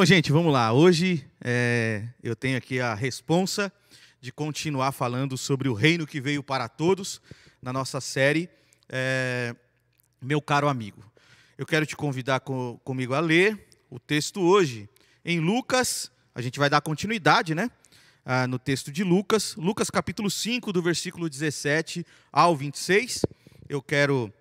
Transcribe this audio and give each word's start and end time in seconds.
Bom, 0.00 0.06
gente, 0.06 0.32
vamos 0.32 0.50
lá. 0.50 0.72
Hoje 0.72 1.26
é, 1.44 2.08
eu 2.22 2.34
tenho 2.34 2.56
aqui 2.56 2.80
a 2.80 2.94
responsa 2.94 3.70
de 4.18 4.32
continuar 4.32 4.92
falando 4.92 5.36
sobre 5.36 5.68
o 5.68 5.74
reino 5.74 6.06
que 6.06 6.22
veio 6.22 6.42
para 6.42 6.70
todos 6.70 7.20
na 7.60 7.70
nossa 7.70 8.00
série 8.00 8.48
é, 8.88 9.54
Meu 10.18 10.40
Caro 10.40 10.68
Amigo. 10.68 11.04
Eu 11.58 11.66
quero 11.66 11.84
te 11.84 11.94
convidar 11.96 12.40
com, 12.40 12.80
comigo 12.82 13.12
a 13.12 13.20
ler 13.20 13.68
o 13.90 13.98
texto 13.98 14.40
hoje 14.40 14.88
em 15.22 15.38
Lucas. 15.38 16.10
A 16.34 16.40
gente 16.40 16.58
vai 16.58 16.70
dar 16.70 16.80
continuidade, 16.80 17.54
né? 17.54 17.70
Ah, 18.24 18.46
no 18.46 18.58
texto 18.58 18.90
de 18.90 19.04
Lucas, 19.04 19.54
Lucas 19.54 19.90
capítulo 19.90 20.30
5, 20.30 20.72
do 20.72 20.80
versículo 20.80 21.28
17 21.28 22.06
ao 22.32 22.56
26. 22.56 23.26
Eu 23.68 23.82
quero 23.82 24.32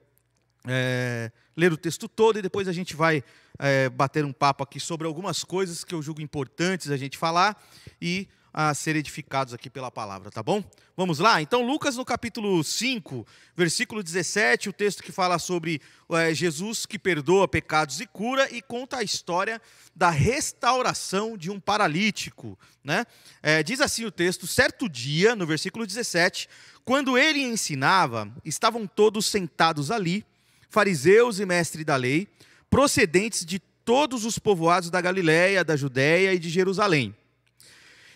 é, 0.65 1.29
ler 1.53 1.73
o 1.73 1.77
texto 1.77 2.07
todo 2.07 2.39
e 2.39 2.41
depois 2.41 2.69
a 2.69 2.71
gente 2.71 2.95
vai 2.95 3.21
é, 3.59 3.89
bater 3.89 4.23
um 4.23 4.33
papo 4.33 4.63
aqui 4.63 4.79
sobre 4.79 5.05
algumas 5.05 5.43
coisas 5.43 5.83
que 5.83 5.93
eu 5.93 6.01
julgo 6.01 6.21
importantes 6.21 6.89
a 6.89 6.97
gente 6.97 7.17
falar 7.17 7.61
e 8.01 8.27
a 8.53 8.73
ser 8.73 8.95
edificados 8.95 9.53
aqui 9.53 9.69
pela 9.69 9.91
palavra, 9.91 10.31
tá 10.31 10.41
bom? 10.41 10.63
Vamos 10.97 11.19
lá? 11.19 11.41
Então, 11.41 11.65
Lucas 11.65 11.95
no 11.95 12.03
capítulo 12.03 12.63
5, 12.63 13.25
versículo 13.55 14.03
17, 14.03 14.69
o 14.69 14.73
texto 14.73 15.03
que 15.03 15.11
fala 15.11 15.39
sobre 15.39 15.81
é, 16.09 16.33
Jesus 16.33 16.85
que 16.85 16.97
perdoa 16.97 17.47
pecados 17.47 18.01
e 18.01 18.07
cura 18.07 18.49
e 18.51 18.61
conta 18.61 18.97
a 18.97 19.03
história 19.03 19.61
da 19.95 20.09
restauração 20.09 21.37
de 21.37 21.51
um 21.51 21.59
paralítico, 21.59 22.57
né? 22.83 23.05
É, 23.41 23.63
diz 23.63 23.79
assim 23.81 24.03
o 24.03 24.11
texto: 24.11 24.47
certo 24.47 24.89
dia, 24.89 25.35
no 25.35 25.45
versículo 25.45 25.85
17, 25.85 26.49
quando 26.83 27.17
ele 27.17 27.41
ensinava, 27.41 28.29
estavam 28.43 28.87
todos 28.87 29.25
sentados 29.27 29.91
ali, 29.91 30.25
fariseus 30.69 31.39
e 31.39 31.45
mestres 31.45 31.85
da 31.85 31.95
lei, 31.95 32.27
procedentes 32.69 33.45
de 33.45 33.59
todos 33.83 34.25
os 34.25 34.37
povoados 34.37 34.89
da 34.89 35.01
Galiléia, 35.01 35.63
da 35.63 35.75
Judéia 35.75 36.33
e 36.33 36.39
de 36.39 36.49
Jerusalém. 36.49 37.15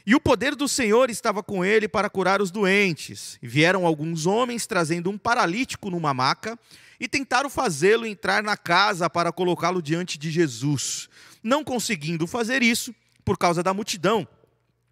E 0.05 0.13
o 0.13 0.19
poder 0.19 0.53
do 0.53 0.67
Senhor 0.67 1.09
estava 1.09 1.41
com 1.41 1.63
ele 1.63 1.87
para 1.87 2.09
curar 2.09 2.41
os 2.41 2.51
doentes. 2.51 3.39
Vieram 3.41 3.85
alguns 3.85 4.25
homens 4.25 4.67
trazendo 4.67 5.09
um 5.09 5.17
paralítico 5.17 5.89
numa 5.89 6.13
maca 6.13 6.59
e 6.99 7.07
tentaram 7.07 7.49
fazê-lo 7.49 8.05
entrar 8.05 8.43
na 8.43 8.57
casa 8.57 9.09
para 9.09 9.31
colocá-lo 9.31 9.81
diante 9.81 10.17
de 10.17 10.29
Jesus. 10.29 11.09
Não 11.41 11.63
conseguindo 11.63 12.27
fazer 12.27 12.61
isso, 12.61 12.93
por 13.23 13.37
causa 13.37 13.63
da 13.63 13.73
multidão, 13.73 14.27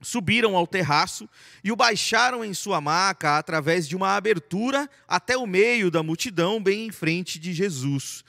subiram 0.02 0.56
ao 0.56 0.66
terraço 0.66 1.30
e 1.64 1.72
o 1.72 1.76
baixaram 1.76 2.44
em 2.44 2.54
sua 2.54 2.82
maca 2.82 3.38
através 3.38 3.88
de 3.88 3.96
uma 3.96 4.16
abertura 4.16 4.90
até 5.08 5.38
o 5.38 5.46
meio 5.46 5.92
da 5.92 6.02
multidão, 6.02 6.62
bem 6.62 6.88
em 6.88 6.92
frente 6.92 7.38
de 7.38 7.54
Jesus. 7.54 8.24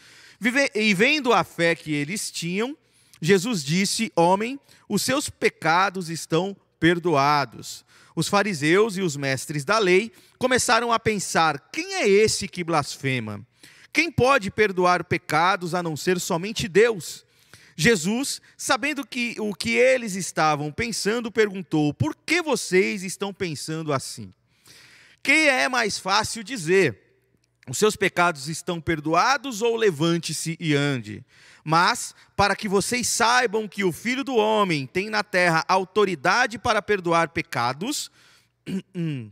E 0.74 0.94
vendo 0.94 1.32
a 1.32 1.44
fé 1.44 1.74
que 1.74 1.92
eles 1.92 2.30
tinham, 2.30 2.76
Jesus 3.20 3.62
disse: 3.62 4.12
Homem, 4.16 4.58
os 4.88 5.02
seus 5.02 5.30
pecados 5.30 6.10
estão 6.10 6.56
perdoados. 6.80 7.84
Os 8.14 8.28
fariseus 8.28 8.96
e 8.96 9.00
os 9.00 9.16
mestres 9.16 9.64
da 9.64 9.78
lei 9.78 10.12
começaram 10.38 10.92
a 10.92 10.98
pensar: 10.98 11.70
quem 11.72 11.94
é 11.94 12.08
esse 12.08 12.48
que 12.48 12.64
blasfema? 12.64 13.46
Quem 13.92 14.10
pode 14.10 14.50
perdoar 14.50 15.04
pecados 15.04 15.74
a 15.74 15.82
não 15.82 15.96
ser 15.96 16.18
somente 16.18 16.66
Deus? 16.66 17.24
Jesus, 17.76 18.40
sabendo 18.56 19.06
que 19.06 19.36
o 19.38 19.54
que 19.54 19.70
eles 19.76 20.14
estavam 20.14 20.72
pensando, 20.72 21.30
perguntou: 21.30 21.94
Por 21.94 22.16
que 22.16 22.42
vocês 22.42 23.02
estão 23.02 23.32
pensando 23.32 23.92
assim? 23.92 24.32
Quem 25.22 25.48
é 25.48 25.68
mais 25.68 25.98
fácil 25.98 26.42
dizer: 26.42 27.01
Os 27.68 27.78
seus 27.78 27.94
pecados 27.94 28.48
estão 28.48 28.80
perdoados 28.80 29.62
ou 29.62 29.76
levante-se 29.76 30.56
e 30.58 30.74
ande? 30.74 31.24
Mas, 31.64 32.14
para 32.34 32.56
que 32.56 32.68
vocês 32.68 33.06
saibam 33.06 33.68
que 33.68 33.84
o 33.84 33.92
Filho 33.92 34.24
do 34.24 34.34
Homem 34.34 34.84
tem 34.86 35.08
na 35.08 35.22
terra 35.22 35.64
autoridade 35.68 36.58
para 36.58 36.82
perdoar 36.82 37.28
pecados, 37.28 38.10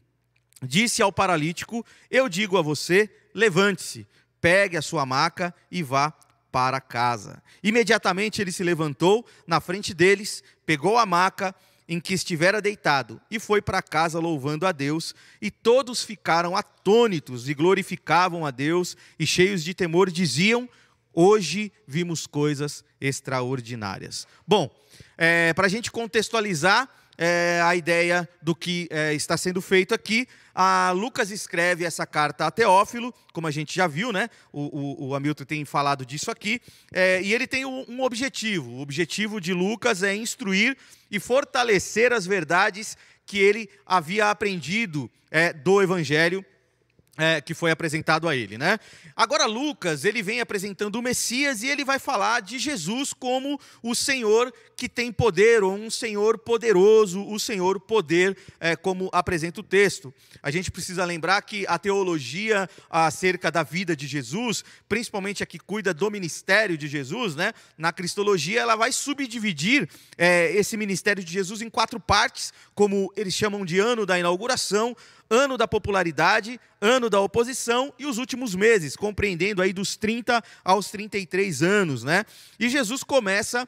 disse 0.62 1.02
ao 1.02 1.12
paralítico: 1.12 1.84
Eu 2.08 2.28
digo 2.28 2.56
a 2.56 2.62
você, 2.62 3.10
levante-se, 3.34 4.06
pegue 4.41 4.76
a 4.76 4.82
sua 4.82 5.04
maca 5.04 5.52
e 5.68 5.82
vá 5.82 6.14
para 6.52 6.80
casa. 6.80 7.42
Imediatamente 7.62 8.41
ele 8.41 8.52
se 8.52 8.62
levantou 8.62 9.26
na 9.44 9.60
frente 9.60 9.92
deles, 9.92 10.42
pegou 10.64 10.98
a 10.98 11.06
maca 11.06 11.54
em 11.91 11.99
que 11.99 12.15
estivera 12.15 12.62
deitado 12.62 13.21
e 13.28 13.41
foi 13.41 13.61
para 13.61 13.83
casa 13.83 14.21
louvando 14.21 14.65
a 14.65 14.71
Deus, 14.71 15.12
e 15.43 15.51
todos 15.51 16.05
ficaram 16.05 16.56
atônitos 16.56 17.49
e 17.49 17.55
glorificavam 17.55 18.47
a 18.47 18.53
Deus, 18.53 18.97
e 19.19 19.27
cheios 19.27 19.65
de 19.65 19.75
temor 19.75 20.09
diziam: 20.09 20.69
Hoje 21.12 21.73
vimos 21.89 22.28
coisas 22.28 22.84
extraordinárias. 23.01 24.25
Bom, 24.47 24.71
é, 25.19 25.53
para 25.53 25.67
a 25.67 25.69
gente 25.69 25.91
contextualizar 25.91 26.89
é, 27.22 27.60
a 27.62 27.76
ideia 27.76 28.26
do 28.41 28.54
que 28.54 28.88
é, 28.91 29.12
está 29.12 29.36
sendo 29.36 29.60
feito 29.60 29.92
aqui, 29.94 30.26
a 30.54 30.91
Lucas 30.92 31.31
escreve 31.31 31.84
essa 31.84 32.06
carta 32.06 32.47
a 32.47 32.50
Teófilo, 32.50 33.14
como 33.34 33.47
a 33.47 33.50
gente 33.50 33.76
já 33.76 33.86
viu, 33.86 34.10
né? 34.10 34.31
O, 34.50 35.04
o, 35.04 35.08
o 35.08 35.14
Hamilton 35.14 35.44
tem 35.44 35.64
falado 35.66 36.06
disso 36.06 36.30
aqui, 36.30 36.62
é, 36.91 37.20
e 37.20 37.34
ele 37.34 37.47
tem 37.47 37.66
um, 37.66 37.84
um 37.86 38.03
objetivo. 38.03 38.70
O 38.70 38.80
objetivo 38.80 39.38
de 39.38 39.53
Lucas 39.53 40.03
é 40.03 40.16
instruir 40.16 40.75
e 41.10 41.20
fortalecer 41.20 42.10
as 42.10 42.25
verdades 42.25 42.97
que 43.26 43.38
ele 43.38 43.69
havia 43.84 44.30
aprendido 44.30 45.10
é, 45.30 45.53
do 45.53 45.82
Evangelho 45.82 46.42
é, 47.16 47.41
que 47.41 47.54
foi 47.54 47.71
apresentado 47.71 48.28
a 48.28 48.37
ele, 48.37 48.56
né? 48.56 48.78
Agora 49.15 49.44
Lucas 49.44 50.04
ele 50.04 50.22
vem 50.22 50.41
apresentando 50.41 50.97
o 50.97 51.03
Messias 51.03 51.62
e 51.62 51.69
ele 51.69 51.84
vai 51.84 51.98
falar 51.98 52.41
de 52.41 52.59
Jesus 52.59 53.12
como 53.12 53.60
o 53.82 53.94
Senhor 53.94 54.53
que 54.76 54.88
tem 54.88 55.12
poder 55.12 55.62
ou 55.62 55.75
um 55.75 55.91
Senhor 55.91 56.38
poderoso, 56.38 57.22
o 57.26 57.38
Senhor 57.38 57.78
poder, 57.78 58.34
é, 58.59 58.75
como 58.75 59.10
apresenta 59.12 59.60
o 59.60 59.62
texto. 59.62 60.15
A 60.43 60.50
gente 60.50 60.71
precisa 60.71 61.04
lembrar 61.04 61.43
que 61.43 61.66
a 61.69 61.78
teologia 61.78 62.66
acerca 62.88 63.50
da 63.50 63.62
vida 63.62 63.94
de 63.94 64.06
Jesus, 64.06 64.65
principalmente 64.88 65.42
a 65.42 65.47
que 65.47 65.59
cuida 65.59 65.92
do 65.92 66.10
ministério 66.10 66.78
de 66.78 66.88
Jesus, 66.88 67.34
né? 67.34 67.53
Na 67.77 67.92
cristologia 67.92 68.60
ela 68.60 68.77
vai 68.77 68.91
subdividir 68.92 69.87
é, 70.16 70.50
esse 70.56 70.78
ministério 70.78 71.22
de 71.22 71.31
Jesus 71.31 71.60
em 71.60 71.69
quatro 71.69 72.00
partes, 72.00 72.53
como 72.75 73.12
eles 73.15 73.34
chamam 73.34 73.66
de 73.66 73.78
ano 73.78 74.06
da 74.06 74.19
inauguração 74.19 74.97
ano 75.30 75.56
da 75.56 75.68
popularidade, 75.68 76.60
ano 76.80 77.08
da 77.08 77.20
oposição 77.20 77.94
e 77.98 78.04
os 78.04 78.18
últimos 78.18 78.54
meses, 78.54 78.96
compreendendo 78.96 79.62
aí 79.62 79.72
dos 79.72 79.96
30 79.96 80.42
aos 80.64 80.91
33 80.91 81.62
anos, 81.62 82.02
né? 82.02 82.24
E 82.58 82.68
Jesus 82.68 83.04
começa 83.04 83.66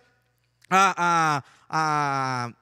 a, 0.68 0.94
a, 1.38 1.42
a 1.70 2.52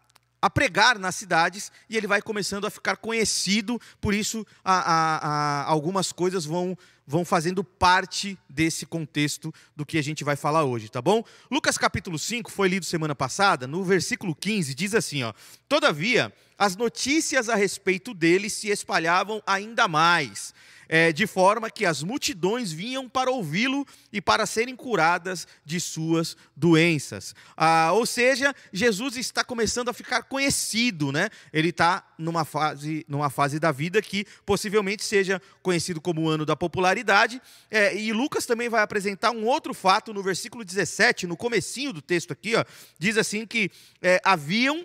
a 0.43 0.49
pregar 0.49 0.99
nas 0.99 1.17
cidades 1.17 1.71
e 1.89 1.97
ele 1.97 2.07
vai 2.07 2.23
começando 2.23 2.67
a 2.67 2.71
ficar 2.71 2.97
conhecido, 2.97 3.81
por 4.01 4.15
isso 4.15 4.47
a, 4.65 4.79
a, 4.79 5.17
a, 5.17 5.65
algumas 5.65 6.13
coisas 6.13 6.45
vão, 6.45 6.77
vão 7.07 7.25
fazendo 7.25 7.63
parte 7.63 8.39
desse 8.49 8.87
contexto 8.87 9.53
do 9.77 9.85
que 9.85 9.99
a 9.99 10.03
gente 10.03 10.25
vai 10.25 10.37
falar 10.37 10.65
hoje, 10.65 10.89
tá 10.89 11.03
bom? 11.03 11.23
Lucas 11.51 11.77
capítulo 11.77 12.19
5 12.19 12.51
foi 12.51 12.69
lido 12.69 12.87
semana 12.87 13.15
passada, 13.15 13.67
no 13.67 13.85
versículo 13.85 14.35
15 14.35 14.75
diz 14.75 14.95
assim, 14.95 15.23
ó: 15.23 15.35
Todavia, 15.69 16.33
as 16.61 16.77
notícias 16.77 17.49
a 17.49 17.55
respeito 17.55 18.13
dele 18.13 18.51
se 18.51 18.69
espalhavam 18.69 19.43
ainda 19.47 19.89
mais 19.89 20.53
é, 20.93 21.13
de 21.13 21.25
forma 21.25 21.71
que 21.71 21.87
as 21.87 22.03
multidões 22.03 22.73
vinham 22.73 23.09
para 23.09 23.31
ouvi-lo 23.31 23.87
e 24.13 24.21
para 24.21 24.45
serem 24.45 24.75
curadas 24.75 25.47
de 25.65 25.79
suas 25.79 26.37
doenças. 26.57 27.33
Ah, 27.57 27.93
ou 27.93 28.05
seja, 28.05 28.53
Jesus 28.73 29.17
está 29.17 29.45
começando 29.45 29.89
a 29.89 29.93
ficar 29.93 30.25
conhecido, 30.25 31.13
né? 31.13 31.31
Ele 31.53 31.69
está 31.69 32.05
numa 32.19 32.45
fase, 32.45 33.07
numa 33.09 33.31
fase 33.31 33.61
da 33.61 33.71
vida 33.71 34.03
que 34.03 34.27
possivelmente 34.45 35.05
seja 35.05 35.41
conhecido 35.63 36.01
como 36.01 36.23
o 36.23 36.29
ano 36.29 36.45
da 36.45 36.57
popularidade. 36.57 37.41
É, 37.71 37.97
e 37.97 38.13
Lucas 38.13 38.45
também 38.45 38.69
vai 38.69 38.83
apresentar 38.83 39.31
um 39.31 39.47
outro 39.47 39.73
fato 39.73 40.13
no 40.13 40.25
versículo 40.25 40.65
17, 40.65 41.25
no 41.25 41.37
comecinho 41.37 41.93
do 41.93 42.03
texto 42.03 42.33
aqui, 42.33 42.57
ó, 42.57 42.65
diz 42.99 43.17
assim 43.17 43.47
que 43.47 43.71
é, 44.03 44.21
haviam 44.25 44.85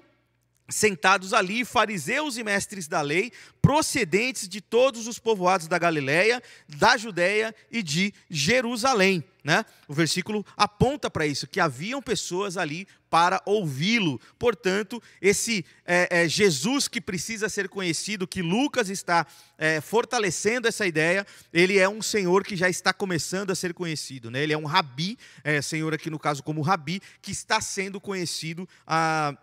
sentados 0.68 1.34
ali 1.34 1.64
fariseus 1.64 2.38
e 2.38 2.44
mestres 2.44 2.88
da 2.88 3.02
lei, 3.02 3.32
procedentes 3.62 4.48
de 4.48 4.62
todos 4.62 5.08
os 5.08 5.20
povoados 5.20 5.68
da 5.68 5.78
Galiléia, 5.78 6.42
da 6.68 6.98
Judéia 6.98 7.54
e 7.72 7.82
de 7.82 8.14
Jerusalém. 8.30 9.24
Né? 9.44 9.64
O 9.88 9.94
versículo 9.94 10.44
aponta 10.58 11.10
para 11.10 11.28
isso, 11.28 11.46
que 11.46 11.60
haviam 11.60 12.02
pessoas 12.02 12.58
ali 12.58 12.88
para 13.12 13.42
ouvi-lo. 13.46 14.20
Portanto, 14.40 15.02
esse 15.22 15.64
é, 15.86 16.24
é, 16.24 16.28
Jesus 16.28 16.88
que 16.88 17.00
precisa 17.00 17.48
ser 17.48 17.70
conhecido, 17.70 18.28
que 18.28 18.42
Lucas 18.42 18.90
está 18.90 19.26
é, 19.58 19.80
fortalecendo 19.82 20.68
essa 20.68 20.86
ideia, 20.88 21.26
ele 21.54 21.78
é 21.78 21.88
um 21.88 22.02
Senhor 22.02 22.44
que 22.44 22.56
já 22.56 22.68
está 22.68 22.92
começando 22.92 23.52
a 23.52 23.56
ser 23.56 23.74
conhecido. 23.74 24.32
Né? 24.32 24.42
Ele 24.42 24.54
é 24.54 24.58
um 24.58 24.66
rabi, 24.66 25.18
é, 25.44 25.62
Senhor 25.62 25.94
aqui 25.94 26.10
no 26.10 26.18
caso 26.18 26.42
como 26.42 26.62
rabi, 26.62 27.00
que 27.22 27.32
está 27.32 27.62
sendo 27.62 28.02
conhecido. 28.02 28.68
Ah, 28.86 29.38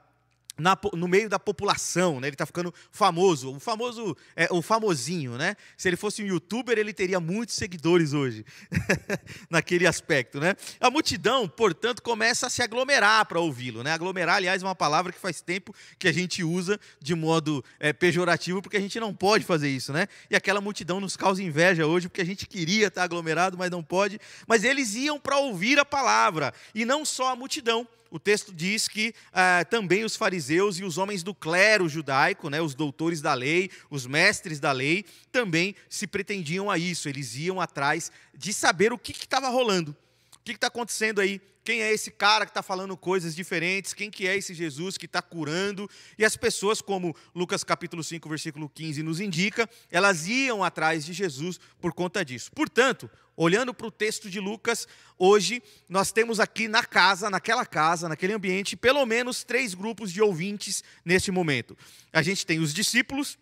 na, 0.57 0.77
no 0.95 1.09
meio 1.09 1.29
da 1.29 1.39
população, 1.39 2.21
né? 2.21 2.29
Ele 2.29 2.35
está 2.35 2.47
ficando 2.47 2.73
famoso, 2.91 3.55
o 3.55 3.61
famoso, 3.61 4.17
é, 4.37 4.49
o 4.51 4.61
famosinho, 4.61 5.37
né? 5.37 5.57
Se 5.77 5.89
ele 5.89 5.97
fosse 5.97 6.23
um 6.23 6.27
youtuber, 6.27 6.79
ele 6.79 6.93
teria 6.93 7.19
muitos 7.19 7.55
seguidores 7.55 8.13
hoje, 8.13 8.45
naquele 9.49 9.87
aspecto, 9.87 10.39
né? 10.39 10.55
A 10.81 10.91
multidão, 10.91 11.49
portanto, 11.49 12.03
começa 12.03 12.47
a 12.47 12.51
se 12.51 12.63
aglomerar 12.63 13.27
para 13.27 13.41
ouvi-lo, 13.41 13.83
né? 13.83 13.93
Aglomerar, 13.93 14.37
aliás, 14.37 14.63
é 14.63 14.67
uma 14.67 14.75
palavra 14.75 15.13
que 15.13 15.19
faz 15.19 15.41
tempo 15.41 15.75
que 15.99 16.07
a 16.07 16.13
gente 16.13 16.45
usa 16.45 16.79
de 17.01 17.15
modo 17.15 17.65
é, 17.81 17.93
pejorativo, 17.93 18.61
porque 18.61 18.77
a 18.77 18.81
gente 18.81 19.01
não 19.01 19.15
pode 19.15 19.45
fazer 19.45 19.71
isso, 19.71 19.93
né? 19.93 20.07
E 20.31 20.37
aquela 20.37 20.61
multidão 20.61 21.01
nos 21.01 21.17
causa 21.17 21.43
inveja 21.43 21.87
hoje, 21.87 22.09
porque 22.09 22.21
a 22.21 22.27
gente 22.27 22.47
queria 22.47 22.89
estar 22.89 23.05
aglomerado, 23.05 23.57
mas 23.57 23.71
não 23.71 23.83
pode. 23.83 24.21
Mas 24.47 24.65
eles 24.65 24.95
iam 24.95 25.19
para 25.19 25.39
ouvir 25.39 25.79
a 25.79 25.85
palavra, 25.85 26.53
e 26.75 26.85
não 26.85 27.05
só 27.05 27.33
a 27.33 27.37
multidão 27.37 27.87
o 28.13 28.19
texto 28.19 28.53
diz 28.53 28.89
que 28.89 29.15
ah, 29.33 29.65
também 29.65 30.05
os 30.05 30.17
fariseus 30.17 30.79
e 30.79 30.85
os 30.85 30.99
homens 30.99 31.23
do 31.23 31.35
clero 31.35 31.89
judaico, 31.89 32.51
né, 32.51 32.61
os 32.61 32.75
doutores 32.75 33.23
da 33.23 33.33
lei, 33.33 33.71
os 33.89 34.07
mestres 34.07 34.61
da 34.61 34.71
lei, 34.71 35.07
também 35.33 35.75
se 35.89 36.07
pretendiam 36.07 36.71
a 36.71 36.77
isso. 36.77 37.09
Eles 37.09 37.35
iam 37.37 37.59
atrás 37.59 38.13
de 38.35 38.53
saber 38.53 38.93
o 38.93 38.99
que 38.99 39.13
estava 39.13 39.49
rolando. 39.49 39.97
O 40.43 40.45
que 40.45 40.51
está 40.51 40.67
acontecendo 40.67 41.21
aí? 41.21 41.41
Quem 41.63 41.83
é 41.83 41.93
esse 41.93 42.11
cara 42.11 42.45
que 42.45 42.51
está 42.51 42.65
falando 42.65 42.97
coisas 42.97 43.33
diferentes? 43.33 43.95
Quem 43.95 44.11
que 44.11 44.27
é 44.27 44.37
esse 44.37 44.53
Jesus 44.53 44.99
que 44.99 45.07
está 45.07 45.23
curando? 45.23 45.89
E 46.19 46.25
as 46.25 46.37
pessoas, 46.37 46.83
como 46.83 47.15
Lucas 47.33 47.63
capítulo 47.63 48.03
5, 48.03 48.29
versículo 48.29 48.69
15 48.69 49.05
nos 49.05 49.21
indica, 49.21 49.71
elas 49.89 50.27
iam 50.27 50.65
atrás 50.65 51.05
de 51.05 51.13
Jesus 51.13 51.61
por 51.81 51.93
conta 51.93 52.25
disso. 52.25 52.51
Portanto, 52.51 53.09
olhando 53.37 53.73
para 53.73 53.87
o 53.87 53.91
texto 53.93 54.29
de 54.29 54.41
Lucas, 54.41 54.89
hoje 55.17 55.63
nós 55.89 56.11
temos 56.11 56.41
aqui 56.41 56.67
na 56.67 56.83
casa, 56.83 57.31
naquela 57.31 57.65
casa, 57.65 58.09
naquele 58.09 58.33
ambiente, 58.33 58.77
pelo 58.77 59.07
menos 59.07 59.45
três 59.45 59.75
grupos 59.75 60.11
de 60.11 60.21
ouvintes 60.21 60.83
neste 61.05 61.31
momento. 61.31 61.79
A 62.13 62.21
gente 62.21 62.45
tem 62.45 62.59
os 62.59 62.75
discípulos, 62.75 63.39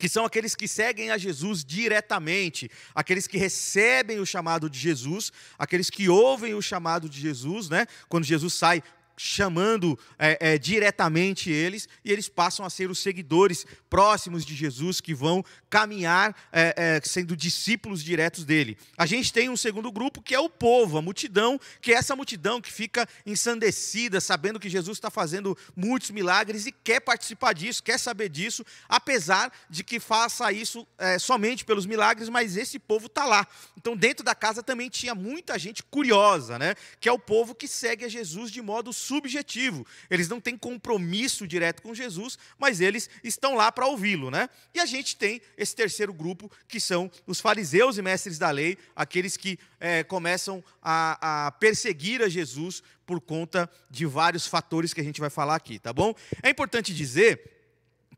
que 0.00 0.08
são 0.08 0.24
aqueles 0.24 0.54
que 0.54 0.66
seguem 0.66 1.10
a 1.10 1.18
Jesus 1.18 1.62
diretamente, 1.62 2.70
aqueles 2.94 3.26
que 3.26 3.36
recebem 3.36 4.18
o 4.18 4.24
chamado 4.24 4.70
de 4.70 4.78
Jesus, 4.78 5.30
aqueles 5.58 5.90
que 5.90 6.08
ouvem 6.08 6.54
o 6.54 6.62
chamado 6.62 7.06
de 7.06 7.20
Jesus, 7.20 7.68
né? 7.68 7.86
Quando 8.08 8.24
Jesus 8.24 8.54
sai 8.54 8.82
chamando 9.22 9.98
é, 10.18 10.54
é, 10.54 10.58
diretamente 10.58 11.50
eles, 11.50 11.86
e 12.02 12.10
eles 12.10 12.26
passam 12.26 12.64
a 12.64 12.70
ser 12.70 12.90
os 12.90 13.00
seguidores 13.00 13.66
próximos 13.90 14.46
de 14.46 14.54
Jesus, 14.54 14.98
que 14.98 15.12
vão 15.12 15.44
caminhar 15.68 16.34
é, 16.50 16.74
é, 16.74 17.00
sendo 17.04 17.36
discípulos 17.36 18.02
diretos 18.02 18.46
dele. 18.46 18.78
A 18.96 19.04
gente 19.04 19.30
tem 19.30 19.50
um 19.50 19.58
segundo 19.58 19.92
grupo, 19.92 20.22
que 20.22 20.34
é 20.34 20.40
o 20.40 20.48
povo, 20.48 20.96
a 20.96 21.02
multidão, 21.02 21.60
que 21.82 21.92
é 21.92 21.96
essa 21.96 22.16
multidão 22.16 22.62
que 22.62 22.72
fica 22.72 23.06
ensandecida, 23.26 24.22
sabendo 24.22 24.58
que 24.58 24.70
Jesus 24.70 24.96
está 24.96 25.10
fazendo 25.10 25.56
muitos 25.76 26.10
milagres 26.10 26.64
e 26.64 26.72
quer 26.72 27.00
participar 27.00 27.52
disso, 27.52 27.82
quer 27.82 27.98
saber 27.98 28.30
disso, 28.30 28.64
apesar 28.88 29.52
de 29.68 29.84
que 29.84 30.00
faça 30.00 30.50
isso 30.50 30.86
é, 30.96 31.18
somente 31.18 31.62
pelos 31.62 31.84
milagres, 31.84 32.30
mas 32.30 32.56
esse 32.56 32.78
povo 32.78 33.04
está 33.04 33.26
lá. 33.26 33.46
Então, 33.76 33.94
dentro 33.94 34.24
da 34.24 34.34
casa 34.34 34.62
também 34.62 34.88
tinha 34.88 35.14
muita 35.14 35.58
gente 35.58 35.82
curiosa, 35.82 36.58
né? 36.58 36.74
que 36.98 37.08
é 37.08 37.12
o 37.12 37.18
povo 37.18 37.54
que 37.54 37.68
segue 37.68 38.06
a 38.06 38.08
Jesus 38.08 38.50
de 38.50 38.62
modo 38.62 38.94
subjetivo. 39.10 39.84
Eles 40.08 40.28
não 40.28 40.40
têm 40.40 40.56
compromisso 40.56 41.46
direto 41.46 41.82
com 41.82 41.92
Jesus, 41.92 42.38
mas 42.56 42.80
eles 42.80 43.10
estão 43.24 43.56
lá 43.56 43.72
para 43.72 43.88
ouvi-lo, 43.88 44.30
né? 44.30 44.48
E 44.72 44.78
a 44.78 44.86
gente 44.86 45.16
tem 45.16 45.42
esse 45.58 45.74
terceiro 45.74 46.12
grupo, 46.12 46.50
que 46.68 46.78
são 46.78 47.10
os 47.26 47.40
fariseus 47.40 47.98
e 47.98 48.02
mestres 48.02 48.38
da 48.38 48.50
lei, 48.50 48.78
aqueles 48.94 49.36
que 49.36 49.58
é, 49.80 50.04
começam 50.04 50.62
a, 50.80 51.46
a 51.46 51.50
perseguir 51.50 52.22
a 52.22 52.28
Jesus 52.28 52.82
por 53.04 53.20
conta 53.20 53.68
de 53.90 54.06
vários 54.06 54.46
fatores 54.46 54.94
que 54.94 55.00
a 55.00 55.04
gente 55.04 55.20
vai 55.20 55.30
falar 55.30 55.56
aqui, 55.56 55.80
tá 55.80 55.92
bom? 55.92 56.14
É 56.40 56.50
importante 56.50 56.94
dizer 56.94 57.58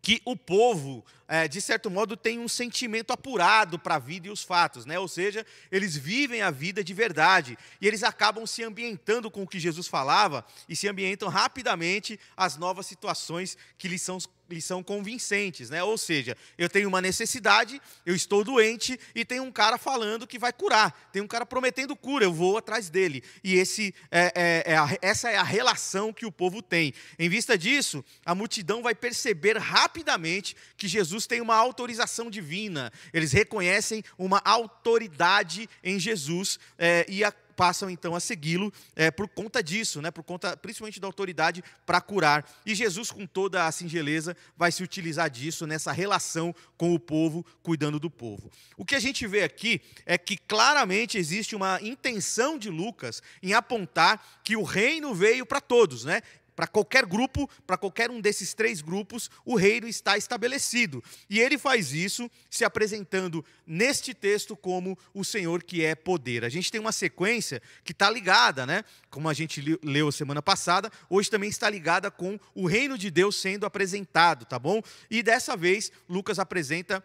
que 0.02 0.20
o 0.26 0.36
povo, 0.36 1.02
é, 1.32 1.48
de 1.48 1.62
certo 1.62 1.90
modo, 1.90 2.14
tem 2.14 2.38
um 2.38 2.46
sentimento 2.46 3.10
apurado 3.10 3.78
para 3.78 3.94
a 3.94 3.98
vida 3.98 4.28
e 4.28 4.30
os 4.30 4.42
fatos, 4.42 4.84
né? 4.84 4.98
ou 4.98 5.08
seja, 5.08 5.46
eles 5.70 5.96
vivem 5.96 6.42
a 6.42 6.50
vida 6.50 6.84
de 6.84 6.92
verdade 6.92 7.56
e 7.80 7.88
eles 7.88 8.02
acabam 8.02 8.46
se 8.46 8.62
ambientando 8.62 9.30
com 9.30 9.42
o 9.42 9.48
que 9.48 9.58
Jesus 9.58 9.88
falava 9.88 10.44
e 10.68 10.76
se 10.76 10.86
ambientam 10.86 11.30
rapidamente 11.30 12.20
às 12.36 12.58
novas 12.58 12.84
situações 12.84 13.56
que 13.78 13.88
lhes 13.88 14.02
são 14.02 14.18
eles 14.52 14.64
são 14.64 14.82
convincentes, 14.82 15.70
né? 15.70 15.82
Ou 15.82 15.96
seja, 15.96 16.36
eu 16.58 16.68
tenho 16.68 16.88
uma 16.88 17.00
necessidade, 17.00 17.80
eu 18.04 18.14
estou 18.14 18.44
doente 18.44 18.98
e 19.14 19.24
tem 19.24 19.40
um 19.40 19.50
cara 19.50 19.78
falando 19.78 20.26
que 20.26 20.38
vai 20.38 20.52
curar, 20.52 21.08
tem 21.12 21.22
um 21.22 21.26
cara 21.26 21.46
prometendo 21.46 21.96
cura, 21.96 22.24
eu 22.24 22.32
vou 22.32 22.58
atrás 22.58 22.90
dele. 22.90 23.22
E 23.42 23.54
esse 23.54 23.94
é, 24.10 24.32
é, 24.34 24.72
é 24.72 24.76
a, 24.76 24.98
essa 25.00 25.30
é 25.30 25.36
a 25.36 25.42
relação 25.42 26.12
que 26.12 26.26
o 26.26 26.32
povo 26.32 26.60
tem. 26.60 26.92
Em 27.18 27.28
vista 27.28 27.56
disso, 27.56 28.04
a 28.24 28.34
multidão 28.34 28.82
vai 28.82 28.94
perceber 28.94 29.56
rapidamente 29.56 30.54
que 30.76 30.86
Jesus 30.86 31.21
tem 31.26 31.40
uma 31.40 31.56
autorização 31.56 32.30
divina. 32.30 32.92
Eles 33.12 33.32
reconhecem 33.32 34.02
uma 34.18 34.40
autoridade 34.44 35.68
em 35.82 35.98
Jesus 35.98 36.58
é, 36.78 37.04
e 37.08 37.24
a 37.24 37.32
passam 37.52 37.88
então 37.88 38.14
a 38.14 38.20
segui-lo 38.20 38.72
é, 38.96 39.10
por 39.10 39.28
conta 39.28 39.62
disso, 39.62 40.02
né, 40.02 40.10
por 40.10 40.24
conta 40.24 40.56
principalmente 40.56 40.98
da 40.98 41.06
autoridade 41.06 41.62
para 41.86 42.00
curar. 42.00 42.44
E 42.66 42.74
Jesus, 42.74 43.10
com 43.10 43.26
toda 43.26 43.66
a 43.66 43.72
singeleza, 43.72 44.36
vai 44.56 44.72
se 44.72 44.82
utilizar 44.82 45.30
disso 45.30 45.66
nessa 45.66 45.92
relação 45.92 46.54
com 46.76 46.94
o 46.94 46.98
povo, 46.98 47.46
cuidando 47.62 48.00
do 48.00 48.10
povo. 48.10 48.50
O 48.76 48.84
que 48.84 48.94
a 48.94 49.00
gente 49.00 49.26
vê 49.26 49.42
aqui 49.42 49.80
é 50.04 50.18
que 50.18 50.36
claramente 50.36 51.18
existe 51.18 51.54
uma 51.54 51.80
intenção 51.82 52.58
de 52.58 52.70
Lucas 52.70 53.22
em 53.42 53.52
apontar 53.52 54.40
que 54.42 54.56
o 54.56 54.62
reino 54.62 55.14
veio 55.14 55.46
para 55.46 55.60
todos, 55.60 56.04
né? 56.04 56.22
Para 56.54 56.66
qualquer 56.66 57.06
grupo, 57.06 57.48
para 57.66 57.78
qualquer 57.78 58.10
um 58.10 58.20
desses 58.20 58.52
três 58.52 58.82
grupos, 58.82 59.30
o 59.44 59.56
reino 59.56 59.86
está 59.86 60.16
estabelecido. 60.18 61.02
E 61.28 61.40
ele 61.40 61.56
faz 61.56 61.92
isso 61.92 62.30
se 62.50 62.64
apresentando 62.64 63.44
neste 63.66 64.12
texto 64.12 64.56
como 64.56 64.98
o 65.14 65.24
Senhor 65.24 65.62
que 65.62 65.84
é 65.84 65.94
poder. 65.94 66.44
A 66.44 66.48
gente 66.48 66.70
tem 66.70 66.80
uma 66.80 66.92
sequência 66.92 67.62
que 67.82 67.92
está 67.92 68.10
ligada, 68.10 68.66
né? 68.66 68.84
Como 69.10 69.28
a 69.28 69.34
gente 69.34 69.78
leu 69.82 70.12
semana 70.12 70.42
passada, 70.42 70.90
hoje 71.08 71.30
também 71.30 71.48
está 71.48 71.70
ligada 71.70 72.10
com 72.10 72.38
o 72.54 72.66
reino 72.66 72.98
de 72.98 73.10
Deus 73.10 73.40
sendo 73.40 73.64
apresentado, 73.64 74.44
tá 74.44 74.58
bom? 74.58 74.82
E 75.10 75.22
dessa 75.22 75.56
vez, 75.56 75.90
Lucas 76.08 76.38
apresenta 76.38 77.02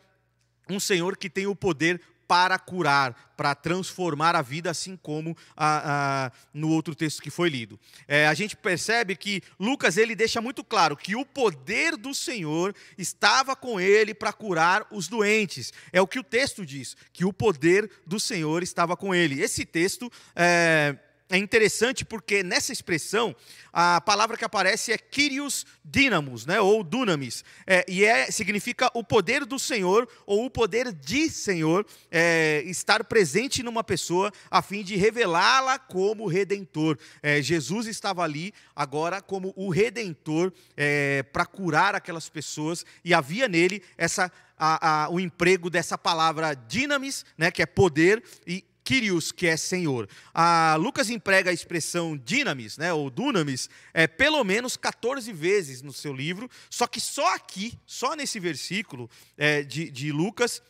um 0.69 0.79
Senhor 0.79 1.15
que 1.15 1.29
tem 1.29 1.47
o 1.47 1.55
poder 1.55 2.01
para 2.27 2.59
curar, 2.59 3.33
para 3.37 3.55
transformar 3.55 4.35
a 4.35 4.41
vida, 4.41 4.69
assim 4.69 4.97
como 4.97 5.35
a, 5.55 6.25
a, 6.25 6.31
no 6.53 6.69
outro 6.69 6.93
texto 6.93 7.21
que 7.21 7.29
foi 7.29 7.49
lido. 7.49 7.79
É, 8.07 8.27
a 8.27 8.33
gente 8.33 8.55
percebe 8.55 9.15
que 9.15 9.41
Lucas 9.59 9.97
ele 9.97 10.15
deixa 10.15 10.41
muito 10.41 10.63
claro 10.63 10.97
que 10.97 11.15
o 11.15 11.25
poder 11.25 11.95
do 11.95 12.13
Senhor 12.13 12.75
estava 12.97 13.55
com 13.55 13.79
ele 13.79 14.13
para 14.13 14.33
curar 14.33 14.85
os 14.91 15.07
doentes. 15.07 15.71
É 15.93 16.01
o 16.01 16.07
que 16.07 16.19
o 16.19 16.23
texto 16.23 16.65
diz, 16.65 16.97
que 17.13 17.23
o 17.23 17.31
poder 17.31 17.89
do 18.05 18.19
Senhor 18.19 18.61
estava 18.61 18.97
com 18.97 19.15
ele. 19.15 19.41
Esse 19.41 19.65
texto 19.65 20.11
é, 20.35 20.97
é 21.29 21.37
interessante 21.37 22.05
porque 22.05 22.41
nessa 22.41 22.71
expressão 22.71 23.35
a 23.71 24.01
palavra 24.01 24.37
que 24.37 24.45
aparece 24.45 24.91
é 24.91 24.97
Kyrios 24.97 25.65
Dynamos, 25.83 26.45
né, 26.45 26.59
ou 26.59 26.83
Dunamis, 26.83 27.43
é, 27.65 27.85
e 27.87 28.03
é, 28.03 28.31
significa 28.31 28.89
o 28.93 29.03
poder 29.03 29.45
do 29.45 29.59
Senhor 29.59 30.07
ou 30.25 30.45
o 30.45 30.49
poder 30.49 30.91
de 30.91 31.29
Senhor 31.29 31.85
é, 32.09 32.63
estar 32.65 33.03
presente 33.03 33.61
numa 33.61 33.83
pessoa 33.83 34.31
a 34.49 34.61
fim 34.61 34.83
de 34.83 34.95
revelá-la 34.95 35.77
como 35.77 36.27
Redentor. 36.27 36.97
É, 37.21 37.41
Jesus 37.41 37.87
estava 37.87 38.23
ali 38.23 38.53
agora 38.75 39.21
como 39.21 39.53
o 39.55 39.69
Redentor 39.69 40.51
é, 40.75 41.23
para 41.23 41.45
curar 41.45 41.93
aquelas 41.93 42.29
pessoas 42.29 42.85
e 43.03 43.13
havia 43.13 43.47
nele 43.47 43.83
essa 43.97 44.31
a, 44.57 45.03
a, 45.03 45.09
o 45.09 45.19
emprego 45.19 45.69
dessa 45.69 45.97
palavra 45.97 46.55
dinamis, 46.55 47.23
né, 47.37 47.51
que 47.51 47.61
é 47.61 47.65
poder, 47.65 48.23
e 48.45 48.63
Kyrios, 48.87 49.33
que 49.33 49.47
é 49.47 49.57
Senhor. 49.57 50.07
A 50.33 50.77
Lucas 50.79 51.09
emprega 51.09 51.49
a 51.49 51.53
expressão 51.53 52.15
dinamis, 52.15 52.77
né, 52.77 52.93
ou 52.93 53.09
dunamis, 53.09 53.69
é, 53.93 54.07
pelo 54.07 54.41
menos 54.45 54.77
14 54.77 55.33
vezes 55.33 55.81
no 55.81 55.91
seu 55.91 56.13
livro, 56.13 56.49
só 56.69 56.87
que 56.87 57.01
só 57.01 57.35
aqui, 57.35 57.77
só 57.85 58.15
nesse 58.15 58.39
versículo 58.39 59.09
é, 59.37 59.61
de, 59.61 59.91
de, 59.91 60.09
Lucas, 60.13 60.61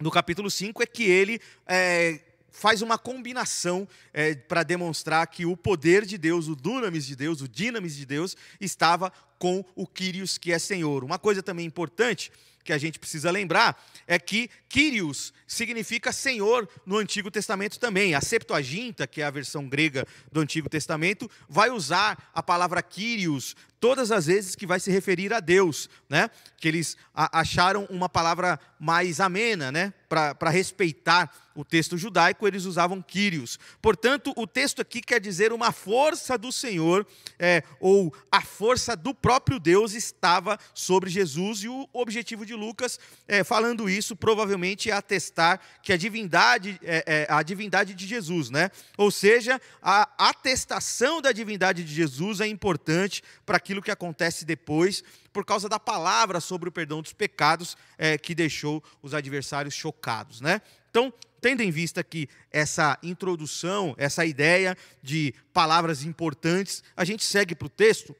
no 0.00 0.10
capítulo 0.10 0.50
5, 0.50 0.82
é 0.82 0.86
que 0.86 1.02
ele 1.02 1.38
é, 1.66 2.20
faz 2.50 2.80
uma 2.80 2.96
combinação 2.96 3.86
é, 4.14 4.34
para 4.34 4.62
demonstrar 4.62 5.26
que 5.26 5.44
o 5.44 5.54
poder 5.54 6.06
de 6.06 6.16
Deus, 6.16 6.48
o 6.48 6.56
dunamis 6.56 7.04
de 7.04 7.14
Deus, 7.14 7.42
o 7.42 7.48
dinamis 7.48 7.94
de 7.94 8.06
Deus, 8.06 8.34
estava 8.62 9.12
com 9.38 9.62
o 9.74 9.86
Kyrios, 9.86 10.38
que 10.38 10.52
é 10.52 10.58
Senhor. 10.58 11.04
Uma 11.04 11.18
coisa 11.18 11.42
também 11.42 11.66
importante 11.66 12.32
que 12.64 12.72
a 12.72 12.78
gente 12.78 12.98
precisa 12.98 13.30
lembrar 13.30 13.82
é 14.06 14.18
que 14.18 14.48
Kyrios 14.68 15.32
significa 15.46 16.12
Senhor 16.12 16.68
no 16.86 16.96
Antigo 16.96 17.30
Testamento 17.30 17.78
também. 17.78 18.14
A 18.14 18.20
Septuaginta, 18.20 19.06
que 19.06 19.20
é 19.20 19.24
a 19.24 19.30
versão 19.30 19.68
grega 19.68 20.06
do 20.30 20.40
Antigo 20.40 20.68
Testamento, 20.68 21.30
vai 21.48 21.70
usar 21.70 22.30
a 22.34 22.42
palavra 22.42 22.82
Kyrios 22.82 23.56
todas 23.80 24.12
as 24.12 24.26
vezes 24.26 24.54
que 24.54 24.66
vai 24.66 24.78
se 24.78 24.90
referir 24.90 25.32
a 25.32 25.40
Deus, 25.40 25.90
né? 26.08 26.30
Que 26.58 26.68
eles 26.68 26.96
acharam 27.12 27.84
uma 27.90 28.08
palavra 28.08 28.58
mais 28.78 29.18
amena, 29.18 29.72
né? 29.72 29.92
Para 30.08 30.50
respeitar 30.50 31.34
o 31.54 31.64
texto 31.64 31.96
judaico, 31.96 32.46
eles 32.46 32.64
usavam 32.64 33.02
Quírios. 33.02 33.58
Portanto, 33.80 34.32
o 34.36 34.46
texto 34.46 34.80
aqui 34.80 35.00
quer 35.00 35.20
dizer 35.20 35.52
uma 35.52 35.72
força 35.72 36.38
do 36.38 36.50
Senhor, 36.50 37.06
é, 37.38 37.62
ou 37.80 38.14
a 38.30 38.40
força 38.40 38.96
do 38.96 39.14
próprio 39.14 39.58
Deus 39.58 39.94
estava 39.94 40.58
sobre 40.74 41.10
Jesus, 41.10 41.64
e 41.64 41.68
o 41.68 41.88
objetivo 41.92 42.46
de 42.46 42.54
Lucas, 42.54 42.98
é, 43.26 43.44
falando 43.44 43.88
isso, 43.88 44.16
provavelmente 44.16 44.90
é 44.90 44.92
atestar 44.92 45.60
que 45.82 45.92
a 45.92 45.96
divindade, 45.96 46.78
é, 46.82 47.04
é 47.06 47.26
a 47.28 47.42
divindade 47.42 47.94
de 47.94 48.06
Jesus, 48.06 48.50
né? 48.50 48.70
ou 48.96 49.10
seja, 49.10 49.60
a 49.80 50.08
atestação 50.18 51.20
da 51.20 51.32
divindade 51.32 51.84
de 51.84 51.94
Jesus 51.94 52.40
é 52.40 52.46
importante 52.46 53.22
para 53.44 53.56
aquilo 53.56 53.82
que 53.82 53.90
acontece 53.90 54.44
depois, 54.44 55.02
por 55.32 55.44
causa 55.44 55.68
da 55.68 55.80
palavra 55.80 56.40
sobre 56.40 56.68
o 56.68 56.72
perdão 56.72 57.00
dos 57.00 57.12
pecados 57.12 57.76
é, 57.96 58.18
que 58.18 58.34
deixou 58.34 58.82
os 59.02 59.14
adversários 59.14 59.74
chocados. 59.74 60.40
Né? 60.40 60.60
Então, 60.90 61.12
tendo 61.42 61.60
em 61.60 61.72
vista 61.72 62.04
que 62.04 62.28
essa 62.52 62.96
introdução, 63.02 63.94
essa 63.98 64.24
ideia 64.24 64.78
de 65.02 65.34
palavras 65.52 66.04
importantes, 66.04 66.84
a 66.96 67.04
gente 67.04 67.24
segue 67.24 67.52
para 67.54 67.66
o 67.66 67.68
texto. 67.68 68.14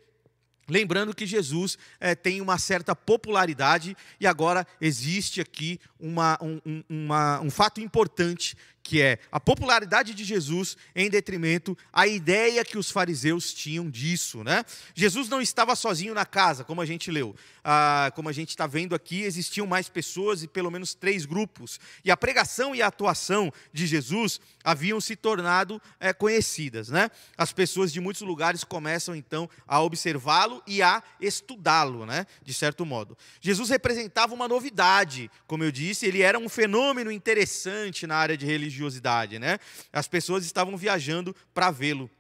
Lembrando 0.69 1.15
que 1.15 1.25
Jesus 1.25 1.79
é, 2.01 2.15
tem 2.15 2.41
uma 2.41 2.59
certa 2.59 2.97
popularidade 2.97 3.97
e 4.19 4.27
agora 4.27 4.67
existe 4.81 5.41
aqui 5.41 5.79
uma, 6.01 6.37
um, 6.43 6.83
uma, 6.89 7.41
um 7.41 7.51
fato 7.51 7.81
importante 7.81 8.57
que 8.83 9.01
é 9.01 9.19
a 9.31 9.39
popularidade 9.39 10.13
de 10.13 10.25
Jesus 10.25 10.77
em 10.95 11.09
detrimento 11.09 11.77
à 11.93 12.07
ideia 12.07 12.65
que 12.65 12.77
os 12.77 12.91
fariseus 12.91 13.55
tinham 13.55 13.89
disso. 13.89 14.43
Né? 14.43 14.65
Jesus 14.95 15.29
não 15.29 15.41
estava 15.41 15.77
sozinho 15.77 16.15
na 16.15 16.27
casa, 16.27 16.65
como 16.65 16.81
a 16.81 16.87
gente 16.87 17.11
leu. 17.11 17.35
Ah, 17.65 18.11
como 18.17 18.29
a 18.29 18.33
gente 18.33 18.49
está 18.49 18.67
vendo 18.67 18.93
aqui, 18.93 19.23
existiam 19.23 19.67
mais 19.67 19.89
pessoas 19.89 20.43
e 20.43 20.49
pelo 20.49 20.71
menos 20.71 20.95
três 20.95 21.25
grupos. 21.25 21.79
E 22.05 22.11
a 22.11 22.17
pregação 22.17 22.75
e 22.75 22.83
a 22.83 22.89
atuação 22.89 23.53
de 23.73 23.87
Jesus 23.87 24.41
haviam 24.65 25.01
se 25.01 25.15
tornado 25.15 25.81
é, 26.01 26.13
conhecidas. 26.13 26.89
Né? 26.89 27.09
As 27.39 27.53
pessoas 27.53 27.93
de 27.93 28.01
muitos 28.01 28.23
lugares 28.23 28.65
começam 28.65 29.15
então 29.15 29.49
a 29.67 29.81
observá-lo 29.81 30.61
e 30.67 30.83
a 30.83 31.03
estudá-lo, 31.21 32.05
né? 32.05 32.27
de 32.43 32.53
certo 32.53 32.85
modo. 32.85 33.17
Jesus 33.41 33.71
representava 33.71 34.35
uma 34.35 34.49
novidade, 34.49 35.31
como 35.47 35.63
eu 35.63 35.71
disse, 35.71 36.07
ele 36.07 36.23
era 36.23 36.39
um 36.39 36.49
fenômeno 36.49 37.13
interessante 37.13 38.07
na 38.07 38.17
área 38.17 38.37
de 38.37 38.45
religião 38.45 38.72
religiosidade, 38.73 39.39
né? 39.39 39.59
As 39.93 40.09
pessoas 40.09 40.45
estavam 40.45 40.77
viajando 40.77 41.35
para 41.53 41.71
vê-lo. 41.71 42.11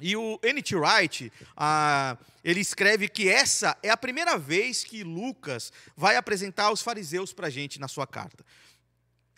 E 0.00 0.16
o 0.16 0.40
N.T. 0.42 0.74
Wright, 0.74 1.32
ah, 1.56 2.16
ele 2.42 2.60
escreve 2.60 3.08
que 3.08 3.28
essa 3.28 3.76
é 3.82 3.90
a 3.90 3.96
primeira 3.96 4.36
vez 4.36 4.82
que 4.82 5.04
Lucas 5.04 5.72
vai 5.96 6.16
apresentar 6.16 6.72
os 6.72 6.82
fariseus 6.82 7.32
para 7.32 7.46
a 7.46 7.50
gente 7.50 7.78
na 7.78 7.86
sua 7.86 8.06
carta. 8.06 8.44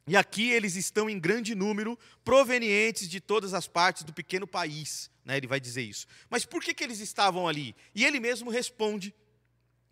E 0.07 0.17
aqui 0.17 0.51
eles 0.51 0.77
estão 0.77 1.09
em 1.09 1.19
grande 1.19 1.55
número, 1.55 1.99
provenientes 2.25 3.09
de 3.09 3.21
todas 3.21 3.53
as 3.53 3.67
partes 3.67 4.05
do 4.05 4.13
pequeno 4.13 4.47
país, 4.47 5.11
né, 5.25 5.37
ele 5.37 5.47
vai 5.47 5.59
dizer 5.59 5.83
isso. 5.83 6.07
Mas 6.29 6.45
por 6.45 6.63
que, 6.63 6.75
que 6.75 6.85
eles 6.85 7.01
estavam 7.01 7.49
ali? 7.49 7.75
E 7.95 8.05
ele 8.05 8.21
mesmo 8.21 8.51
responde 8.51 9.15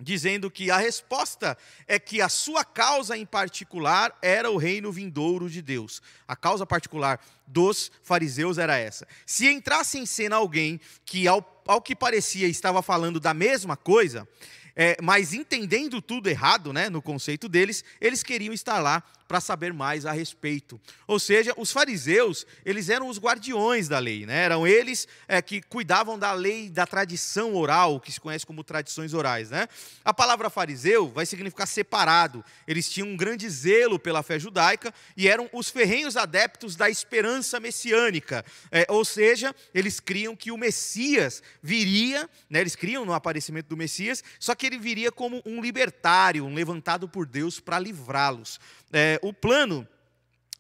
dizendo 0.03 0.51
que 0.51 0.71
a 0.71 0.77
resposta 0.77 1.57
é 1.87 1.99
que 1.99 2.21
a 2.21 2.29
sua 2.29 2.65
causa 2.65 3.17
em 3.17 3.25
particular 3.25 4.17
era 4.21 4.51
o 4.51 4.57
reino 4.57 4.91
vindouro 4.91 5.49
de 5.49 5.63
Deus. 5.63 6.03
A 6.27 6.35
causa 6.35 6.67
particular 6.67 7.21
dos 7.47 7.91
fariseus 8.03 8.59
era 8.59 8.77
essa. 8.77 9.07
Se 9.25 9.49
entrasse 9.49 9.99
em 9.99 10.07
cena 10.07 10.37
alguém 10.37 10.81
que, 11.05 11.29
ao, 11.29 11.63
ao 11.67 11.81
que 11.81 11.95
parecia, 11.95 12.49
estava 12.49 12.83
falando 12.83 13.21
da 13.21 13.33
mesma 13.33 13.77
coisa, 13.77 14.27
é, 14.75 14.97
mas 15.03 15.33
entendendo 15.33 16.01
tudo 16.01 16.29
errado, 16.29 16.73
né, 16.73 16.89
no 16.89 17.03
conceito 17.03 17.49
deles, 17.49 17.85
eles 18.01 18.23
queriam 18.23 18.55
estar 18.55 18.81
lá 18.81 19.03
para 19.33 19.41
saber 19.41 19.73
mais 19.73 20.05
a 20.05 20.13
respeito. 20.13 20.79
Ou 21.07 21.19
seja, 21.19 21.55
os 21.57 21.73
fariseus, 21.73 22.47
eles 22.67 22.91
eram 22.91 23.09
os 23.09 23.19
guardiões 23.19 23.89
da 23.89 23.99
lei, 23.99 24.27
né? 24.27 24.45
eram 24.45 24.67
eles 24.67 25.09
é, 25.27 25.41
que 25.41 25.63
cuidavam 25.63 26.19
da 26.19 26.35
lei, 26.35 26.69
da 26.69 26.87
tradição 26.87 27.55
oral, 27.55 27.99
que 27.99 28.13
se 28.13 28.21
conhece 28.21 28.45
como 28.45 28.63
tradições 28.63 29.15
orais. 29.15 29.49
Né? 29.49 29.67
A 30.05 30.13
palavra 30.13 30.51
fariseu 30.51 31.09
vai 31.09 31.25
significar 31.25 31.67
separado. 31.67 32.45
Eles 32.69 32.91
tinham 32.91 33.09
um 33.09 33.17
grande 33.17 33.49
zelo 33.49 33.99
pela 33.99 34.23
fé 34.23 34.39
judaica 34.39 34.93
e 35.17 35.27
eram 35.27 35.49
os 35.51 35.71
ferrenhos 35.71 36.15
adeptos 36.15 36.77
da 36.77 36.91
esperança 36.91 37.59
messiânica. 37.59 38.45
É, 38.71 38.85
ou 38.91 39.03
seja, 39.03 39.57
eles 39.73 39.99
criam 39.99 40.37
que 40.37 40.53
o 40.53 40.59
Messias 40.59 41.43
viria, 41.63 42.29
né? 42.51 42.61
eles 42.61 42.77
criam 42.77 43.07
no 43.07 43.15
aparecimento 43.15 43.69
do 43.69 43.79
Messias, 43.79 44.23
só 44.39 44.55
que 44.55 44.67
ele 44.67 44.77
viria 44.77 45.11
como 45.11 45.41
um 45.47 45.63
libertário, 45.63 46.45
um 46.45 46.53
levantado 46.53 47.09
por 47.09 47.25
Deus 47.25 47.59
para 47.59 47.79
livrá-los 47.79 48.61
é, 48.93 49.19
o 49.23 49.33
plano 49.33 49.87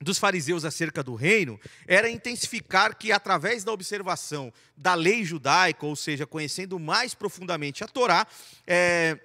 dos 0.00 0.18
fariseus 0.18 0.64
acerca 0.64 1.02
do 1.02 1.14
reino 1.14 1.60
era 1.86 2.10
intensificar 2.10 2.96
que, 2.96 3.12
através 3.12 3.62
da 3.62 3.72
observação 3.72 4.52
da 4.76 4.94
lei 4.94 5.24
judaica, 5.24 5.86
ou 5.86 5.94
seja, 5.94 6.26
conhecendo 6.26 6.78
mais 6.78 7.14
profundamente 7.14 7.84
a 7.84 7.88
Torá, 7.88 8.26
é, 8.66 9.18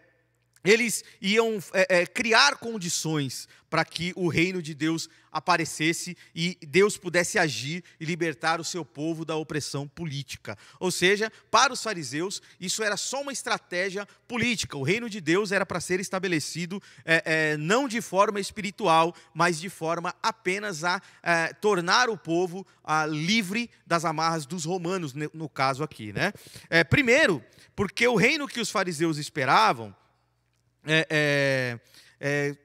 eles 0.69 1.03
iam 1.21 1.59
é, 1.73 2.01
é, 2.01 2.05
criar 2.05 2.57
condições 2.57 3.47
para 3.69 3.83
que 3.85 4.13
o 4.15 4.27
reino 4.27 4.61
de 4.61 4.73
Deus 4.73 5.09
aparecesse 5.31 6.17
e 6.33 6.57
Deus 6.61 6.97
pudesse 6.97 7.37
agir 7.37 7.83
e 7.99 8.05
libertar 8.05 8.59
o 8.59 8.63
seu 8.63 8.83
povo 8.83 9.23
da 9.23 9.35
opressão 9.35 9.87
política. 9.87 10.57
Ou 10.79 10.89
seja, 10.89 11.31
para 11.51 11.71
os 11.71 11.81
fariseus, 11.83 12.41
isso 12.59 12.83
era 12.83 12.97
só 12.97 13.21
uma 13.21 13.31
estratégia 13.31 14.07
política. 14.27 14.77
O 14.77 14.83
reino 14.83 15.09
de 15.09 15.21
Deus 15.21 15.51
era 15.51 15.65
para 15.65 15.79
ser 15.79 15.99
estabelecido 15.99 16.81
é, 17.05 17.23
é, 17.25 17.57
não 17.57 17.87
de 17.87 18.01
forma 18.01 18.39
espiritual, 18.39 19.13
mas 19.33 19.59
de 19.59 19.69
forma 19.69 20.15
apenas 20.23 20.83
a 20.83 21.01
é, 21.21 21.53
tornar 21.53 22.09
o 22.09 22.17
povo 22.17 22.65
a, 22.83 23.05
livre 23.05 23.69
das 23.85 24.05
amarras 24.05 24.45
dos 24.45 24.65
romanos, 24.65 25.13
no 25.13 25.49
caso 25.49 25.83
aqui. 25.83 26.11
Né? 26.13 26.33
É, 26.69 26.83
primeiro, 26.83 27.43
porque 27.75 28.07
o 28.07 28.15
reino 28.15 28.47
que 28.47 28.59
os 28.59 28.71
fariseus 28.71 29.17
esperavam 29.17 29.95
é, 30.87 31.07
é, 31.09 31.79
é, 32.19 32.55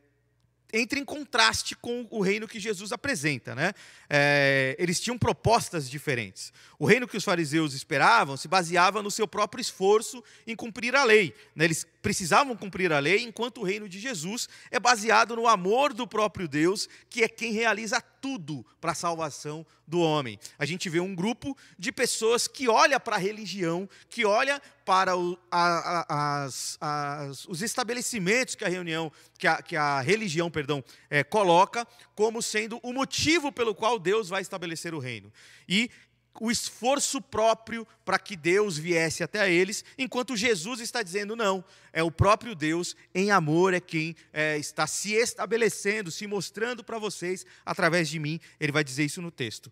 entra 0.72 0.98
em 0.98 1.04
contraste 1.04 1.76
com 1.76 2.06
o 2.10 2.22
reino 2.22 2.48
que 2.48 2.58
Jesus 2.58 2.92
apresenta. 2.92 3.54
Né? 3.54 3.72
É, 4.08 4.74
eles 4.78 4.98
tinham 5.00 5.18
propostas 5.18 5.88
diferentes. 5.88 6.52
O 6.78 6.86
reino 6.86 7.06
que 7.06 7.16
os 7.16 7.24
fariseus 7.24 7.74
esperavam 7.74 8.36
se 8.36 8.48
baseava 8.48 9.02
no 9.02 9.10
seu 9.10 9.28
próprio 9.28 9.60
esforço 9.60 10.24
em 10.46 10.56
cumprir 10.56 10.96
a 10.96 11.04
lei. 11.04 11.34
Né? 11.54 11.66
Eles 11.66 11.86
precisavam 12.00 12.56
cumprir 12.56 12.92
a 12.92 12.98
lei, 12.98 13.22
enquanto 13.22 13.58
o 13.58 13.64
reino 13.64 13.88
de 13.88 14.00
Jesus 14.00 14.48
é 14.70 14.80
baseado 14.80 15.36
no 15.36 15.46
amor 15.46 15.92
do 15.92 16.06
próprio 16.06 16.48
Deus, 16.48 16.88
que 17.10 17.22
é 17.22 17.28
quem 17.28 17.52
realiza 17.52 18.02
tudo 18.22 18.64
para 18.80 18.92
a 18.92 18.94
salvação 18.94 19.66
do 19.84 20.00
homem. 20.00 20.38
A 20.56 20.64
gente 20.64 20.88
vê 20.88 21.00
um 21.00 21.12
grupo 21.12 21.58
de 21.76 21.90
pessoas 21.90 22.46
que 22.46 22.68
olha 22.68 23.00
para 23.00 23.16
a 23.16 23.18
religião, 23.18 23.88
que 24.08 24.24
olha 24.24 24.62
para 24.84 25.16
o, 25.16 25.36
a, 25.50 26.04
a, 26.08 26.44
as, 26.44 26.78
as, 26.80 27.44
os 27.46 27.60
estabelecimentos 27.62 28.54
que 28.54 28.64
a 28.64 28.68
reunião, 28.68 29.10
que 29.36 29.46
a, 29.48 29.60
que 29.60 29.76
a 29.76 30.00
religião, 30.00 30.48
perdão, 30.48 30.82
é, 31.10 31.24
coloca 31.24 31.86
como 32.14 32.40
sendo 32.40 32.78
o 32.82 32.92
motivo 32.92 33.50
pelo 33.50 33.74
qual 33.74 33.98
Deus 33.98 34.28
vai 34.28 34.40
estabelecer 34.40 34.94
o 34.94 35.00
reino. 35.00 35.30
E 35.68 35.90
o 36.40 36.50
esforço 36.50 37.20
próprio 37.20 37.86
para 38.04 38.18
que 38.18 38.36
Deus 38.36 38.78
viesse 38.78 39.22
até 39.22 39.52
eles, 39.52 39.84
enquanto 39.98 40.36
Jesus 40.36 40.80
está 40.80 41.02
dizendo 41.02 41.36
não, 41.36 41.64
é 41.92 42.02
o 42.02 42.10
próprio 42.10 42.54
Deus 42.54 42.96
em 43.14 43.30
amor 43.30 43.74
é 43.74 43.80
quem 43.80 44.16
é, 44.32 44.56
está 44.56 44.86
se 44.86 45.12
estabelecendo, 45.12 46.10
se 46.10 46.26
mostrando 46.26 46.82
para 46.82 46.98
vocês 46.98 47.44
através 47.64 48.08
de 48.08 48.18
mim. 48.18 48.40
Ele 48.58 48.72
vai 48.72 48.82
dizer 48.82 49.04
isso 49.04 49.20
no 49.20 49.30
texto. 49.30 49.70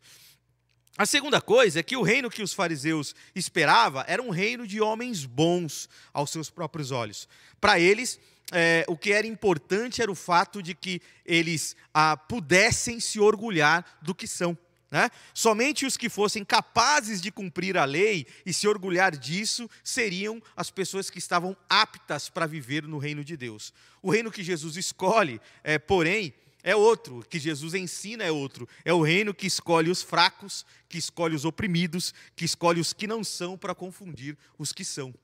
A 0.99 1.07
segunda 1.07 1.41
coisa 1.41 1.81
é 1.81 1.83
que 1.83 1.97
o 1.97 2.03
reino 2.03 2.29
que 2.29 2.43
os 2.43 2.53
fariseus 2.53 3.15
esperavam 3.35 4.05
era 4.07 4.21
um 4.21 4.31
reino 4.31 4.67
de 4.67 4.81
homens 4.81 5.25
bons 5.25 5.89
aos 6.13 6.31
seus 6.31 6.51
próprios 6.51 6.91
olhos. 6.91 7.27
Para 7.59 7.81
eles, 7.81 8.21
é, 8.53 8.85
o 8.89 8.97
que 8.97 9.13
era 9.13 9.27
importante 9.27 10.03
era 10.03 10.11
o 10.11 10.15
fato 10.15 10.63
de 10.63 10.75
que 10.75 11.01
eles 11.25 11.77
ah, 11.95 12.17
pudessem 12.17 13.01
se 13.01 13.19
orgulhar 13.19 13.99
do 14.03 14.15
que 14.15 14.27
são. 14.27 14.59
Né? 14.91 15.09
Somente 15.33 15.87
os 15.87 15.97
que 15.97 16.09
fossem 16.09 16.45
capazes 16.45 17.21
de 17.21 17.31
cumprir 17.31 17.77
a 17.77 17.85
lei 17.85 18.27
e 18.45 18.53
se 18.53 18.67
orgulhar 18.67 19.17
disso 19.17 19.71
seriam 19.85 20.43
as 20.57 20.71
pessoas 20.71 21.09
que 21.09 21.19
estavam 21.19 21.57
aptas 21.69 22.29
para 22.29 22.47
viver 22.47 22.83
no 22.83 22.99
reino 22.99 23.23
de 23.23 23.37
Deus. 23.37 23.73
O 24.03 24.11
reino 24.11 24.33
que 24.33 24.43
Jesus 24.43 24.77
escolhe, 24.77 25.41
é, 25.63 25.79
porém, 25.79 26.35
é 26.63 26.75
outro, 26.75 27.25
que 27.29 27.39
Jesus 27.39 27.73
ensina 27.75 28.25
é 28.25 28.33
outro. 28.33 28.69
É 28.85 28.93
o 28.93 29.01
reino 29.01 29.33
que 29.33 29.47
escolhe 29.47 29.91
os 29.91 30.03
fracos, 30.03 30.67
que 30.89 30.99
escolhe 30.99 31.37
os 31.37 31.45
oprimidos, 31.45 32.13
que 32.35 32.45
escolhe 32.45 32.81
os 32.81 32.93
que 32.93 33.07
não 33.07 33.23
são 33.23 33.57
para 33.57 33.75
confundir 33.75 34.37
os 34.59 34.73
que 34.73 34.85
são. 34.85 35.15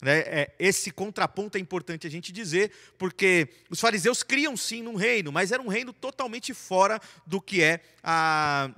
Né? 0.00 0.18
É, 0.20 0.54
esse 0.58 0.90
contraponto 0.90 1.58
é 1.58 1.60
importante 1.60 2.06
a 2.06 2.10
gente 2.10 2.30
dizer, 2.30 2.70
porque 2.96 3.48
os 3.68 3.80
fariseus 3.80 4.22
criam 4.22 4.56
sim 4.56 4.82
num 4.82 4.94
reino, 4.94 5.32
mas 5.32 5.52
era 5.52 5.62
um 5.62 5.68
reino 5.68 5.92
totalmente 5.92 6.54
fora 6.54 7.00
do 7.26 7.40
que 7.40 7.62
é 7.62 7.80
a 8.02 8.70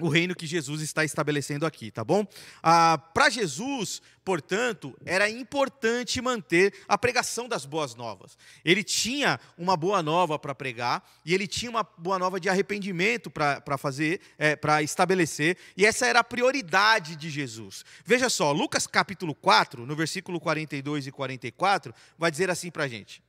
o 0.00 0.08
reino 0.08 0.34
que 0.34 0.46
Jesus 0.46 0.82
está 0.82 1.04
estabelecendo 1.04 1.64
aqui, 1.64 1.90
tá 1.90 2.02
bom? 2.02 2.26
Ah, 2.62 2.98
Para 2.98 3.30
Jesus, 3.30 4.02
portanto, 4.24 4.96
era 5.04 5.30
importante 5.30 6.20
manter 6.20 6.74
a 6.88 6.98
pregação 6.98 7.48
das 7.48 7.64
boas 7.64 7.94
novas. 7.94 8.36
Ele 8.64 8.82
tinha 8.82 9.38
uma 9.56 9.76
boa 9.76 10.02
nova 10.02 10.38
para 10.38 10.54
pregar 10.54 11.08
e 11.24 11.32
ele 11.32 11.46
tinha 11.46 11.70
uma 11.70 11.84
boa 11.96 12.18
nova 12.18 12.40
de 12.40 12.48
arrependimento 12.48 13.30
para 13.30 13.78
fazer, 13.78 14.20
é, 14.36 14.56
para 14.56 14.82
estabelecer, 14.82 15.56
e 15.76 15.86
essa 15.86 16.06
era 16.06 16.20
a 16.20 16.24
prioridade 16.24 17.14
de 17.14 17.30
Jesus. 17.30 17.84
Veja 18.04 18.28
só, 18.28 18.50
Lucas 18.50 18.86
capítulo 18.86 19.34
4, 19.34 19.86
no 19.86 19.94
versículo 19.94 20.40
42 20.40 21.06
e 21.06 21.12
44, 21.12 21.94
vai 22.18 22.30
dizer 22.30 22.50
assim 22.50 22.70
para 22.70 22.84
a 22.84 22.88
gente. 22.88 23.22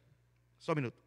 Só 0.57 0.71
um 0.71 0.75
minuto. 0.75 1.05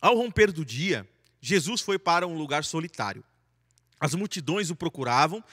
Ao 0.00 0.14
romper 0.14 0.52
do 0.52 0.64
dia, 0.64 1.08
Jesus 1.46 1.80
foi 1.80 1.96
para 1.96 2.26
um 2.26 2.36
lugar 2.36 2.64
solitário. 2.64 3.22
As 4.00 4.16
multidões 4.16 4.68
o 4.68 4.74
procuravam 4.74 5.44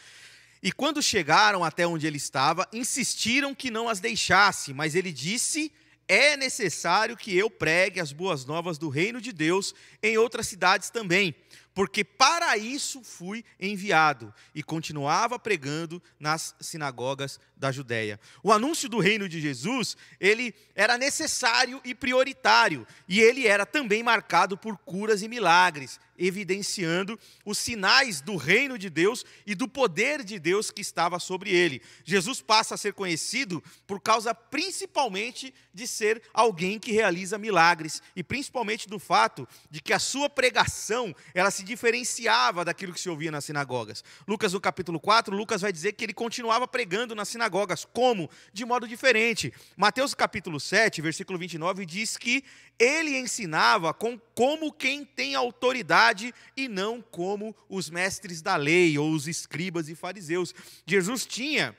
e, 0.60 0.72
quando 0.72 1.04
chegaram 1.04 1.64
até 1.64 1.86
onde 1.86 2.08
ele 2.08 2.18
estava, 2.18 2.68
insistiram 2.74 3.54
que 3.54 3.70
não 3.70 3.88
as 3.88 4.00
deixasse, 4.00 4.74
mas 4.74 4.96
ele 4.96 5.12
disse: 5.12 5.72
É 6.08 6.36
necessário 6.36 7.16
que 7.16 7.38
eu 7.38 7.48
pregue 7.48 8.00
as 8.00 8.12
boas 8.12 8.44
novas 8.44 8.80
do 8.80 8.90
reino 8.90 9.22
de 9.22 9.32
Deus 9.32 9.76
em 10.02 10.18
outras 10.18 10.48
cidades 10.48 10.90
também, 10.90 11.36
porque 11.74 12.04
para 12.04 12.56
isso 12.58 13.04
fui 13.04 13.44
enviado. 13.60 14.34
E 14.54 14.62
continuava 14.62 15.40
pregando 15.40 16.02
nas 16.20 16.56
sinagogas 16.60 17.40
da 17.56 17.72
Judéia. 17.72 18.20
O 18.44 18.52
anúncio 18.52 18.88
do 18.88 19.00
reino 19.00 19.28
de 19.28 19.42
Jesus, 19.42 19.98
ele 20.20 20.54
era 20.76 20.98
necessário 20.98 21.82
e 21.84 21.96
prioritário, 21.96 22.86
e 23.08 23.20
ele 23.20 23.48
era 23.48 23.66
também 23.66 24.04
marcado 24.04 24.58
por 24.58 24.78
curas 24.78 25.22
e 25.22 25.28
milagres, 25.28 26.00
evidenciando 26.18 27.20
os 27.46 27.58
sinais 27.58 28.22
do 28.22 28.36
reino 28.36 28.78
de 28.78 28.90
Deus 28.90 29.26
e 29.46 29.56
do 29.56 29.68
poder 29.68 30.24
de 30.24 30.40
Deus 30.40 30.72
que 30.72 30.82
estava 30.82 31.20
sobre 31.20 31.52
ele. 31.52 31.82
Jesus 32.04 32.42
passa 32.42 32.76
a 32.76 32.78
ser 32.78 32.94
conhecido 32.94 33.64
por 33.88 34.02
causa 34.02 34.34
principalmente 34.34 35.54
de 35.74 35.88
ser 35.88 36.22
alguém 36.34 36.80
que 36.80 36.92
realiza 36.92 37.38
milagres 37.38 38.02
e 38.16 38.24
principalmente 38.24 38.88
do 38.88 39.00
fato 39.00 39.48
de 39.70 39.82
que 39.82 39.94
a 39.94 40.00
sua 40.00 40.30
pregação, 40.30 41.16
ela 41.34 41.52
se 41.52 41.64
diferenciava 41.64 42.64
daquilo 42.64 42.94
que 42.94 43.00
se 43.00 43.10
ouvia 43.10 43.32
nas 43.32 43.46
sinagogas. 43.46 44.04
Lucas 44.28 44.54
no 44.54 44.62
capítulo 44.62 45.00
4, 45.00 45.36
Lucas 45.36 45.62
vai 45.62 45.72
dizer 45.72 45.94
que 45.94 46.04
ele 46.04 46.14
continuava 46.14 46.68
pregando 46.68 47.16
nas 47.16 47.30
sinagogas, 47.30 47.86
como? 47.86 48.30
De 48.52 48.66
modo 48.66 48.88
diferente. 48.88 49.54
Mateus 49.76 50.14
capítulo 50.14 50.60
7, 50.60 51.02
versículo 51.02 51.40
29 51.40 51.86
diz 51.86 52.18
que 52.18 52.44
ele 52.80 53.18
ensinava 53.18 53.94
com, 53.94 54.20
como 54.36 54.72
quem 54.72 55.06
tem 55.06 55.36
autoridade 55.36 56.34
e 56.56 56.68
não 56.68 57.02
como 57.02 57.56
os 57.70 57.90
mestres 57.90 58.42
da 58.42 58.56
lei 58.56 58.98
ou 58.98 59.12
os 59.12 59.28
escribas 59.28 59.90
e 59.90 59.96
fariseus. 59.96 60.54
Jesus 60.86 61.26
tinha 61.26 61.76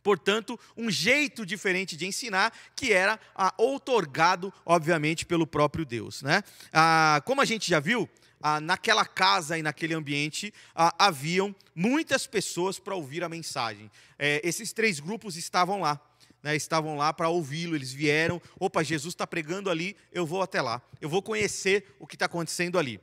portanto, 0.00 0.58
um 0.74 0.90
jeito 0.90 1.44
diferente 1.44 1.94
de 1.94 2.06
ensinar, 2.06 2.50
que 2.74 2.94
era 2.94 3.20
ah, 3.34 3.52
outorgado, 3.58 4.50
obviamente, 4.64 5.26
pelo 5.26 5.46
próprio 5.46 5.84
Deus. 5.84 6.22
Né? 6.22 6.42
Ah, 6.72 7.20
como 7.26 7.42
a 7.42 7.44
gente 7.44 7.68
já 7.68 7.78
viu, 7.78 8.08
ah, 8.40 8.60
naquela 8.60 9.04
casa 9.04 9.58
e 9.58 9.62
naquele 9.62 9.94
ambiente 9.94 10.54
ah, 10.74 10.94
haviam 10.98 11.54
muitas 11.74 12.26
pessoas 12.26 12.78
para 12.78 12.94
ouvir 12.94 13.22
a 13.22 13.28
mensagem. 13.28 13.90
É, 14.18 14.40
esses 14.42 14.72
três 14.72 14.98
grupos 15.00 15.36
estavam 15.36 15.80
lá. 15.80 16.00
Né, 16.42 16.54
estavam 16.54 16.96
lá 16.96 17.12
para 17.12 17.28
ouvi-lo, 17.28 17.74
eles 17.74 17.92
vieram. 17.92 18.40
Opa, 18.60 18.82
Jesus 18.82 19.12
está 19.14 19.26
pregando 19.26 19.68
ali, 19.68 19.96
eu 20.12 20.24
vou 20.24 20.40
até 20.40 20.62
lá, 20.62 20.80
eu 21.00 21.08
vou 21.08 21.20
conhecer 21.20 21.96
o 21.98 22.06
que 22.06 22.14
está 22.14 22.26
acontecendo 22.26 22.78
ali. 22.78 23.00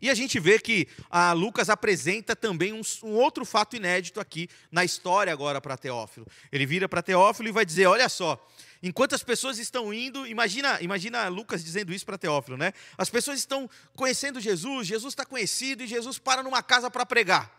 E 0.00 0.10
a 0.10 0.14
gente 0.14 0.38
vê 0.38 0.58
que 0.58 0.88
Lucas 1.36 1.70
apresenta 1.70 2.34
também 2.34 2.72
um, 2.72 2.80
um, 3.04 3.12
outro 3.12 3.44
fato 3.44 3.76
inédito 3.76 4.20
aqui 4.20 4.48
na 4.70 4.84
história 4.84 5.32
agora 5.32 5.60
para 5.60 5.76
Teófilo. 5.76 6.26
Ele 6.50 6.66
vira 6.66 6.88
para 6.88 7.02
Teófilo 7.02 7.48
e 7.48 7.52
vai 7.52 7.64
dizer: 7.64 7.86
olha 7.86 8.08
só, 8.08 8.44
enquanto 8.82 9.14
as 9.14 9.22
pessoas 9.22 9.58
estão 9.58 9.94
indo, 9.94 10.26
imagina, 10.26 10.80
imagina 10.80 11.28
Lucas 11.28 11.64
dizendo 11.64 11.92
isso 11.92 12.04
para 12.04 12.18
Teófilo, 12.18 12.56
né? 12.56 12.72
As 12.98 13.08
pessoas 13.08 13.38
estão 13.38 13.70
conhecendo 13.94 14.40
Jesus, 14.40 14.86
Jesus 14.86 15.12
está 15.12 15.24
conhecido 15.24 15.82
e 15.82 15.86
Jesus 15.86 16.18
para 16.18 16.42
numa 16.42 16.62
casa 16.62 16.90
para 16.90 17.06
pregar. 17.06 17.52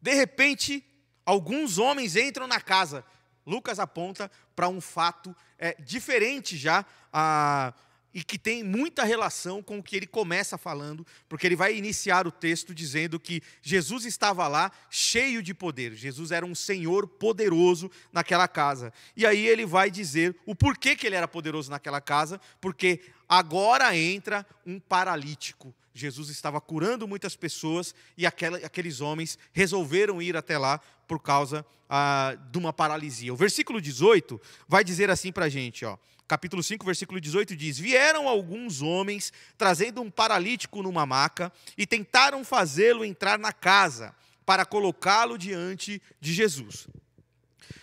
De 0.00 0.12
repente, 0.12 0.84
alguns 1.24 1.78
homens 1.78 2.16
entram 2.16 2.46
na 2.46 2.60
casa. 2.60 3.04
Lucas 3.46 3.78
aponta 3.78 4.30
para 4.54 4.68
um 4.68 4.80
fato 4.80 5.34
é, 5.58 5.74
diferente 5.80 6.56
já. 6.56 6.84
A, 7.12 7.72
e 8.14 8.22
que 8.22 8.38
tem 8.38 8.62
muita 8.62 9.02
relação 9.02 9.60
com 9.60 9.78
o 9.78 9.82
que 9.82 9.96
ele 9.96 10.06
começa 10.06 10.56
falando, 10.56 11.04
porque 11.28 11.46
ele 11.46 11.56
vai 11.56 11.76
iniciar 11.76 12.28
o 12.28 12.30
texto 12.30 12.72
dizendo 12.72 13.18
que 13.18 13.42
Jesus 13.60 14.04
estava 14.04 14.46
lá 14.46 14.70
cheio 14.88 15.42
de 15.42 15.52
poder. 15.52 15.94
Jesus 15.94 16.30
era 16.30 16.46
um 16.46 16.54
senhor 16.54 17.08
poderoso 17.08 17.90
naquela 18.12 18.46
casa. 18.46 18.92
E 19.16 19.26
aí 19.26 19.44
ele 19.44 19.66
vai 19.66 19.90
dizer 19.90 20.36
o 20.46 20.54
porquê 20.54 20.94
que 20.94 21.08
ele 21.08 21.16
era 21.16 21.26
poderoso 21.26 21.68
naquela 21.70 22.00
casa, 22.00 22.40
porque 22.60 23.00
agora 23.28 23.96
entra 23.96 24.46
um 24.64 24.78
paralítico. 24.78 25.74
Jesus 25.94 26.28
estava 26.28 26.60
curando 26.60 27.06
muitas 27.06 27.36
pessoas 27.36 27.94
e 28.16 28.26
aqueles 28.26 29.00
homens 29.00 29.38
resolveram 29.52 30.20
ir 30.20 30.36
até 30.36 30.58
lá 30.58 30.80
por 31.06 31.20
causa 31.20 31.64
ah, 31.88 32.36
de 32.50 32.58
uma 32.58 32.72
paralisia. 32.72 33.32
O 33.32 33.36
versículo 33.36 33.80
18 33.80 34.40
vai 34.66 34.82
dizer 34.82 35.08
assim 35.08 35.30
para 35.30 35.44
a 35.44 35.48
gente, 35.48 35.84
ó 35.84 35.96
capítulo 36.26 36.62
5, 36.62 36.84
versículo 36.84 37.20
18 37.20 37.54
diz: 37.56 37.78
Vieram 37.78 38.28
alguns 38.28 38.82
homens 38.82 39.32
trazendo 39.56 40.02
um 40.02 40.10
paralítico 40.10 40.82
numa 40.82 41.06
maca 41.06 41.52
e 41.76 41.86
tentaram 41.86 42.44
fazê-lo 42.44 43.04
entrar 43.04 43.38
na 43.38 43.52
casa 43.52 44.14
para 44.44 44.64
colocá-lo 44.64 45.38
diante 45.38 46.02
de 46.20 46.32
Jesus. 46.32 46.88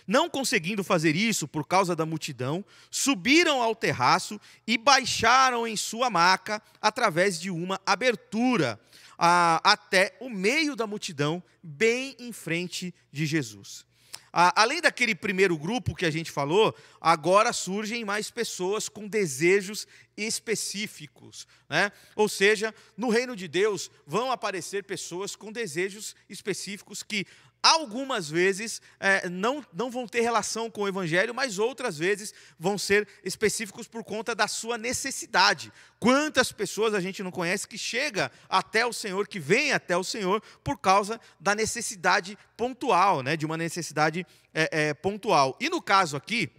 Não 0.06 0.28
conseguindo 0.28 0.84
fazer 0.84 1.16
isso 1.16 1.46
por 1.46 1.66
causa 1.66 1.94
da 1.94 2.06
multidão, 2.06 2.64
subiram 2.90 3.62
ao 3.62 3.74
terraço 3.74 4.40
e 4.66 4.76
baixaram 4.76 5.66
em 5.66 5.76
sua 5.76 6.10
maca 6.10 6.62
através 6.80 7.40
de 7.40 7.50
uma 7.50 7.80
abertura 7.86 8.80
até 9.18 10.16
o 10.20 10.28
meio 10.28 10.74
da 10.74 10.86
multidão, 10.86 11.42
bem 11.62 12.16
em 12.18 12.32
frente 12.32 12.92
de 13.12 13.24
Jesus. 13.24 13.84
além 14.32 14.80
daquele 14.80 15.14
primeiro 15.14 15.58
grupo 15.58 15.94
que 15.94 16.06
a 16.06 16.10
gente 16.10 16.30
falou, 16.30 16.74
agora 16.98 17.52
surgem 17.52 18.02
mais 18.02 18.30
pessoas 18.30 18.88
com 18.88 19.06
desejos 19.06 19.86
específicos. 20.16 21.46
Né? 21.68 21.92
Ou 22.16 22.28
seja, 22.30 22.74
no 22.96 23.10
reino 23.10 23.36
de 23.36 23.46
Deus 23.46 23.90
vão 24.06 24.32
aparecer 24.32 24.84
pessoas 24.84 25.36
com 25.36 25.52
desejos 25.52 26.16
específicos 26.30 27.02
que 27.02 27.26
algumas 27.62 28.28
vezes 28.28 28.82
é, 28.98 29.28
não, 29.28 29.64
não 29.72 29.90
vão 29.90 30.06
ter 30.06 30.20
relação 30.20 30.68
com 30.70 30.82
o 30.82 30.88
Evangelho, 30.88 31.34
mas 31.34 31.58
outras 31.58 31.96
vezes 31.96 32.34
vão 32.58 32.76
ser 32.76 33.06
específicos 33.22 33.86
por 33.86 34.02
conta 34.02 34.34
da 34.34 34.48
sua 34.48 34.76
necessidade. 34.76 35.72
Quantas 36.00 36.50
pessoas 36.50 36.92
a 36.92 37.00
gente 37.00 37.22
não 37.22 37.30
conhece 37.30 37.68
que 37.68 37.78
chega 37.78 38.32
até 38.48 38.84
o 38.84 38.92
Senhor, 38.92 39.28
que 39.28 39.38
vem 39.38 39.72
até 39.72 39.96
o 39.96 40.02
Senhor 40.02 40.42
por 40.64 40.78
causa 40.78 41.20
da 41.38 41.54
necessidade 41.54 42.36
pontual, 42.56 43.22
né, 43.22 43.36
de 43.36 43.46
uma 43.46 43.56
necessidade 43.56 44.26
é, 44.52 44.88
é, 44.88 44.94
pontual. 44.94 45.56
E 45.60 45.70
no 45.70 45.80
caso 45.80 46.16
aqui, 46.16 46.50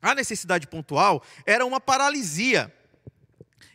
a 0.00 0.14
necessidade 0.14 0.66
pontual 0.66 1.22
era 1.44 1.66
uma 1.66 1.80
paralisia. 1.80 2.74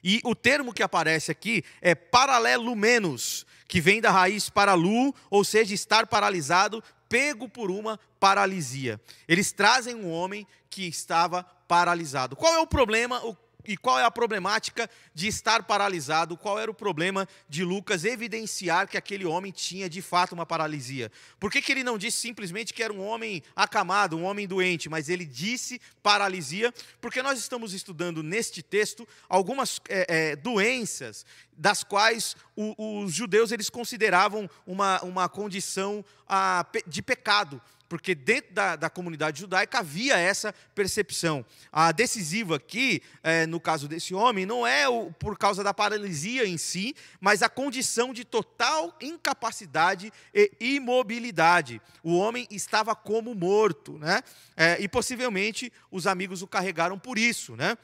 E 0.03 0.19
o 0.23 0.35
termo 0.35 0.73
que 0.73 0.83
aparece 0.83 1.31
aqui 1.31 1.63
é 1.81 1.95
paralelo 1.95 2.75
menos 2.75 3.45
que 3.67 3.81
vem 3.81 4.01
da 4.01 4.11
raiz 4.11 4.49
paralu, 4.49 5.13
ou 5.29 5.43
seja, 5.43 5.73
estar 5.73 6.07
paralisado, 6.07 6.83
pego 7.09 7.47
por 7.47 7.71
uma 7.71 7.99
paralisia. 8.19 8.99
Eles 9.27 9.51
trazem 9.51 9.95
um 9.95 10.11
homem 10.11 10.47
que 10.69 10.87
estava 10.87 11.43
paralisado. 11.67 12.35
Qual 12.35 12.53
é 12.53 12.59
o 12.59 12.67
problema? 12.67 13.21
E 13.67 13.75
qual 13.75 13.97
é 13.97 14.03
a 14.03 14.11
problemática 14.11 14.89
de 15.13 15.27
estar 15.27 15.63
paralisado? 15.63 16.37
Qual 16.37 16.59
era 16.59 16.69
o 16.69 16.73
problema 16.73 17.27
de 17.49 17.63
Lucas 17.63 18.05
evidenciar 18.05 18.87
que 18.87 18.97
aquele 18.97 19.25
homem 19.25 19.51
tinha 19.51 19.89
de 19.89 20.01
fato 20.01 20.33
uma 20.33 20.45
paralisia? 20.45 21.11
Por 21.39 21.51
que, 21.51 21.61
que 21.61 21.71
ele 21.71 21.83
não 21.83 21.97
disse 21.97 22.17
simplesmente 22.17 22.73
que 22.73 22.83
era 22.83 22.93
um 22.93 23.03
homem 23.03 23.41
acamado, 23.55 24.17
um 24.17 24.23
homem 24.23 24.47
doente, 24.47 24.87
mas 24.87 25.09
ele 25.09 25.25
disse 25.25 25.81
paralisia? 26.03 26.71
Porque 27.01 27.23
nós 27.23 27.39
estamos 27.39 27.73
estudando 27.73 28.21
neste 28.21 28.61
texto 28.61 29.07
algumas 29.27 29.81
é, 29.89 30.05
é, 30.07 30.35
doenças 30.35 31.25
das 31.57 31.83
quais 31.83 32.35
o, 32.55 33.03
os 33.03 33.13
judeus 33.13 33.51
eles 33.51 33.69
consideravam 33.69 34.49
uma, 34.65 35.01
uma 35.01 35.29
condição 35.29 36.03
a, 36.27 36.65
de 36.87 37.01
pecado 37.01 37.61
porque 37.87 38.15
dentro 38.15 38.53
da, 38.53 38.75
da, 38.75 38.89
comunidade 38.89 39.39
judaica 39.39 39.79
havia 39.79 40.17
essa 40.17 40.53
percepção. 40.73 41.45
A 41.71 41.91
decisiva 41.91 42.55
aqui, 42.55 43.01
é, 43.23 43.45
no 43.45 43.59
caso 43.59 43.87
desse 43.87 44.13
homem, 44.13 44.45
não 44.45 44.65
é 44.65 44.87
o, 44.89 45.11
por 45.11 45.37
causa 45.37 45.63
da 45.63 45.73
paralisia 45.73 46.45
em 46.45 46.57
si, 46.57 46.95
mas 47.19 47.43
a 47.43 47.49
condição 47.49 48.13
de 48.13 48.25
total 48.25 48.95
incapacidade 48.99 50.11
e 50.33 50.51
imobilidade. 50.59 51.81
O 52.03 52.17
homem 52.17 52.47
estava 52.49 52.95
como 52.95 53.35
morto, 53.35 53.97
né? 53.99 54.21
É, 54.57 54.77
e 54.79 54.87
possivelmente 54.87 55.71
os 55.91 56.07
amigos 56.07 56.41
o 56.41 56.47
carregaram 56.47 56.97
por 56.97 57.17
isso, 57.17 57.55
né? 57.55 57.77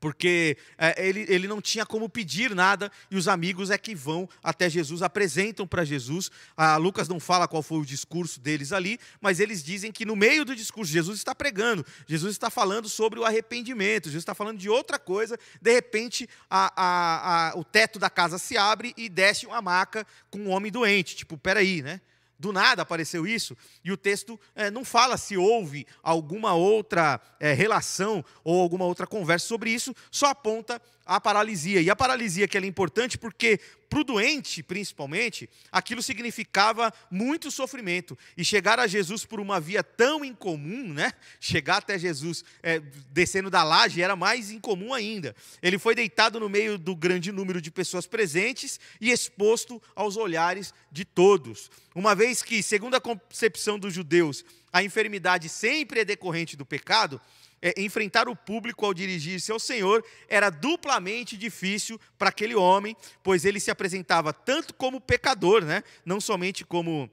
Porque 0.00 0.56
é, 0.76 1.06
ele, 1.06 1.26
ele 1.28 1.48
não 1.48 1.60
tinha 1.60 1.84
como 1.84 2.08
pedir 2.08 2.54
nada 2.54 2.90
e 3.10 3.16
os 3.16 3.28
amigos 3.28 3.70
é 3.70 3.78
que 3.78 3.94
vão 3.94 4.28
até 4.42 4.68
Jesus, 4.68 5.02
apresentam 5.02 5.66
para 5.66 5.84
Jesus. 5.84 6.30
Ah, 6.56 6.76
Lucas 6.76 7.08
não 7.08 7.18
fala 7.20 7.48
qual 7.48 7.62
foi 7.62 7.78
o 7.78 7.84
discurso 7.84 8.40
deles 8.40 8.72
ali, 8.72 8.98
mas 9.20 9.40
eles 9.40 9.62
dizem 9.62 9.90
que 9.92 10.04
no 10.04 10.16
meio 10.16 10.44
do 10.44 10.54
discurso, 10.54 10.92
Jesus 10.92 11.18
está 11.18 11.34
pregando, 11.34 11.84
Jesus 12.06 12.32
está 12.32 12.50
falando 12.50 12.88
sobre 12.88 13.18
o 13.18 13.24
arrependimento, 13.24 14.04
Jesus 14.04 14.22
está 14.22 14.34
falando 14.34 14.58
de 14.58 14.68
outra 14.68 14.98
coisa. 14.98 15.38
De 15.60 15.72
repente, 15.72 16.28
a, 16.48 16.72
a, 16.76 17.50
a, 17.50 17.58
o 17.58 17.64
teto 17.64 17.98
da 17.98 18.10
casa 18.10 18.38
se 18.38 18.56
abre 18.56 18.92
e 18.96 19.08
desce 19.08 19.46
uma 19.46 19.60
maca 19.60 20.06
com 20.30 20.38
um 20.38 20.50
homem 20.50 20.70
doente. 20.70 21.16
Tipo, 21.16 21.36
peraí, 21.36 21.82
né? 21.82 22.00
Do 22.38 22.52
nada 22.52 22.82
apareceu 22.82 23.26
isso, 23.26 23.56
e 23.84 23.90
o 23.90 23.96
texto 23.96 24.38
é, 24.54 24.70
não 24.70 24.84
fala 24.84 25.16
se 25.16 25.36
houve 25.36 25.84
alguma 26.00 26.54
outra 26.54 27.20
é, 27.40 27.52
relação 27.52 28.24
ou 28.44 28.60
alguma 28.60 28.84
outra 28.84 29.08
conversa 29.08 29.46
sobre 29.46 29.70
isso, 29.70 29.92
só 30.08 30.26
aponta 30.26 30.80
a 31.08 31.18
paralisia. 31.18 31.80
E 31.80 31.88
a 31.88 31.96
paralisia 31.96 32.46
que 32.46 32.58
é 32.58 32.66
importante 32.66 33.16
porque, 33.16 33.58
para 33.88 34.00
o 34.00 34.04
doente, 34.04 34.62
principalmente, 34.62 35.48
aquilo 35.72 36.02
significava 36.02 36.92
muito 37.10 37.50
sofrimento. 37.50 38.16
E 38.36 38.44
chegar 38.44 38.78
a 38.78 38.86
Jesus 38.86 39.24
por 39.24 39.40
uma 39.40 39.58
via 39.58 39.82
tão 39.82 40.22
incomum, 40.22 40.92
né? 40.92 41.14
chegar 41.40 41.78
até 41.78 41.98
Jesus 41.98 42.44
é, 42.62 42.78
descendo 43.10 43.48
da 43.48 43.64
laje, 43.64 44.02
era 44.02 44.14
mais 44.14 44.50
incomum 44.50 44.92
ainda. 44.92 45.34
Ele 45.62 45.78
foi 45.78 45.94
deitado 45.94 46.38
no 46.38 46.48
meio 46.48 46.76
do 46.76 46.94
grande 46.94 47.32
número 47.32 47.62
de 47.62 47.70
pessoas 47.70 48.06
presentes 48.06 48.78
e 49.00 49.10
exposto 49.10 49.82
aos 49.96 50.18
olhares 50.18 50.74
de 50.92 51.06
todos. 51.06 51.70
Uma 51.94 52.14
vez 52.14 52.42
que, 52.42 52.62
segundo 52.62 52.96
a 52.96 53.00
concepção 53.00 53.78
dos 53.78 53.94
judeus, 53.94 54.44
a 54.70 54.82
enfermidade 54.82 55.48
sempre 55.48 56.00
é 56.00 56.04
decorrente 56.04 56.54
do 56.54 56.66
pecado, 56.66 57.18
é, 57.60 57.74
enfrentar 57.80 58.28
o 58.28 58.36
público 58.36 58.84
ao 58.84 58.94
dirigir-se 58.94 59.50
ao 59.50 59.58
Senhor 59.58 60.04
era 60.28 60.50
duplamente 60.50 61.36
difícil 61.36 62.00
para 62.16 62.28
aquele 62.28 62.54
homem, 62.54 62.96
pois 63.22 63.44
ele 63.44 63.60
se 63.60 63.70
apresentava 63.70 64.32
tanto 64.32 64.74
como 64.74 65.00
pecador, 65.00 65.64
né? 65.64 65.82
não 66.04 66.20
somente 66.20 66.64
como 66.64 67.10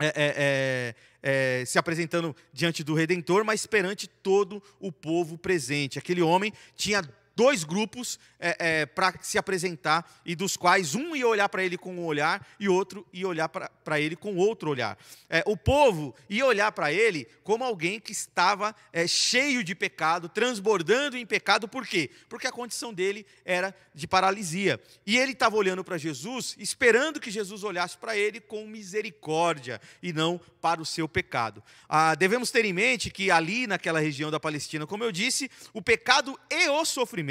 é, 0.00 0.06
é, 0.06 0.12
é, 0.14 1.60
é 1.60 1.64
se 1.64 1.78
apresentando 1.78 2.34
diante 2.52 2.84
do 2.84 2.94
Redentor, 2.94 3.44
mas 3.44 3.66
perante 3.66 4.06
todo 4.06 4.62
o 4.78 4.92
povo 4.92 5.36
presente. 5.36 5.98
Aquele 5.98 6.22
homem 6.22 6.52
tinha 6.76 7.02
dois 7.38 7.62
grupos 7.62 8.18
é, 8.40 8.56
é, 8.58 8.86
para 8.86 9.14
se 9.22 9.38
apresentar, 9.38 10.20
e 10.26 10.34
dos 10.34 10.56
quais 10.56 10.96
um 10.96 11.14
ia 11.14 11.26
olhar 11.26 11.48
para 11.48 11.62
ele 11.62 11.78
com 11.78 11.94
um 11.94 12.04
olhar 12.04 12.44
e 12.58 12.68
outro 12.68 13.06
ia 13.12 13.28
olhar 13.28 13.48
para 13.48 14.00
ele 14.00 14.16
com 14.16 14.34
outro 14.34 14.68
olhar. 14.68 14.98
É, 15.30 15.44
o 15.46 15.56
povo 15.56 16.12
ia 16.28 16.44
olhar 16.44 16.72
para 16.72 16.92
ele 16.92 17.28
como 17.44 17.62
alguém 17.62 18.00
que 18.00 18.10
estava 18.10 18.74
é, 18.92 19.06
cheio 19.06 19.62
de 19.62 19.72
pecado, 19.72 20.28
transbordando 20.28 21.16
em 21.16 21.24
pecado, 21.24 21.68
por 21.68 21.86
quê? 21.86 22.10
Porque 22.28 22.48
a 22.48 22.52
condição 22.52 22.92
dele 22.92 23.24
era 23.44 23.72
de 23.94 24.08
paralisia. 24.08 24.80
E 25.06 25.16
ele 25.16 25.30
estava 25.30 25.54
olhando 25.54 25.84
para 25.84 25.96
Jesus, 25.96 26.56
esperando 26.58 27.20
que 27.20 27.30
Jesus 27.30 27.62
olhasse 27.62 27.96
para 27.96 28.16
ele 28.16 28.40
com 28.40 28.66
misericórdia 28.66 29.80
e 30.02 30.12
não 30.12 30.40
para 30.60 30.82
o 30.82 30.86
seu 30.86 31.08
pecado. 31.08 31.62
Ah, 31.88 32.16
devemos 32.16 32.50
ter 32.50 32.64
em 32.64 32.72
mente 32.72 33.10
que 33.10 33.30
ali 33.30 33.68
naquela 33.68 34.00
região 34.00 34.28
da 34.28 34.40
Palestina, 34.40 34.88
como 34.88 35.04
eu 35.04 35.12
disse, 35.12 35.48
o 35.72 35.80
pecado 35.80 36.36
e 36.50 36.68
o 36.68 36.84
sofrimento 36.84 37.27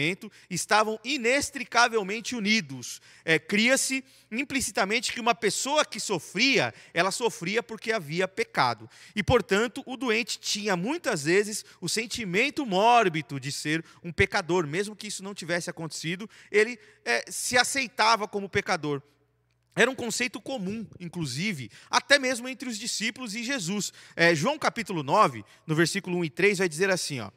estavam 0.49 0.99
inextricavelmente 1.03 2.35
unidos. 2.35 3.01
É, 3.25 3.39
Cria-se 3.39 4.03
implicitamente 4.31 5.11
que 5.11 5.19
uma 5.19 5.33
pessoa 5.33 5.85
que 5.85 5.99
sofria, 5.99 6.73
ela 6.93 7.11
sofria 7.11 7.63
porque 7.63 7.91
havia 7.91 8.27
pecado. 8.27 8.89
E, 9.15 9.23
portanto, 9.23 9.81
o 9.85 9.97
doente 9.97 10.39
tinha 10.39 10.75
muitas 10.75 11.23
vezes 11.23 11.65
o 11.81 11.89
sentimento 11.89 12.65
mórbido 12.65 13.39
de 13.39 13.51
ser 13.51 13.83
um 14.03 14.11
pecador, 14.11 14.67
mesmo 14.67 14.95
que 14.95 15.07
isso 15.07 15.23
não 15.23 15.33
tivesse 15.33 15.69
acontecido, 15.69 16.29
ele 16.51 16.77
é, 17.03 17.25
se 17.29 17.57
aceitava 17.57 18.27
como 18.27 18.49
pecador. 18.49 19.01
Era 19.77 19.91
um 19.91 19.95
conceito 19.95 20.41
comum, 20.41 20.87
inclusive, 20.99 21.69
até 21.87 22.17
mesmo 22.17 22.49
entre 22.49 22.67
os 22.67 22.79
discípulos 22.79 23.35
e 23.35 23.43
Jesus. 23.43 23.93
É, 24.15 24.33
João 24.33 24.57
capítulo 24.57 25.03
9, 25.03 25.45
no 25.67 25.75
versículo 25.75 26.17
1 26.17 26.25
e 26.25 26.29
3, 26.31 26.57
vai 26.57 26.67
dizer 26.67 26.89
assim: 26.89 27.19
ó, 27.19 27.29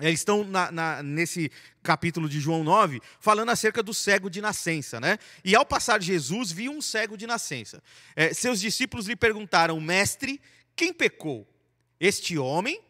estão 0.00 0.44
na, 0.44 0.70
na, 0.70 1.02
nesse 1.02 1.50
capítulo 1.82 2.28
de 2.28 2.40
João 2.40 2.62
9, 2.62 3.00
falando 3.20 3.50
acerca 3.50 3.82
do 3.82 3.94
cego 3.94 4.28
de 4.28 4.40
nascença. 4.40 5.00
Né? 5.00 5.18
E 5.44 5.54
ao 5.54 5.64
passar 5.64 6.02
Jesus, 6.02 6.52
viu 6.52 6.72
um 6.72 6.82
cego 6.82 7.16
de 7.16 7.26
nascença. 7.26 7.82
É, 8.14 8.34
seus 8.34 8.60
discípulos 8.60 9.06
lhe 9.06 9.16
perguntaram, 9.16 9.80
mestre, 9.80 10.40
quem 10.74 10.92
pecou? 10.92 11.46
Este 11.98 12.36
homem 12.36 12.80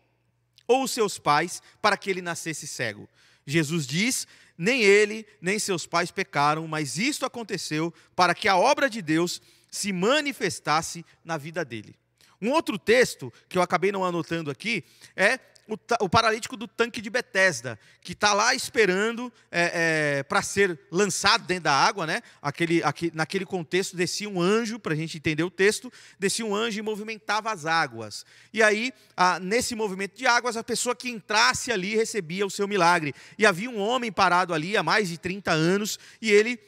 ou 0.66 0.82
os 0.82 0.90
seus 0.90 1.18
pais, 1.18 1.62
para 1.80 1.96
que 1.96 2.10
ele 2.10 2.20
nascesse 2.20 2.66
cego? 2.66 3.08
Jesus 3.46 3.86
diz: 3.86 4.26
nem 4.58 4.82
ele, 4.82 5.26
nem 5.40 5.58
seus 5.58 5.86
pais 5.86 6.10
pecaram, 6.10 6.66
mas 6.66 6.98
isto 6.98 7.24
aconteceu 7.24 7.94
para 8.14 8.34
que 8.34 8.48
a 8.48 8.56
obra 8.56 8.90
de 8.90 9.00
Deus 9.00 9.40
se 9.70 9.92
manifestasse 9.92 11.04
na 11.24 11.36
vida 11.36 11.64
dele. 11.64 11.94
Um 12.40 12.50
outro 12.50 12.78
texto 12.78 13.32
que 13.48 13.56
eu 13.56 13.62
acabei 13.62 13.92
não 13.92 14.04
anotando 14.04 14.50
aqui 14.50 14.84
é 15.14 15.38
o, 15.68 16.04
o 16.04 16.08
paralítico 16.08 16.56
do 16.56 16.68
tanque 16.68 17.00
de 17.00 17.10
Betesda, 17.10 17.78
que 18.00 18.12
está 18.12 18.32
lá 18.32 18.54
esperando 18.54 19.32
é, 19.50 20.18
é, 20.18 20.22
para 20.22 20.40
ser 20.42 20.78
lançado 20.90 21.46
dentro 21.46 21.64
da 21.64 21.72
água, 21.72 22.06
né? 22.06 22.22
Aquele, 22.40 22.82
aquele, 22.82 23.12
naquele 23.14 23.44
contexto 23.44 23.96
descia 23.96 24.28
um 24.28 24.40
anjo, 24.40 24.78
para 24.78 24.92
a 24.92 24.96
gente 24.96 25.16
entender 25.16 25.42
o 25.42 25.50
texto, 25.50 25.92
descia 26.18 26.46
um 26.46 26.54
anjo 26.54 26.78
e 26.78 26.82
movimentava 26.82 27.50
as 27.50 27.66
águas. 27.66 28.24
E 28.52 28.62
aí, 28.62 28.92
a, 29.16 29.40
nesse 29.40 29.74
movimento 29.74 30.16
de 30.16 30.26
águas, 30.26 30.56
a 30.56 30.64
pessoa 30.64 30.94
que 30.94 31.10
entrasse 31.10 31.72
ali 31.72 31.96
recebia 31.96 32.46
o 32.46 32.50
seu 32.50 32.68
milagre. 32.68 33.14
E 33.38 33.44
havia 33.44 33.68
um 33.70 33.78
homem 33.78 34.12
parado 34.12 34.54
ali 34.54 34.76
há 34.76 34.82
mais 34.82 35.08
de 35.08 35.18
30 35.18 35.50
anos, 35.50 35.98
e 36.22 36.30
ele 36.30 36.60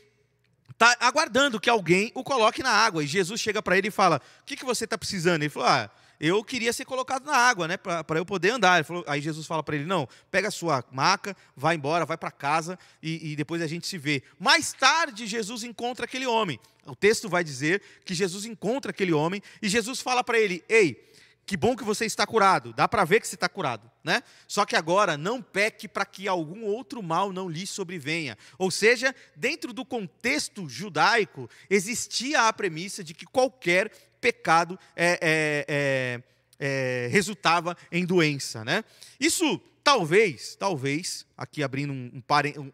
está 0.70 0.96
aguardando 1.00 1.60
que 1.60 1.70
alguém 1.70 2.10
o 2.14 2.24
coloque 2.24 2.62
na 2.62 2.70
água. 2.70 3.02
E 3.02 3.06
Jesus 3.06 3.40
chega 3.40 3.62
para 3.62 3.78
ele 3.78 3.88
e 3.88 3.92
fala: 3.92 4.20
O 4.42 4.44
que, 4.44 4.56
que 4.56 4.64
você 4.64 4.84
está 4.84 4.98
precisando? 4.98 5.42
Ele 5.42 5.50
falou: 5.50 5.68
Ah 5.68 5.90
eu 6.20 6.42
queria 6.42 6.72
ser 6.72 6.84
colocado 6.84 7.24
na 7.24 7.36
água, 7.36 7.68
né, 7.68 7.76
para 7.76 8.18
eu 8.18 8.26
poder 8.26 8.50
andar. 8.50 8.84
Falou, 8.84 9.04
aí 9.06 9.20
Jesus 9.20 9.46
fala 9.46 9.62
para 9.62 9.76
ele: 9.76 9.84
não, 9.84 10.08
pega 10.30 10.48
a 10.48 10.50
sua 10.50 10.84
maca, 10.90 11.36
vai 11.56 11.76
embora, 11.76 12.04
vai 12.04 12.16
para 12.16 12.30
casa 12.30 12.78
e, 13.02 13.32
e 13.32 13.36
depois 13.36 13.62
a 13.62 13.66
gente 13.66 13.86
se 13.86 13.98
vê. 13.98 14.22
Mais 14.38 14.72
tarde, 14.72 15.26
Jesus 15.26 15.62
encontra 15.62 16.04
aquele 16.04 16.26
homem. 16.26 16.58
O 16.84 16.96
texto 16.96 17.28
vai 17.28 17.44
dizer 17.44 17.82
que 18.04 18.14
Jesus 18.14 18.44
encontra 18.44 18.90
aquele 18.90 19.12
homem 19.12 19.42
e 19.62 19.68
Jesus 19.68 20.00
fala 20.00 20.24
para 20.24 20.38
ele: 20.38 20.64
ei, 20.68 21.08
que 21.48 21.56
bom 21.56 21.74
que 21.74 21.82
você 21.82 22.04
está 22.04 22.26
curado. 22.26 22.74
Dá 22.74 22.86
para 22.86 23.04
ver 23.04 23.20
que 23.20 23.26
você 23.26 23.34
está 23.34 23.48
curado, 23.48 23.90
né? 24.04 24.22
Só 24.46 24.66
que 24.66 24.76
agora 24.76 25.16
não 25.16 25.40
peque 25.40 25.88
para 25.88 26.04
que 26.04 26.28
algum 26.28 26.64
outro 26.64 27.02
mal 27.02 27.32
não 27.32 27.48
lhe 27.48 27.66
sobrevenha. 27.66 28.36
Ou 28.58 28.70
seja, 28.70 29.14
dentro 29.34 29.72
do 29.72 29.82
contexto 29.82 30.68
judaico 30.68 31.48
existia 31.70 32.48
a 32.48 32.52
premissa 32.52 33.02
de 33.02 33.14
que 33.14 33.24
qualquer 33.24 33.90
pecado 34.20 34.78
é, 34.96 35.18
é, 35.20 35.64
é, 35.68 36.22
é, 36.58 37.08
resultava 37.10 37.76
em 37.90 38.04
doença. 38.04 38.64
Né? 38.64 38.84
Isso 39.18 39.60
talvez, 39.82 40.54
talvez, 40.54 41.24
aqui 41.36 41.62
abrindo 41.62 41.92
um, 41.92 42.22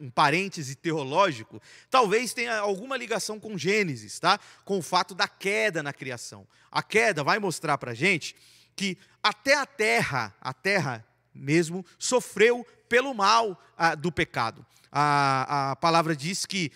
um, 0.00 0.10
parêntese 0.10 0.74
teológico, 0.74 1.62
talvez 1.88 2.34
tenha 2.34 2.58
alguma 2.58 2.96
ligação 2.96 3.38
com 3.38 3.56
Gênesis, 3.56 4.18
tá? 4.18 4.38
com 4.64 4.78
o 4.78 4.82
fato 4.82 5.14
da 5.14 5.28
queda 5.28 5.82
na 5.82 5.92
criação. 5.92 6.46
A 6.72 6.82
queda 6.82 7.22
vai 7.22 7.38
mostrar 7.38 7.78
para 7.78 7.94
gente 7.94 8.34
que 8.74 8.98
até 9.22 9.54
a 9.54 9.64
terra, 9.64 10.34
a 10.40 10.52
terra 10.52 11.06
mesmo, 11.32 11.84
sofreu 11.98 12.66
pelo 12.88 13.14
mal 13.14 13.60
ah, 13.76 13.94
do 13.94 14.10
pecado. 14.10 14.64
A, 14.90 15.70
a 15.70 15.76
palavra 15.76 16.14
diz 16.14 16.46
que 16.46 16.72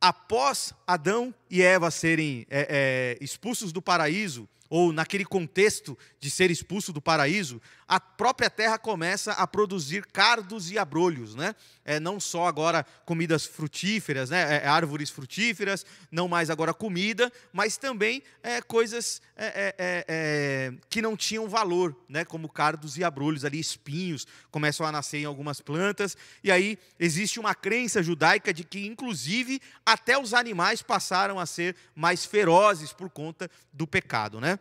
após 0.00 0.72
Adão 0.86 1.34
e 1.50 1.62
Eva 1.62 1.90
serem 1.90 2.46
é, 2.50 3.16
é, 3.20 3.24
expulsos 3.24 3.72
do 3.72 3.82
paraíso, 3.82 4.48
ou 4.70 4.92
naquele 4.92 5.24
contexto 5.24 5.96
de 6.20 6.30
ser 6.30 6.50
expulso 6.50 6.92
do 6.92 7.00
paraíso, 7.00 7.60
a 7.86 7.98
própria 7.98 8.50
terra 8.50 8.76
começa 8.76 9.32
a 9.32 9.46
produzir 9.46 10.04
cardos 10.06 10.70
e 10.70 10.78
abrolhos, 10.78 11.34
né? 11.34 11.54
É, 11.84 11.98
não 11.98 12.20
só 12.20 12.46
agora 12.46 12.84
comidas 13.06 13.46
frutíferas, 13.46 14.28
né? 14.28 14.56
É, 14.56 14.68
árvores 14.68 15.08
frutíferas, 15.08 15.86
não 16.12 16.28
mais 16.28 16.50
agora 16.50 16.74
comida, 16.74 17.32
mas 17.50 17.78
também 17.78 18.22
é, 18.42 18.60
coisas 18.60 19.22
é, 19.34 19.46
é, 19.46 19.74
é, 19.78 20.04
é, 20.06 20.72
que 20.90 21.00
não 21.00 21.16
tinham 21.16 21.48
valor, 21.48 21.96
né? 22.06 22.26
Como 22.26 22.46
cardos 22.48 22.98
e 22.98 23.04
abrolhos, 23.04 23.44
ali 23.44 23.58
espinhos 23.58 24.26
começam 24.50 24.84
a 24.84 24.92
nascer 24.92 25.18
em 25.18 25.24
algumas 25.24 25.62
plantas, 25.62 26.14
e 26.44 26.52
aí 26.52 26.78
existe 26.98 27.40
uma 27.40 27.54
crença 27.54 28.02
judaica 28.02 28.52
de 28.52 28.64
que, 28.64 28.86
inclusive, 28.86 29.62
até 29.86 30.18
os 30.18 30.34
animais 30.34 30.82
passaram 30.82 31.38
a 31.38 31.46
ser 31.46 31.74
mais 31.94 32.26
ferozes 32.26 32.92
por 32.92 33.08
conta 33.08 33.50
do 33.72 33.86
pecado, 33.86 34.40
né? 34.40 34.57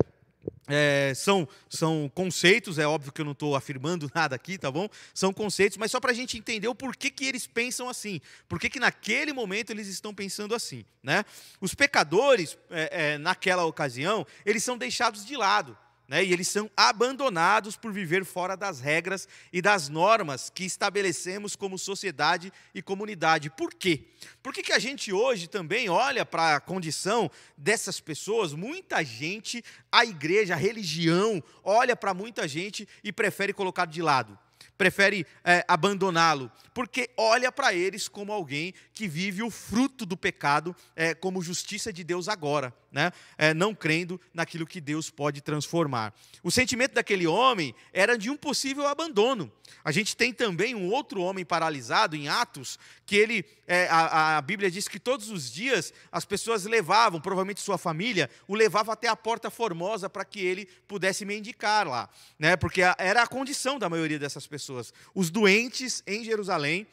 É, 0.67 1.13
são, 1.15 1.47
são 1.69 2.12
conceitos, 2.13 2.77
é 2.77 2.86
óbvio 2.86 3.12
que 3.13 3.21
eu 3.21 3.25
não 3.25 3.32
estou 3.32 3.56
afirmando 3.56 4.12
nada 4.13 4.36
aqui, 4.36 4.58
tá 4.58 4.69
bom? 4.69 4.89
São 5.13 5.32
conceitos, 5.32 5.77
mas 5.77 5.91
só 5.91 5.99
para 5.99 6.12
a 6.12 6.13
gente 6.13 6.38
entender 6.38 6.67
o 6.67 6.75
porquê 6.75 7.10
que 7.10 7.25
eles 7.25 7.47
pensam 7.47 7.88
assim, 7.88 8.19
porquê 8.49 8.69
que 8.69 8.80
naquele 8.80 9.32
momento 9.32 9.69
eles 9.69 9.88
estão 9.88 10.13
pensando 10.13 10.53
assim, 10.53 10.84
né? 11.01 11.23
Os 11.62 11.73
pecadores, 11.73 12.58
é, 12.69 13.13
é, 13.13 13.17
naquela 13.17 13.65
ocasião, 13.65 14.27
eles 14.45 14.63
são 14.63 14.77
deixados 14.77 15.25
de 15.25 15.38
lado, 15.38 15.77
né? 16.08 16.24
e 16.24 16.32
eles 16.32 16.48
são 16.48 16.70
abandonados 16.76 17.76
por 17.76 17.91
viver 17.91 18.24
fora 18.24 18.56
das 18.56 18.80
regras 18.80 19.28
e 19.52 19.62
das 19.62 19.89
normas 19.89 20.50
que 20.50 20.63
estabelecemos 20.63 21.56
como 21.56 21.78
sociedade 21.78 22.52
e 22.74 22.82
comunidade. 22.82 23.50
Por 23.50 23.74
quê? 23.74 24.06
Por 24.41 24.54
que, 24.54 24.63
que 24.63 24.74
a 24.74 24.80
gente 24.80 25.12
hoje 25.12 25.48
também 25.48 25.89
olha 25.89 26.26
para 26.26 26.56
a 26.56 26.60
condição 26.60 27.30
dessas 27.58 28.00
pessoas? 28.00 28.54
Muita 28.54 29.04
gente, 29.04 29.63
a 29.91 30.06
igreja, 30.06 30.54
a 30.54 30.58
religião, 30.58 31.43
olha 31.63 31.96
para 31.96 32.13
muita 32.13 32.48
gente 32.48 32.88
e 33.04 33.12
prefere 33.12 33.54
colocar 33.54 33.86
de 33.86 34.02
lado 34.02 34.38
prefere 34.78 35.26
é, 35.43 35.65
abandoná-lo, 35.67 36.52
porque 36.74 37.10
olha 37.17 37.52
para 37.52 37.74
eles 37.74 38.08
como 38.08 38.32
alguém 38.32 38.74
que 38.93 39.08
vive 39.08 39.41
o 39.41 39.50
fruto 39.50 40.06
do 40.06 40.15
pecado 40.15 40.76
é, 40.96 41.15
como 41.15 41.41
justiça 41.41 41.91
de 41.91 42.04
Deus 42.04 42.30
agora, 42.30 42.74
né? 42.91 43.12
É, 43.38 43.54
não 43.54 43.76
crendo 43.76 44.19
naquilo 44.34 44.65
que 44.65 44.80
Deus 44.80 45.10
pode 45.10 45.41
transformar. 45.41 46.13
O 46.41 46.52
sentimento 46.52 46.93
daquele 46.93 47.28
homem 47.28 47.76
era 47.91 48.17
de 48.17 48.30
um 48.30 48.38
possível 48.38 48.88
abandono. 48.88 49.52
A 49.84 49.91
gente 49.91 50.15
tem 50.15 50.34
também 50.34 50.76
um 50.76 50.89
outro 50.89 51.21
homem 51.21 51.45
paralisado 51.45 52.15
em 52.15 52.28
Atos, 52.28 52.80
que 53.06 53.15
ele, 53.15 53.45
é, 53.67 53.88
a, 53.89 54.38
a 54.38 54.41
Bíblia 54.41 54.71
diz 54.71 54.88
que 54.88 55.00
todos 55.00 55.30
os 55.30 55.52
dias 55.52 55.93
as 56.12 56.26
pessoas 56.26 56.65
levavam, 56.65 57.19
provavelmente 57.19 57.62
sua 57.62 57.78
família, 57.78 58.30
o 58.47 58.56
levava 58.56 58.93
até 58.93 59.08
a 59.08 59.15
porta 59.15 59.50
formosa 59.50 60.10
para 60.10 60.26
que 60.26 60.39
ele 60.39 60.67
pudesse 60.88 61.26
mendicar 61.26 61.88
lá, 61.88 62.10
né? 62.39 62.56
porque 62.56 62.82
era 62.97 63.23
a 63.23 63.28
condição 63.28 63.78
da 63.78 63.89
maioria 63.89 64.19
dessas 64.19 64.47
pessoas. 64.47 64.93
Os 65.13 65.30
doentes 65.30 66.04
em 66.08 66.23
Jerusalém, 66.23 66.88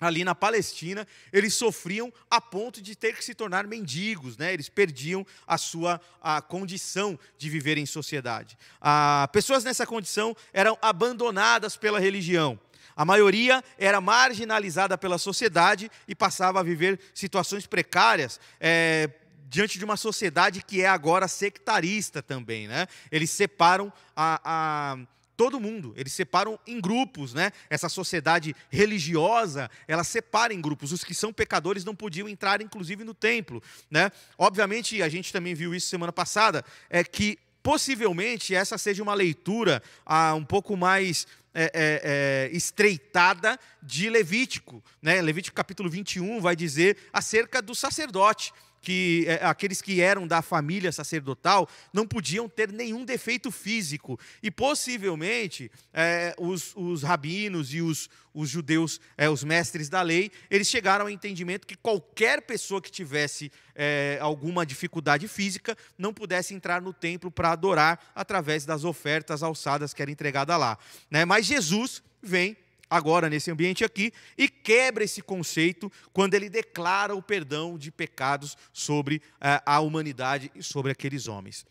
ali 0.00 0.24
na 0.24 0.34
Palestina, 0.34 1.06
eles 1.32 1.54
sofriam 1.54 2.12
a 2.30 2.40
ponto 2.40 2.80
de 2.80 2.96
ter 2.96 3.14
que 3.14 3.24
se 3.24 3.34
tornar 3.34 3.66
mendigos, 3.66 4.36
né? 4.36 4.52
eles 4.52 4.68
perdiam 4.68 5.26
a 5.46 5.58
sua 5.58 6.00
a 6.22 6.40
condição 6.40 7.18
de 7.36 7.50
viver 7.50 7.76
em 7.78 7.86
sociedade. 7.86 8.56
Ah, 8.80 9.28
pessoas 9.32 9.64
nessa 9.64 9.86
condição 9.86 10.34
eram 10.52 10.78
abandonadas 10.80 11.76
pela 11.76 12.00
religião. 12.00 12.58
A 12.96 13.04
maioria 13.04 13.62
era 13.78 14.00
marginalizada 14.00 14.98
pela 14.98 15.18
sociedade 15.18 15.90
e 16.06 16.14
passava 16.14 16.60
a 16.60 16.62
viver 16.62 17.00
situações 17.14 17.66
precárias. 17.66 18.40
É, 18.60 19.10
diante 19.48 19.78
de 19.78 19.84
uma 19.84 19.96
sociedade 19.96 20.62
que 20.62 20.80
é 20.82 20.86
agora 20.86 21.26
sectarista 21.26 22.22
também, 22.22 22.68
né? 22.68 22.86
Eles 23.10 23.30
separam 23.30 23.92
a, 24.14 24.40
a 24.44 24.98
todo 25.40 25.58
mundo. 25.58 25.94
Eles 25.96 26.12
separam 26.12 26.58
em 26.66 26.78
grupos, 26.78 27.32
né? 27.32 27.50
Essa 27.70 27.88
sociedade 27.88 28.54
religiosa, 28.68 29.70
ela 29.88 30.04
separa 30.04 30.52
em 30.52 30.60
grupos. 30.60 30.92
Os 30.92 31.02
que 31.02 31.14
são 31.14 31.32
pecadores 31.32 31.82
não 31.82 31.96
podiam 31.96 32.28
entrar, 32.28 32.60
inclusive, 32.60 33.04
no 33.04 33.14
templo, 33.14 33.62
né? 33.90 34.12
Obviamente, 34.36 35.00
a 35.02 35.08
gente 35.08 35.32
também 35.32 35.54
viu 35.54 35.74
isso 35.74 35.86
semana 35.86 36.12
passada, 36.12 36.62
é 36.90 37.02
que 37.02 37.38
possivelmente 37.62 38.54
essa 38.54 38.76
seja 38.76 39.02
uma 39.02 39.14
leitura 39.14 39.82
ah, 40.04 40.34
um 40.34 40.44
pouco 40.44 40.76
mais 40.76 41.26
é, 41.54 41.62
é, 41.62 41.70
é, 41.72 42.50
estreitada 42.54 43.58
de 43.82 44.10
Levítico. 44.10 44.84
Né? 45.00 45.22
Levítico 45.22 45.56
capítulo 45.56 45.88
21 45.88 46.38
vai 46.38 46.54
dizer 46.54 46.98
acerca 47.14 47.62
do 47.62 47.74
sacerdote 47.74 48.52
que 48.80 49.24
é, 49.28 49.44
aqueles 49.44 49.82
que 49.82 50.00
eram 50.00 50.26
da 50.26 50.42
família 50.42 50.90
sacerdotal 50.90 51.68
não 51.92 52.06
podiam 52.06 52.48
ter 52.48 52.72
nenhum 52.72 53.04
defeito 53.04 53.50
físico. 53.50 54.18
E 54.42 54.50
possivelmente 54.50 55.70
é, 55.92 56.34
os, 56.38 56.74
os, 56.74 57.02
rabinos 57.02 57.74
e 57.74 57.82
os, 57.82 58.08
os 58.32 58.48
judeus, 58.48 59.00
é, 59.16 59.28
os 59.28 59.44
mestres 59.44 59.88
da 59.88 60.02
lei, 60.02 60.30
eles 60.50 60.68
chegaram 60.68 61.04
ao 61.04 61.10
entendimento 61.10 61.66
que 61.66 61.76
qualquer 61.76 62.42
pessoa 62.42 62.80
que 62.80 62.90
tivesse 62.90 63.52
é, 63.74 64.18
alguma 64.20 64.64
dificuldade 64.64 65.28
física 65.28 65.76
não 65.98 66.12
pudesse 66.12 66.54
entrar 66.54 66.80
no 66.80 66.92
templo 66.92 67.30
para 67.30 67.52
adorar 67.52 68.12
através 68.14 68.64
das 68.64 68.84
ofertas 68.84 69.42
alçadas 69.42 69.92
que 69.92 70.02
era 70.02 70.10
entregada 70.10 70.56
lá. 70.56 70.78
Né? 71.10 71.24
Mas 71.24 71.46
Jesus 71.46 72.02
vem 72.22 72.56
agora 72.90 73.30
nesse 73.30 73.50
ambiente 73.50 73.84
aqui 73.84 74.12
e 74.36 74.48
quebra 74.48 75.04
esse 75.04 75.22
conceito 75.22 75.90
quando 76.12 76.34
ele 76.34 76.50
declara 76.50 77.14
o 77.14 77.22
perdão 77.22 77.78
de 77.78 77.92
pecados 77.92 78.56
sobre 78.72 79.16
uh, 79.16 79.62
a 79.64 79.80
humanidade 79.80 80.50
e 80.54 80.62
sobre 80.62 80.90
aqueles 80.90 81.28
homens. 81.28 81.64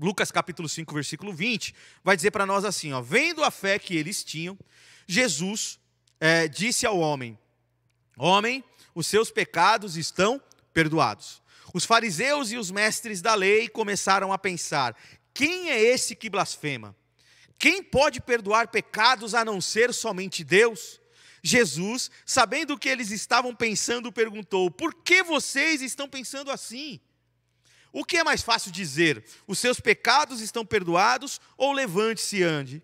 Lucas 0.00 0.30
capítulo 0.30 0.68
5, 0.68 0.94
versículo 0.94 1.32
20, 1.32 1.74
vai 2.02 2.16
dizer 2.16 2.30
para 2.30 2.46
nós 2.46 2.64
assim: 2.64 2.92
ó, 2.92 3.00
vendo 3.02 3.44
a 3.44 3.50
fé 3.50 3.78
que 3.78 3.96
eles 3.96 4.24
tinham, 4.24 4.58
Jesus 5.06 5.78
é, 6.18 6.48
disse 6.48 6.86
ao 6.86 6.98
homem: 6.98 7.38
Homem, 8.16 8.64
os 8.94 9.06
seus 9.06 9.30
pecados 9.30 9.96
estão 9.96 10.40
perdoados. 10.72 11.42
Os 11.74 11.84
fariseus 11.84 12.52
e 12.52 12.56
os 12.56 12.70
mestres 12.70 13.20
da 13.20 13.34
lei 13.34 13.68
começaram 13.68 14.32
a 14.32 14.38
pensar: 14.38 14.96
quem 15.34 15.70
é 15.70 15.80
esse 15.80 16.14
que 16.14 16.30
blasfema? 16.30 16.94
Quem 17.62 17.80
pode 17.80 18.20
perdoar 18.20 18.66
pecados 18.66 19.36
a 19.36 19.44
não 19.44 19.60
ser 19.60 19.94
somente 19.94 20.42
Deus? 20.42 21.00
Jesus, 21.40 22.10
sabendo 22.26 22.74
o 22.74 22.76
que 22.78 22.88
eles 22.88 23.12
estavam 23.12 23.54
pensando, 23.54 24.10
perguntou: 24.10 24.68
Por 24.68 24.92
que 24.92 25.22
vocês 25.22 25.80
estão 25.80 26.08
pensando 26.08 26.50
assim? 26.50 26.98
O 27.92 28.04
que 28.04 28.16
é 28.16 28.24
mais 28.24 28.42
fácil 28.42 28.72
dizer? 28.72 29.24
Os 29.46 29.60
seus 29.60 29.78
pecados 29.78 30.40
estão 30.40 30.66
perdoados 30.66 31.40
ou 31.56 31.70
levante-se 31.70 32.38
e 32.38 32.42
ande? 32.42 32.82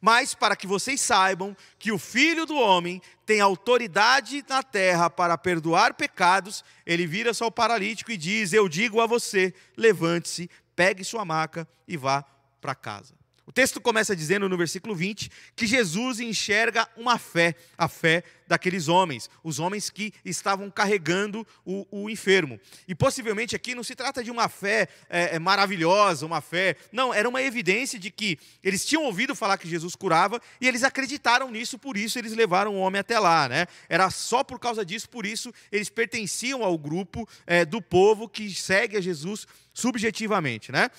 Mas 0.00 0.34
para 0.34 0.54
que 0.54 0.68
vocês 0.68 1.00
saibam 1.00 1.56
que 1.76 1.90
o 1.90 1.98
Filho 1.98 2.46
do 2.46 2.54
Homem 2.54 3.02
tem 3.26 3.40
autoridade 3.40 4.44
na 4.48 4.62
terra 4.62 5.10
para 5.10 5.36
perdoar 5.36 5.94
pecados, 5.94 6.64
ele 6.86 7.08
vira-se 7.08 7.42
ao 7.42 7.50
paralítico 7.50 8.12
e 8.12 8.16
diz: 8.16 8.52
Eu 8.52 8.68
digo 8.68 9.00
a 9.00 9.06
você, 9.08 9.52
levante-se, 9.76 10.48
pegue 10.76 11.02
sua 11.02 11.24
maca 11.24 11.66
e 11.88 11.96
vá 11.96 12.24
para 12.60 12.76
casa. 12.76 13.20
O 13.44 13.50
texto 13.50 13.80
começa 13.80 14.14
dizendo 14.14 14.48
no 14.48 14.56
versículo 14.56 14.94
20 14.94 15.28
que 15.56 15.66
Jesus 15.66 16.20
enxerga 16.20 16.88
uma 16.96 17.18
fé, 17.18 17.56
a 17.76 17.88
fé 17.88 18.22
daqueles 18.46 18.86
homens, 18.86 19.28
os 19.42 19.58
homens 19.58 19.90
que 19.90 20.12
estavam 20.24 20.70
carregando 20.70 21.44
o, 21.64 21.86
o 21.90 22.10
enfermo. 22.10 22.60
E 22.86 22.94
possivelmente 22.94 23.56
aqui 23.56 23.74
não 23.74 23.82
se 23.82 23.96
trata 23.96 24.22
de 24.22 24.30
uma 24.30 24.48
fé 24.48 24.88
é, 25.08 25.36
é, 25.36 25.38
maravilhosa, 25.40 26.24
uma 26.24 26.40
fé. 26.40 26.76
Não, 26.92 27.12
era 27.12 27.28
uma 27.28 27.42
evidência 27.42 27.98
de 27.98 28.10
que 28.10 28.38
eles 28.62 28.84
tinham 28.84 29.04
ouvido 29.04 29.34
falar 29.34 29.58
que 29.58 29.68
Jesus 29.68 29.96
curava 29.96 30.40
e 30.60 30.68
eles 30.68 30.84
acreditaram 30.84 31.50
nisso, 31.50 31.78
por 31.78 31.96
isso 31.96 32.18
eles 32.18 32.34
levaram 32.34 32.74
o 32.74 32.78
homem 32.78 33.00
até 33.00 33.18
lá. 33.18 33.48
Né? 33.48 33.66
Era 33.88 34.08
só 34.10 34.44
por 34.44 34.60
causa 34.60 34.84
disso, 34.84 35.08
por 35.08 35.26
isso 35.26 35.52
eles 35.72 35.88
pertenciam 35.88 36.62
ao 36.62 36.78
grupo 36.78 37.28
é, 37.44 37.64
do 37.64 37.82
povo 37.82 38.28
que 38.28 38.54
segue 38.54 38.96
a 38.96 39.00
Jesus 39.00 39.46
subjetivamente. 39.74 40.70
Né? 40.70 40.90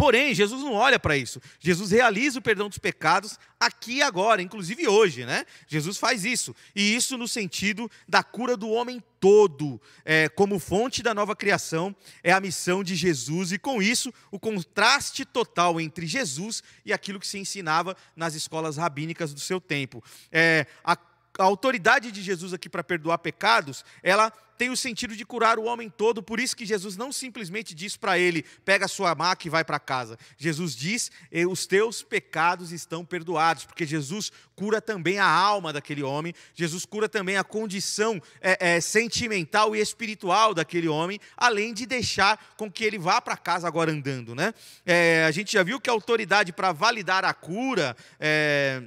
Porém, 0.00 0.34
Jesus 0.34 0.62
não 0.62 0.72
olha 0.72 0.98
para 0.98 1.14
isso. 1.14 1.42
Jesus 1.58 1.90
realiza 1.90 2.38
o 2.38 2.42
perdão 2.42 2.70
dos 2.70 2.78
pecados 2.78 3.38
aqui 3.60 3.96
e 3.96 4.02
agora, 4.02 4.40
inclusive 4.40 4.88
hoje, 4.88 5.26
né? 5.26 5.44
Jesus 5.68 5.98
faz 5.98 6.24
isso. 6.24 6.56
E 6.74 6.96
isso 6.96 7.18
no 7.18 7.28
sentido 7.28 7.90
da 8.08 8.22
cura 8.22 8.56
do 8.56 8.70
homem 8.70 9.02
todo, 9.20 9.78
é, 10.02 10.26
como 10.30 10.58
fonte 10.58 11.02
da 11.02 11.12
nova 11.12 11.36
criação, 11.36 11.94
é 12.24 12.32
a 12.32 12.40
missão 12.40 12.82
de 12.82 12.96
Jesus. 12.96 13.52
E 13.52 13.58
com 13.58 13.82
isso, 13.82 14.10
o 14.30 14.38
contraste 14.38 15.26
total 15.26 15.78
entre 15.78 16.06
Jesus 16.06 16.62
e 16.82 16.94
aquilo 16.94 17.20
que 17.20 17.26
se 17.26 17.36
ensinava 17.36 17.94
nas 18.16 18.34
escolas 18.34 18.78
rabínicas 18.78 19.34
do 19.34 19.40
seu 19.40 19.60
tempo. 19.60 20.02
É, 20.32 20.66
a 20.82 20.96
a 21.40 21.44
autoridade 21.44 22.12
de 22.12 22.22
Jesus 22.22 22.52
aqui 22.52 22.68
para 22.68 22.84
perdoar 22.84 23.18
pecados, 23.18 23.84
ela 24.02 24.32
tem 24.60 24.68
o 24.68 24.76
sentido 24.76 25.16
de 25.16 25.24
curar 25.24 25.58
o 25.58 25.64
homem 25.64 25.88
todo, 25.88 26.22
por 26.22 26.38
isso 26.38 26.54
que 26.54 26.66
Jesus 26.66 26.94
não 26.94 27.10
simplesmente 27.10 27.74
diz 27.74 27.96
para 27.96 28.18
ele, 28.18 28.44
pega 28.62 28.84
a 28.84 28.88
sua 28.88 29.14
maca 29.14 29.46
e 29.46 29.50
vai 29.50 29.64
para 29.64 29.80
casa. 29.80 30.18
Jesus 30.36 30.76
diz, 30.76 31.10
os 31.50 31.64
teus 31.64 32.02
pecados 32.02 32.70
estão 32.70 33.02
perdoados, 33.02 33.64
porque 33.64 33.86
Jesus 33.86 34.30
cura 34.54 34.78
também 34.78 35.18
a 35.18 35.24
alma 35.24 35.72
daquele 35.72 36.02
homem, 36.02 36.34
Jesus 36.54 36.84
cura 36.84 37.08
também 37.08 37.38
a 37.38 37.42
condição 37.42 38.20
é, 38.38 38.74
é, 38.74 38.80
sentimental 38.82 39.74
e 39.74 39.80
espiritual 39.80 40.52
daquele 40.52 40.88
homem, 40.88 41.18
além 41.38 41.72
de 41.72 41.86
deixar 41.86 42.38
com 42.58 42.70
que 42.70 42.84
ele 42.84 42.98
vá 42.98 43.18
para 43.18 43.38
casa 43.38 43.66
agora 43.66 43.90
andando. 43.90 44.34
Né? 44.34 44.52
É, 44.84 45.24
a 45.24 45.30
gente 45.30 45.54
já 45.54 45.62
viu 45.62 45.80
que 45.80 45.88
a 45.88 45.92
autoridade 45.94 46.52
para 46.52 46.70
validar 46.70 47.24
a 47.24 47.32
cura 47.32 47.96
é, 48.18 48.82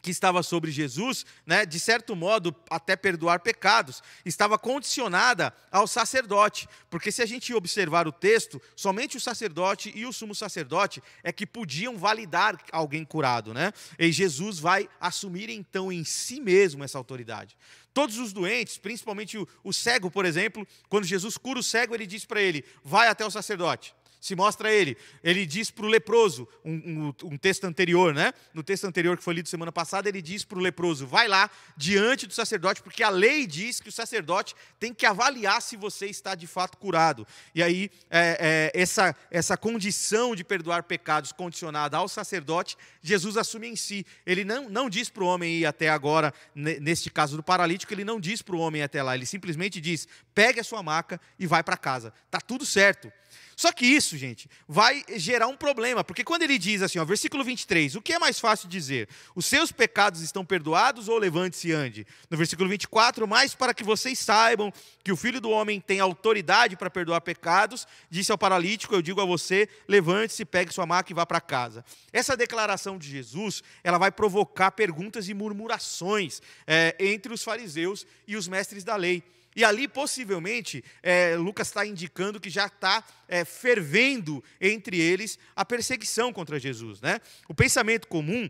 que 0.00 0.10
estava 0.10 0.42
sobre 0.42 0.70
Jesus, 0.70 1.26
né, 1.44 1.66
de 1.66 1.78
certo 1.78 2.14
modo, 2.14 2.54
até 2.70 2.96
perdoar 2.96 3.40
pecados, 3.40 4.02
estava 4.24 4.58
condicionada 4.58 5.52
ao 5.70 5.86
sacerdote, 5.86 6.68
porque 6.88 7.10
se 7.10 7.22
a 7.22 7.26
gente 7.26 7.52
observar 7.52 8.06
o 8.06 8.12
texto, 8.12 8.60
somente 8.76 9.16
o 9.16 9.20
sacerdote 9.20 9.92
e 9.94 10.06
o 10.06 10.12
sumo 10.12 10.34
sacerdote 10.34 11.02
é 11.22 11.32
que 11.32 11.46
podiam 11.46 11.96
validar 11.96 12.58
alguém 12.72 13.04
curado, 13.04 13.52
né? 13.52 13.72
E 13.98 14.10
Jesus 14.12 14.58
vai 14.58 14.88
assumir 15.00 15.50
então 15.50 15.90
em 15.92 16.04
si 16.04 16.40
mesmo 16.40 16.84
essa 16.84 16.98
autoridade. 16.98 17.56
Todos 17.92 18.18
os 18.18 18.32
doentes, 18.32 18.78
principalmente 18.78 19.36
o, 19.36 19.48
o 19.64 19.72
cego, 19.72 20.10
por 20.10 20.24
exemplo, 20.24 20.66
quando 20.88 21.04
Jesus 21.04 21.36
cura 21.36 21.58
o 21.58 21.62
cego, 21.62 21.94
ele 21.94 22.06
diz 22.06 22.24
para 22.24 22.40
ele: 22.40 22.64
vai 22.84 23.08
até 23.08 23.26
o 23.26 23.30
sacerdote. 23.30 23.94
Se 24.20 24.34
mostra 24.34 24.72
ele. 24.72 24.96
Ele 25.22 25.46
diz 25.46 25.70
para 25.70 25.86
o 25.86 25.88
leproso, 25.88 26.48
um, 26.64 26.72
um, 26.72 27.14
um, 27.32 27.38
texto 27.38 27.64
anterior, 27.64 28.12
né? 28.12 28.32
No 28.52 28.64
texto 28.64 28.84
anterior 28.84 29.16
que 29.16 29.22
foi 29.22 29.34
lido 29.34 29.48
semana 29.48 29.70
passada, 29.70 30.08
ele 30.08 30.20
diz 30.20 30.44
para 30.44 30.58
o 30.58 30.60
leproso: 30.60 31.06
vai 31.06 31.28
lá 31.28 31.48
diante 31.76 32.26
do 32.26 32.34
sacerdote, 32.34 32.82
porque 32.82 33.02
a 33.02 33.10
lei 33.10 33.46
diz 33.46 33.78
que 33.80 33.88
o 33.88 33.92
sacerdote 33.92 34.56
tem 34.80 34.92
que 34.92 35.06
avaliar 35.06 35.62
se 35.62 35.76
você 35.76 36.06
está 36.06 36.34
de 36.34 36.48
fato 36.48 36.78
curado. 36.78 37.26
E 37.54 37.62
aí, 37.62 37.90
é, 38.10 38.70
é, 38.74 38.80
essa, 38.80 39.14
essa 39.30 39.56
condição 39.56 40.34
de 40.34 40.42
perdoar 40.42 40.82
pecados 40.82 41.30
condicionada 41.30 41.96
ao 41.96 42.08
sacerdote, 42.08 42.76
Jesus 43.00 43.36
assume 43.36 43.68
em 43.68 43.76
si. 43.76 44.04
Ele 44.26 44.44
não, 44.44 44.68
não 44.68 44.90
diz 44.90 45.08
para 45.08 45.22
o 45.22 45.26
homem 45.26 45.58
ir 45.58 45.66
até 45.66 45.88
agora, 45.88 46.34
neste 46.54 47.08
caso 47.08 47.36
do 47.36 47.42
paralítico, 47.42 47.94
ele 47.94 48.04
não 48.04 48.18
diz 48.18 48.42
para 48.42 48.56
o 48.56 48.58
homem 48.58 48.80
ir 48.80 48.84
até 48.84 49.00
lá. 49.00 49.14
Ele 49.14 49.26
simplesmente 49.26 49.80
diz: 49.80 50.08
pegue 50.34 50.58
a 50.58 50.64
sua 50.64 50.82
maca 50.82 51.20
e 51.38 51.46
vai 51.46 51.62
para 51.62 51.76
casa. 51.76 52.12
Está 52.26 52.40
tudo 52.40 52.66
certo. 52.66 53.12
Só 53.58 53.72
que 53.72 53.84
isso, 53.84 54.16
gente, 54.16 54.48
vai 54.68 55.04
gerar 55.16 55.48
um 55.48 55.56
problema, 55.56 56.04
porque 56.04 56.22
quando 56.22 56.42
ele 56.42 56.56
diz 56.58 56.80
assim, 56.80 57.00
ó, 57.00 57.04
versículo 57.04 57.42
23, 57.42 57.96
o 57.96 58.00
que 58.00 58.12
é 58.12 58.18
mais 58.20 58.38
fácil 58.38 58.68
dizer? 58.68 59.08
Os 59.34 59.46
seus 59.46 59.72
pecados 59.72 60.20
estão 60.20 60.44
perdoados 60.44 61.08
ou 61.08 61.18
levante-se 61.18 61.70
e 61.70 61.72
ande? 61.72 62.06
No 62.30 62.36
versículo 62.36 62.68
24, 62.68 63.26
mas 63.26 63.56
para 63.56 63.74
que 63.74 63.82
vocês 63.82 64.16
saibam 64.20 64.72
que 65.02 65.10
o 65.10 65.16
Filho 65.16 65.40
do 65.40 65.50
Homem 65.50 65.80
tem 65.80 65.98
autoridade 65.98 66.76
para 66.76 66.88
perdoar 66.88 67.20
pecados, 67.20 67.84
disse 68.08 68.30
ao 68.30 68.38
paralítico, 68.38 68.94
eu 68.94 69.02
digo 69.02 69.20
a 69.20 69.24
você, 69.24 69.68
levante-se, 69.88 70.44
pegue 70.44 70.72
sua 70.72 70.86
maca 70.86 71.10
e 71.10 71.14
vá 71.16 71.26
para 71.26 71.40
casa. 71.40 71.84
Essa 72.12 72.36
declaração 72.36 72.96
de 72.96 73.10
Jesus, 73.10 73.64
ela 73.82 73.98
vai 73.98 74.12
provocar 74.12 74.70
perguntas 74.70 75.28
e 75.28 75.34
murmurações 75.34 76.40
é, 76.64 76.94
entre 77.00 77.34
os 77.34 77.42
fariseus 77.42 78.06
e 78.24 78.36
os 78.36 78.46
mestres 78.46 78.84
da 78.84 78.94
lei. 78.94 79.20
E 79.58 79.64
ali, 79.64 79.88
possivelmente, 79.88 80.84
é, 81.02 81.34
Lucas 81.34 81.66
está 81.66 81.84
indicando 81.84 82.38
que 82.38 82.48
já 82.48 82.66
está 82.66 83.02
é, 83.26 83.44
fervendo 83.44 84.40
entre 84.60 85.00
eles 85.00 85.36
a 85.56 85.64
perseguição 85.64 86.32
contra 86.32 86.60
Jesus. 86.60 87.00
Né? 87.00 87.20
O 87.48 87.52
pensamento 87.52 88.06
comum 88.06 88.48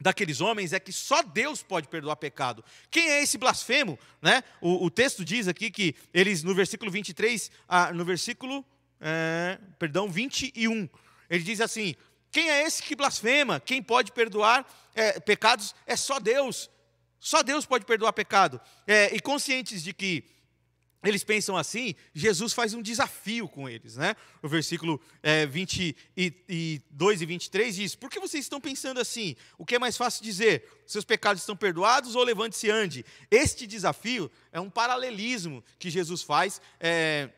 daqueles 0.00 0.40
homens 0.40 0.72
é 0.72 0.80
que 0.80 0.94
só 0.94 1.22
Deus 1.22 1.62
pode 1.62 1.88
perdoar 1.88 2.16
pecado. 2.16 2.64
Quem 2.90 3.10
é 3.10 3.22
esse 3.22 3.36
blasfemo? 3.36 3.98
Né? 4.22 4.42
O, 4.62 4.86
o 4.86 4.90
texto 4.90 5.26
diz 5.26 5.46
aqui 5.46 5.70
que 5.70 5.94
eles, 6.10 6.42
no 6.42 6.54
versículo 6.54 6.90
23, 6.90 7.50
ah, 7.68 7.92
no 7.92 8.02
versículo, 8.02 8.64
é, 8.98 9.58
perdão, 9.78 10.08
21, 10.08 10.88
ele 11.28 11.44
diz 11.44 11.60
assim, 11.60 11.94
quem 12.30 12.48
é 12.48 12.62
esse 12.62 12.82
que 12.82 12.96
blasfema? 12.96 13.60
Quem 13.60 13.82
pode 13.82 14.10
perdoar 14.10 14.66
é, 14.94 15.20
pecados 15.20 15.74
é 15.86 15.96
só 15.96 16.18
Deus. 16.18 16.70
Só 17.20 17.42
Deus 17.42 17.66
pode 17.66 17.84
perdoar 17.84 18.14
pecado. 18.14 18.58
É, 18.86 19.14
e 19.14 19.20
conscientes 19.20 19.82
de 19.82 19.92
que 19.92 20.24
eles 21.02 21.24
pensam 21.24 21.56
assim, 21.56 21.94
Jesus 22.14 22.52
faz 22.52 22.74
um 22.74 22.82
desafio 22.82 23.48
com 23.48 23.68
eles. 23.68 23.96
Né? 23.96 24.14
O 24.42 24.48
versículo 24.48 25.00
é, 25.22 25.46
22 25.46 27.22
e 27.22 27.26
23 27.26 27.76
diz: 27.76 27.94
Por 27.94 28.10
que 28.10 28.20
vocês 28.20 28.44
estão 28.44 28.60
pensando 28.60 29.00
assim? 29.00 29.36
O 29.56 29.64
que 29.64 29.74
é 29.74 29.78
mais 29.78 29.96
fácil 29.96 30.22
dizer? 30.22 30.82
Seus 30.86 31.04
pecados 31.04 31.42
estão 31.42 31.56
perdoados 31.56 32.14
ou 32.16 32.24
levante-se 32.24 32.66
e 32.66 32.70
ande? 32.70 33.04
Este 33.30 33.66
desafio 33.66 34.30
é 34.50 34.60
um 34.60 34.70
paralelismo 34.70 35.62
que 35.78 35.90
Jesus 35.90 36.22
faz 36.22 36.60
é, 36.78 37.30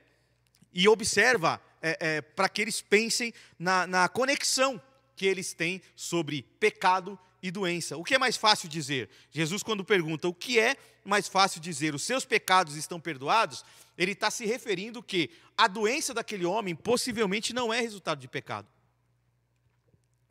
e 0.72 0.88
observa 0.88 1.60
é, 1.80 2.16
é 2.16 2.20
para 2.20 2.48
que 2.48 2.62
eles 2.62 2.80
pensem 2.80 3.32
na, 3.58 3.86
na 3.86 4.08
conexão 4.08 4.80
que 5.14 5.26
eles 5.26 5.52
têm 5.52 5.82
sobre 5.94 6.42
pecado 6.58 7.18
e 7.42 7.50
doença. 7.50 7.96
O 7.96 8.04
que 8.04 8.14
é 8.14 8.18
mais 8.18 8.36
fácil 8.36 8.68
dizer? 8.68 9.10
Jesus, 9.30 9.62
quando 9.62 9.84
pergunta 9.84 10.28
o 10.28 10.34
que 10.34 10.58
é 10.58 10.76
mais 11.04 11.26
fácil 11.26 11.60
dizer, 11.60 11.94
os 11.94 12.02
seus 12.02 12.24
pecados 12.24 12.76
estão 12.76 13.00
perdoados, 13.00 13.64
ele 13.98 14.12
está 14.12 14.30
se 14.30 14.46
referindo 14.46 15.02
que 15.02 15.30
a 15.58 15.66
doença 15.66 16.14
daquele 16.14 16.44
homem 16.44 16.74
possivelmente 16.74 17.52
não 17.52 17.72
é 17.72 17.80
resultado 17.80 18.20
de 18.20 18.28
pecado. 18.28 18.68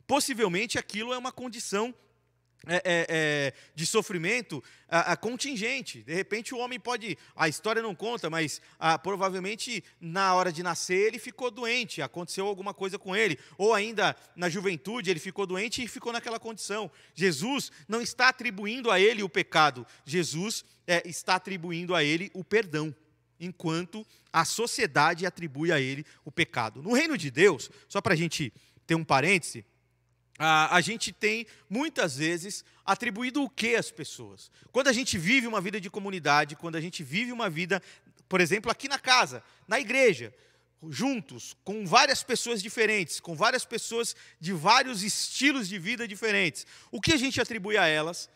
Possivelmente 0.06 0.78
aquilo 0.78 1.12
é 1.12 1.18
uma 1.18 1.30
condição 1.30 1.94
é, 2.66 2.76
é, 2.76 2.82
é, 2.84 3.52
de 3.74 3.84
sofrimento 3.84 4.62
a, 4.88 5.12
a, 5.12 5.16
contingente. 5.16 6.02
De 6.02 6.14
repente 6.14 6.54
o 6.54 6.58
homem 6.58 6.78
pode, 6.78 7.18
a 7.34 7.48
história 7.48 7.82
não 7.82 7.94
conta, 7.94 8.30
mas 8.30 8.60
a, 8.78 8.98
provavelmente 8.98 9.82
na 10.00 10.34
hora 10.34 10.52
de 10.52 10.62
nascer 10.62 11.06
ele 11.06 11.18
ficou 11.18 11.50
doente, 11.50 12.00
aconteceu 12.00 12.46
alguma 12.46 12.72
coisa 12.72 12.98
com 12.98 13.16
ele, 13.16 13.38
ou 13.58 13.74
ainda 13.74 14.14
na 14.36 14.48
juventude 14.48 15.10
ele 15.10 15.20
ficou 15.20 15.46
doente 15.46 15.82
e 15.82 15.88
ficou 15.88 16.12
naquela 16.12 16.38
condição. 16.38 16.90
Jesus 17.14 17.72
não 17.88 18.00
está 18.00 18.28
atribuindo 18.28 18.90
a 18.90 19.00
ele 19.00 19.22
o 19.22 19.28
pecado, 19.28 19.86
Jesus 20.04 20.64
é, 20.86 21.02
está 21.08 21.36
atribuindo 21.36 21.94
a 21.94 22.04
ele 22.04 22.30
o 22.34 22.44
perdão. 22.44 22.94
Enquanto 23.40 24.06
a 24.32 24.44
sociedade 24.44 25.26
atribui 25.26 25.72
a 25.72 25.80
ele 25.80 26.06
o 26.24 26.30
pecado. 26.30 26.80
No 26.80 26.92
reino 26.92 27.18
de 27.18 27.28
Deus, 27.28 27.68
só 27.88 28.00
para 28.00 28.14
a 28.14 28.16
gente 28.16 28.52
ter 28.86 28.94
um 28.94 29.02
parêntese, 29.02 29.64
a, 30.44 30.74
a 30.74 30.80
gente 30.80 31.12
tem, 31.12 31.46
muitas 31.70 32.16
vezes, 32.16 32.64
atribuído 32.84 33.44
o 33.44 33.48
que 33.48 33.76
às 33.76 33.92
pessoas? 33.92 34.50
Quando 34.72 34.88
a 34.88 34.92
gente 34.92 35.16
vive 35.16 35.46
uma 35.46 35.60
vida 35.60 35.80
de 35.80 35.88
comunidade, 35.88 36.56
quando 36.56 36.74
a 36.74 36.80
gente 36.80 37.04
vive 37.04 37.30
uma 37.30 37.48
vida, 37.48 37.80
por 38.28 38.40
exemplo, 38.40 38.68
aqui 38.68 38.88
na 38.88 38.98
casa, 38.98 39.40
na 39.68 39.78
igreja, 39.78 40.34
juntos, 40.88 41.56
com 41.62 41.86
várias 41.86 42.24
pessoas 42.24 42.60
diferentes, 42.60 43.20
com 43.20 43.36
várias 43.36 43.64
pessoas 43.64 44.16
de 44.40 44.52
vários 44.52 45.04
estilos 45.04 45.68
de 45.68 45.78
vida 45.78 46.08
diferentes, 46.08 46.66
o 46.90 47.00
que 47.00 47.12
a 47.12 47.16
gente 47.16 47.40
atribui 47.40 47.76
a 47.76 47.86
elas? 47.86 48.28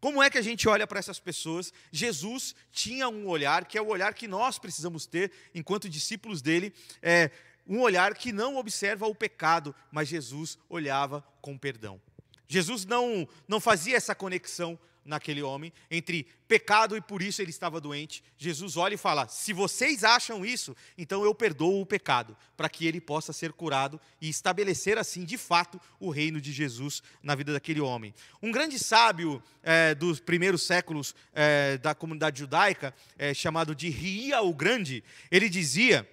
Como 0.00 0.22
é 0.22 0.30
que 0.30 0.38
a 0.38 0.42
gente 0.42 0.66
olha 0.66 0.86
para 0.86 0.98
essas 0.98 1.20
pessoas? 1.20 1.72
Jesus 1.92 2.54
tinha 2.72 3.06
um 3.08 3.26
olhar, 3.26 3.66
que 3.66 3.76
é 3.76 3.82
o 3.82 3.88
olhar 3.88 4.14
que 4.14 4.28
nós 4.28 4.58
precisamos 4.58 5.04
ter 5.04 5.30
enquanto 5.54 5.90
discípulos 5.90 6.40
dele, 6.40 6.72
é, 7.02 7.30
um 7.68 7.80
olhar 7.80 8.14
que 8.14 8.32
não 8.32 8.56
observa 8.56 9.06
o 9.06 9.14
pecado, 9.14 9.74
mas 9.92 10.08
Jesus 10.08 10.58
olhava 10.68 11.22
com 11.40 11.58
perdão. 11.58 12.00
Jesus 12.48 12.86
não, 12.86 13.28
não 13.46 13.60
fazia 13.60 13.96
essa 13.96 14.14
conexão 14.14 14.78
naquele 15.08 15.42
homem 15.42 15.72
entre 15.90 16.26
pecado 16.46 16.96
e 16.96 17.00
por 17.00 17.22
isso 17.22 17.40
ele 17.42 17.50
estava 17.50 17.80
doente. 17.80 18.22
Jesus 18.36 18.76
olha 18.76 18.94
e 18.94 18.98
fala: 18.98 19.26
Se 19.26 19.52
vocês 19.52 20.04
acham 20.04 20.44
isso, 20.44 20.76
então 20.96 21.24
eu 21.24 21.34
perdoo 21.34 21.80
o 21.80 21.86
pecado, 21.86 22.36
para 22.56 22.68
que 22.68 22.86
ele 22.86 23.00
possa 23.00 23.32
ser 23.32 23.52
curado 23.52 24.00
e 24.20 24.28
estabelecer 24.28 24.98
assim, 24.98 25.24
de 25.24 25.36
fato, 25.36 25.80
o 25.98 26.10
reino 26.10 26.40
de 26.40 26.52
Jesus 26.52 27.02
na 27.22 27.34
vida 27.34 27.52
daquele 27.52 27.80
homem. 27.80 28.14
Um 28.42 28.52
grande 28.52 28.78
sábio 28.78 29.42
é, 29.62 29.94
dos 29.94 30.20
primeiros 30.20 30.62
séculos 30.62 31.14
é, 31.34 31.78
da 31.78 31.94
comunidade 31.94 32.38
judaica, 32.38 32.94
é, 33.18 33.32
chamado 33.34 33.74
de 33.74 33.88
Ria 33.88 34.42
o 34.42 34.54
Grande, 34.54 35.02
ele 35.30 35.48
dizia 35.48 36.08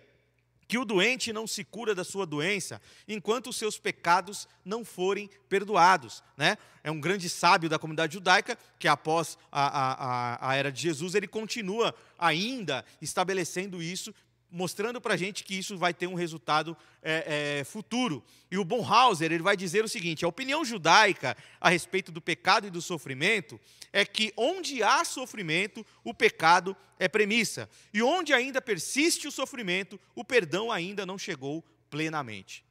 que 0.76 0.80
o 0.80 0.84
doente 0.84 1.32
não 1.32 1.48
se 1.48 1.64
cura 1.64 1.96
da 1.96 2.04
sua 2.04 2.26
doença 2.26 2.82
enquanto 3.08 3.48
os 3.48 3.56
seus 3.56 3.80
pecados 3.80 4.46
não 4.66 4.84
forem 4.84 5.30
perdoados. 5.48 6.22
Né? 6.36 6.58
É 6.84 6.92
um 6.92 7.00
grande 7.00 7.30
sábio 7.30 7.70
da 7.70 7.80
comunidade 7.80 8.16
judaica 8.16 8.58
que, 8.78 8.86
após 8.86 9.38
a, 9.50 9.68
a, 9.68 10.50
a 10.50 10.56
era 10.58 10.70
de 10.70 10.82
Jesus, 10.82 11.16
ele 11.16 11.30
continua 11.30 11.96
ainda 12.20 12.84
estabelecendo 13.02 13.82
isso 13.82 14.14
mostrando 14.50 15.02
para 15.02 15.16
a 15.16 15.18
gente 15.18 15.44
que 15.44 15.56
isso 15.56 15.78
vai 15.78 15.94
ter 15.94 16.08
um 16.08 16.14
resultado 16.14 16.78
é, 17.02 17.60
é, 17.60 17.64
futuro. 17.64 18.24
E 18.50 18.58
o 18.58 18.64
Bonhauser 18.64 19.32
ele 19.32 19.44
vai 19.44 19.58
dizer 19.58 19.84
o 19.84 19.90
seguinte: 19.90 20.24
a 20.24 20.28
opinião 20.28 20.64
judaica 20.64 21.36
a 21.60 21.70
respeito 21.70 22.12
do 22.12 22.22
pecado 22.22 22.68
e 22.68 22.70
do 22.70 22.82
sofrimento 22.82 23.60
é 23.92 24.06
que 24.06 24.34
onde 24.38 24.82
há 24.84 25.04
sofrimento, 25.04 25.86
o 26.04 26.14
pecado 26.14 26.76
é 27.00 27.08
premissa, 27.08 27.70
e 27.94 28.02
onde 28.02 28.34
ainda 28.34 28.62
persiste 28.62 29.28
o 29.28 29.32
sofrimento, 29.32 30.00
o 30.14 30.24
perdão 30.24 30.72
ainda 30.72 31.06
não 31.06 31.18
chegou 31.18 31.64
plenamente. 31.90 32.64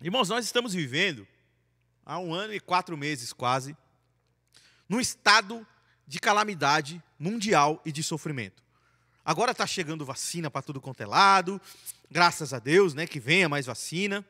Irmãos, 0.00 0.28
nós 0.28 0.44
estamos 0.44 0.74
vivendo 0.74 1.26
há 2.04 2.18
um 2.18 2.34
ano 2.34 2.52
e 2.52 2.60
quatro 2.60 2.96
meses 2.96 3.32
quase, 3.32 3.76
num 4.88 5.00
estado 5.00 5.66
de 6.06 6.18
calamidade 6.18 7.02
mundial 7.18 7.80
e 7.84 7.92
de 7.92 8.02
sofrimento. 8.02 8.63
Agora 9.24 9.52
está 9.52 9.66
chegando 9.66 10.04
vacina 10.04 10.50
para 10.50 10.60
tudo 10.60 10.80
quanto 10.80 11.02
é 11.02 11.06
lado, 11.06 11.58
graças 12.10 12.52
a 12.52 12.58
Deus, 12.58 12.92
né, 12.92 13.06
que 13.06 13.18
venha 13.18 13.48
mais 13.48 13.64
vacina. 13.64 14.22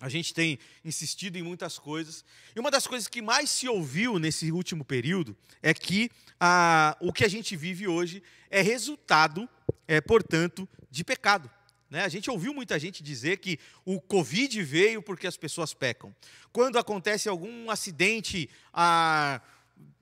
A 0.00 0.08
gente 0.08 0.34
tem 0.34 0.58
insistido 0.84 1.36
em 1.36 1.42
muitas 1.42 1.78
coisas. 1.78 2.24
E 2.54 2.60
uma 2.60 2.70
das 2.70 2.86
coisas 2.86 3.08
que 3.08 3.22
mais 3.22 3.50
se 3.50 3.66
ouviu 3.66 4.18
nesse 4.18 4.52
último 4.52 4.84
período 4.84 5.34
é 5.62 5.72
que 5.72 6.10
ah, 6.38 6.96
o 7.00 7.12
que 7.12 7.24
a 7.24 7.28
gente 7.28 7.56
vive 7.56 7.88
hoje 7.88 8.22
é 8.50 8.60
resultado, 8.60 9.48
é, 9.88 10.00
portanto, 10.00 10.68
de 10.90 11.02
pecado. 11.02 11.50
Né? 11.90 12.04
A 12.04 12.08
gente 12.08 12.30
ouviu 12.30 12.52
muita 12.52 12.78
gente 12.78 13.02
dizer 13.02 13.38
que 13.38 13.58
o 13.84 13.98
Covid 14.00 14.62
veio 14.62 15.02
porque 15.02 15.26
as 15.26 15.38
pessoas 15.38 15.72
pecam. 15.72 16.14
Quando 16.52 16.78
acontece 16.78 17.28
algum 17.28 17.70
acidente 17.70 18.48
ah, 18.72 19.40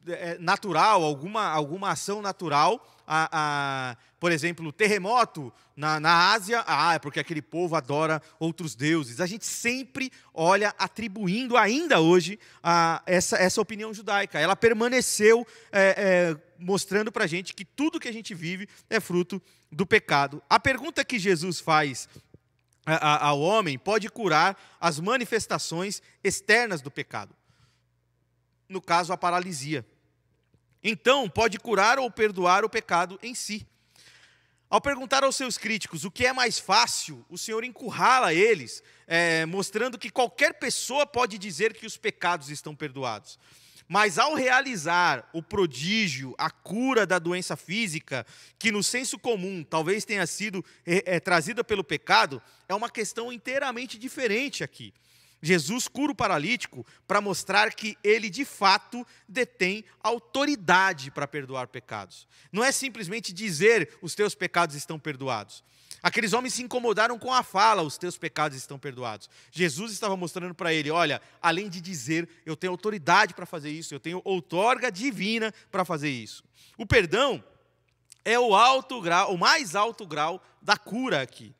é, 0.06 0.36
natural, 0.38 1.04
alguma, 1.04 1.46
alguma 1.48 1.90
ação 1.90 2.20
natural, 2.20 2.95
a, 3.06 3.28
a 3.32 3.96
por 4.18 4.32
exemplo, 4.32 4.72
terremoto 4.72 5.52
na, 5.76 6.00
na 6.00 6.32
Ásia, 6.32 6.64
ah, 6.66 6.94
é 6.94 6.98
porque 6.98 7.20
aquele 7.20 7.42
povo 7.42 7.76
adora 7.76 8.20
outros 8.40 8.74
deuses. 8.74 9.20
A 9.20 9.26
gente 9.26 9.44
sempre 9.44 10.10
olha 10.32 10.74
atribuindo, 10.78 11.56
ainda 11.56 12.00
hoje, 12.00 12.38
a, 12.62 13.02
essa, 13.06 13.36
essa 13.36 13.60
opinião 13.60 13.92
judaica. 13.92 14.38
Ela 14.38 14.56
permaneceu 14.56 15.46
é, 15.70 15.94
é, 15.96 16.36
mostrando 16.58 17.12
para 17.12 17.24
a 17.24 17.26
gente 17.26 17.54
que 17.54 17.64
tudo 17.64 18.00
que 18.00 18.08
a 18.08 18.12
gente 18.12 18.34
vive 18.34 18.68
é 18.88 18.98
fruto 18.98 19.40
do 19.70 19.86
pecado. 19.86 20.42
A 20.48 20.58
pergunta 20.58 21.04
que 21.04 21.18
Jesus 21.18 21.60
faz 21.60 22.08
ao 22.86 23.40
homem 23.40 23.78
pode 23.78 24.08
curar 24.08 24.56
as 24.80 25.00
manifestações 25.00 26.00
externas 26.22 26.80
do 26.80 26.90
pecado. 26.90 27.34
No 28.68 28.80
caso, 28.80 29.12
a 29.12 29.16
paralisia. 29.16 29.84
Então, 30.88 31.28
pode 31.28 31.58
curar 31.58 31.98
ou 31.98 32.08
perdoar 32.08 32.64
o 32.64 32.70
pecado 32.70 33.18
em 33.20 33.34
si. 33.34 33.66
Ao 34.70 34.80
perguntar 34.80 35.24
aos 35.24 35.34
seus 35.34 35.58
críticos 35.58 36.04
o 36.04 36.12
que 36.12 36.24
é 36.24 36.32
mais 36.32 36.60
fácil, 36.60 37.26
o 37.28 37.36
Senhor 37.36 37.64
encurrala 37.64 38.32
eles, 38.32 38.84
é, 39.04 39.44
mostrando 39.46 39.98
que 39.98 40.10
qualquer 40.10 40.54
pessoa 40.60 41.04
pode 41.04 41.38
dizer 41.38 41.74
que 41.74 41.86
os 41.86 41.96
pecados 41.96 42.50
estão 42.50 42.72
perdoados. 42.72 43.36
Mas 43.88 44.16
ao 44.16 44.34
realizar 44.34 45.28
o 45.32 45.42
prodígio, 45.42 46.36
a 46.38 46.52
cura 46.52 47.04
da 47.04 47.18
doença 47.18 47.56
física, 47.56 48.24
que 48.56 48.70
no 48.70 48.80
senso 48.80 49.18
comum 49.18 49.64
talvez 49.64 50.04
tenha 50.04 50.24
sido 50.24 50.64
é, 50.86 51.16
é, 51.16 51.20
trazida 51.20 51.64
pelo 51.64 51.82
pecado, 51.82 52.40
é 52.68 52.74
uma 52.76 52.88
questão 52.88 53.32
inteiramente 53.32 53.98
diferente 53.98 54.62
aqui. 54.62 54.94
Jesus 55.42 55.86
cura 55.86 56.12
o 56.12 56.16
paralítico 56.16 56.84
para 57.06 57.20
mostrar 57.20 57.72
que 57.74 57.96
ele 58.02 58.30
de 58.30 58.44
fato 58.44 59.06
detém 59.28 59.84
autoridade 60.02 61.10
para 61.10 61.28
perdoar 61.28 61.68
pecados. 61.68 62.26
Não 62.50 62.64
é 62.64 62.72
simplesmente 62.72 63.32
dizer 63.32 63.96
os 64.00 64.14
teus 64.14 64.34
pecados 64.34 64.74
estão 64.74 64.98
perdoados. 64.98 65.62
Aqueles 66.02 66.32
homens 66.32 66.54
se 66.54 66.62
incomodaram 66.62 67.18
com 67.18 67.32
a 67.32 67.42
fala, 67.42 67.82
os 67.82 67.98
teus 67.98 68.16
pecados 68.16 68.56
estão 68.56 68.78
perdoados. 68.78 69.28
Jesus 69.50 69.92
estava 69.92 70.16
mostrando 70.16 70.54
para 70.54 70.72
ele: 70.72 70.90
olha, 70.90 71.20
além 71.40 71.68
de 71.68 71.80
dizer, 71.80 72.28
eu 72.44 72.56
tenho 72.56 72.72
autoridade 72.72 73.34
para 73.34 73.46
fazer 73.46 73.70
isso, 73.70 73.94
eu 73.94 74.00
tenho 74.00 74.20
outorga 74.24 74.90
divina 74.90 75.52
para 75.70 75.84
fazer 75.84 76.10
isso. 76.10 76.44
O 76.76 76.86
perdão 76.86 77.42
é 78.24 78.38
o 78.38 78.54
alto 78.54 79.00
grau, 79.00 79.34
o 79.34 79.38
mais 79.38 79.74
alto 79.74 80.06
grau 80.06 80.42
da 80.60 80.76
cura 80.76 81.22
aqui. 81.22 81.54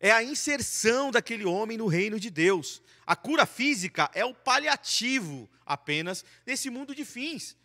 É 0.00 0.12
a 0.12 0.22
inserção 0.22 1.10
daquele 1.10 1.44
homem 1.44 1.76
no 1.76 1.86
reino 1.86 2.20
de 2.20 2.30
Deus. 2.30 2.82
A 3.08 3.16
cura 3.16 3.46
física 3.46 4.10
é 4.12 4.22
o 4.22 4.34
paliativo 4.34 5.48
apenas 5.64 6.22
nesse 6.44 6.68
mundo 6.68 6.94
de 6.94 7.06
fins. 7.06 7.56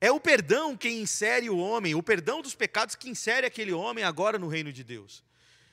É 0.00 0.10
o 0.10 0.18
perdão 0.18 0.76
quem 0.76 1.00
insere 1.00 1.48
o 1.48 1.56
homem, 1.56 1.94
o 1.94 2.02
perdão 2.02 2.42
dos 2.42 2.52
pecados 2.52 2.96
que 2.96 3.08
insere 3.08 3.46
aquele 3.46 3.72
homem 3.72 4.02
agora 4.02 4.36
no 4.36 4.48
reino 4.48 4.72
de 4.72 4.82
Deus. 4.82 5.22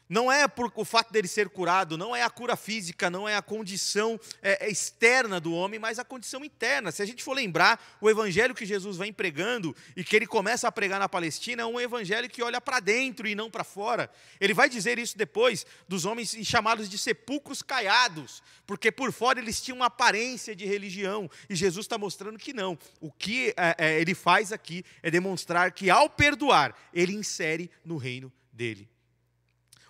Não 0.09 0.31
é 0.31 0.47
por 0.47 0.71
o 0.75 0.85
fato 0.85 1.11
dele 1.11 1.27
ser 1.27 1.49
curado, 1.49 1.97
não 1.97 2.15
é 2.15 2.23
a 2.23 2.29
cura 2.29 2.55
física, 2.55 3.09
não 3.09 3.27
é 3.27 3.35
a 3.35 3.41
condição 3.41 4.19
é, 4.41 4.65
é, 4.65 4.69
externa 4.69 5.39
do 5.39 5.53
homem, 5.53 5.79
mas 5.79 5.99
a 5.99 6.05
condição 6.05 6.45
interna. 6.45 6.91
Se 6.91 7.01
a 7.01 7.05
gente 7.05 7.23
for 7.23 7.33
lembrar, 7.33 7.97
o 7.99 8.09
evangelho 8.09 8.55
que 8.55 8.65
Jesus 8.65 8.97
vem 8.97 9.11
pregando 9.11 9.75
e 9.95 10.03
que 10.03 10.15
ele 10.15 10.25
começa 10.25 10.67
a 10.67 10.71
pregar 10.71 10.99
na 10.99 11.09
Palestina 11.09 11.63
é 11.63 11.65
um 11.65 11.79
evangelho 11.79 12.29
que 12.29 12.41
olha 12.41 12.61
para 12.61 12.79
dentro 12.79 13.27
e 13.27 13.35
não 13.35 13.51
para 13.51 13.63
fora. 13.63 14.09
Ele 14.39 14.53
vai 14.53 14.69
dizer 14.69 14.97
isso 14.97 15.17
depois 15.17 15.65
dos 15.87 16.05
homens 16.05 16.35
chamados 16.43 16.89
de 16.89 16.97
sepulcros 16.97 17.61
caiados, 17.61 18.41
porque 18.65 18.91
por 18.91 19.11
fora 19.11 19.39
eles 19.39 19.61
tinham 19.61 19.77
uma 19.77 19.87
aparência 19.87 20.55
de 20.55 20.65
religião 20.65 21.29
e 21.49 21.55
Jesus 21.55 21.85
está 21.85 21.97
mostrando 21.97 22.39
que 22.39 22.53
não. 22.53 22.77
O 23.01 23.11
que 23.11 23.53
é, 23.57 23.75
é, 23.77 23.99
ele 23.99 24.15
faz 24.15 24.53
aqui 24.53 24.85
é 25.03 25.11
demonstrar 25.11 25.71
que 25.71 25.89
ao 25.89 26.09
perdoar, 26.09 26.75
ele 26.93 27.13
insere 27.13 27.69
no 27.83 27.97
reino 27.97 28.31
dele. 28.53 28.89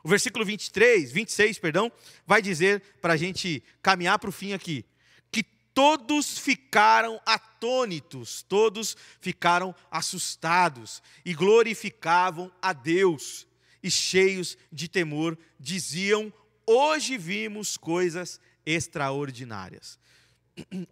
O 0.08 0.10
versículo 0.10 0.45
23, 0.45 1.12
26, 1.12 1.60
perdão, 1.60 1.91
vai 2.26 2.41
dizer 2.41 2.82
para 3.01 3.12
a 3.12 3.18
gente 3.18 3.62
caminhar 3.82 4.18
para 4.18 4.30
o 4.30 4.32
fim 4.32 4.53
aqui, 4.53 4.86
que 5.30 5.43
todos 5.43 6.38
ficaram 6.38 7.20
atônitos, 7.26 8.41
todos 8.41 8.95
ficaram 9.20 9.76
assustados 9.91 11.03
e 11.26 11.34
glorificavam 11.34 12.49
a 12.62 12.72
Deus 12.72 13.45
e 13.84 13.91
cheios 13.91 14.58
de 14.72 14.88
temor 14.88 15.38
diziam: 15.60 16.32
Hoje 16.66 17.18
vimos 17.18 17.76
coisas 17.76 18.39
extraordinárias. 18.66 19.99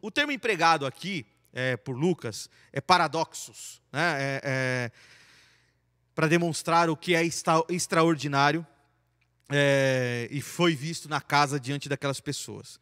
O 0.01 0.11
termo 0.11 0.33
empregado 0.33 0.85
aqui 0.85 1.25
é, 1.53 1.77
por 1.77 1.95
Lucas 1.95 2.49
é 2.73 2.81
paradoxos, 2.81 3.81
né? 3.93 4.17
é, 4.19 4.41
é, 4.43 4.91
para 6.13 6.27
demonstrar 6.27 6.89
o 6.89 6.97
que 6.97 7.15
é 7.15 7.23
extra, 7.23 7.63
extraordinário 7.69 8.67
é, 9.49 10.27
e 10.31 10.41
foi 10.41 10.75
visto 10.75 11.07
na 11.07 11.21
casa 11.21 11.59
diante 11.59 11.87
daquelas 11.87 12.19
pessoas. 12.19 12.79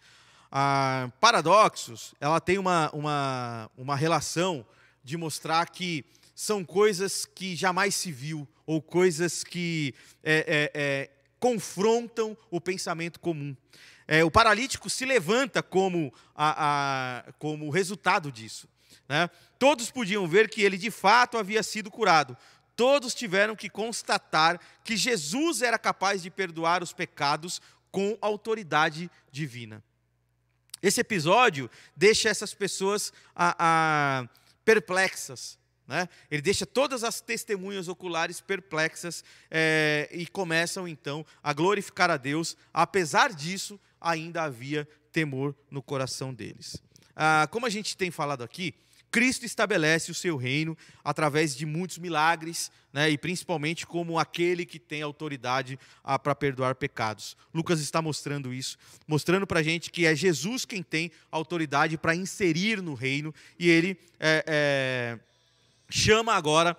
Ah, 0.51 1.09
paradoxos, 1.19 2.13
ela 2.19 2.39
tem 2.39 2.57
uma, 2.57 2.89
uma, 2.91 3.71
uma 3.77 3.95
relação 3.95 4.65
de 5.03 5.17
mostrar 5.17 5.67
que 5.69 6.05
são 6.35 6.63
coisas 6.63 7.25
que 7.25 7.55
jamais 7.55 7.95
se 7.95 8.11
viu, 8.11 8.47
ou 8.65 8.81
coisas 8.81 9.43
que 9.43 9.93
é, 10.23 10.71
é, 10.73 10.81
é 10.81 11.09
confrontam 11.39 12.37
o 12.49 12.61
pensamento 12.61 13.19
comum. 13.19 13.55
É, 14.07 14.23
o 14.23 14.31
paralítico 14.31 14.89
se 14.89 15.05
levanta 15.05 15.61
como, 15.61 16.13
a, 16.35 17.25
a, 17.27 17.31
como 17.33 17.69
resultado 17.69 18.31
disso. 18.31 18.67
Né? 19.07 19.29
Todos 19.59 19.91
podiam 19.91 20.27
ver 20.27 20.49
que 20.49 20.61
ele 20.61 20.77
de 20.77 20.91
fato 20.91 21.37
havia 21.37 21.61
sido 21.63 21.91
curado, 21.91 22.37
todos 22.75 23.13
tiveram 23.13 23.55
que 23.55 23.69
constatar 23.69 24.59
que 24.83 24.97
Jesus 24.97 25.61
era 25.61 25.77
capaz 25.77 26.21
de 26.21 26.29
perdoar 26.29 26.81
os 26.83 26.93
pecados 26.93 27.61
com 27.91 28.17
autoridade 28.21 29.09
divina. 29.31 29.83
Esse 30.81 30.99
episódio 30.99 31.69
deixa 31.95 32.29
essas 32.29 32.53
pessoas 32.53 33.13
a, 33.35 33.55
a, 33.57 34.29
perplexas. 34.65 35.57
Né? 35.87 36.09
Ele 36.29 36.41
deixa 36.41 36.65
todas 36.65 37.03
as 37.03 37.21
testemunhas 37.21 37.87
oculares 37.87 38.41
perplexas 38.41 39.23
é, 39.49 40.09
e 40.11 40.25
começam 40.27 40.87
então 40.87 41.25
a 41.41 41.53
glorificar 41.53 42.09
a 42.09 42.17
Deus. 42.17 42.57
Apesar 42.73 43.33
disso, 43.33 43.79
ainda 44.01 44.43
havia 44.43 44.87
temor 45.11 45.55
no 45.69 45.81
coração 45.81 46.33
deles. 46.33 46.81
Ah, 47.15 47.47
como 47.51 47.65
a 47.65 47.69
gente 47.69 47.95
tem 47.95 48.09
falado 48.09 48.43
aqui, 48.43 48.73
Cristo 49.13 49.45
estabelece 49.45 50.09
o 50.09 50.15
seu 50.15 50.35
reino 50.35 50.75
através 51.03 51.55
de 51.55 51.67
muitos 51.67 51.99
milagres, 51.99 52.71
né, 52.91 53.11
e 53.11 53.15
principalmente 53.15 53.85
como 53.85 54.17
aquele 54.17 54.65
que 54.65 54.79
tem 54.79 55.03
autoridade 55.03 55.77
ah, 56.03 56.17
para 56.17 56.33
perdoar 56.33 56.73
pecados. 56.73 57.37
Lucas 57.53 57.79
está 57.79 58.01
mostrando 58.01 58.51
isso, 58.51 58.75
mostrando 59.05 59.45
para 59.45 59.59
a 59.59 59.63
gente 59.63 59.91
que 59.91 60.07
é 60.07 60.15
Jesus 60.15 60.65
quem 60.65 60.81
tem 60.81 61.11
autoridade 61.29 61.95
para 61.95 62.15
inserir 62.15 62.81
no 62.81 62.95
reino, 62.95 63.31
e 63.59 63.69
ele 63.69 63.99
é, 64.19 64.43
é, 64.47 65.19
chama 65.87 66.33
agora 66.33 66.75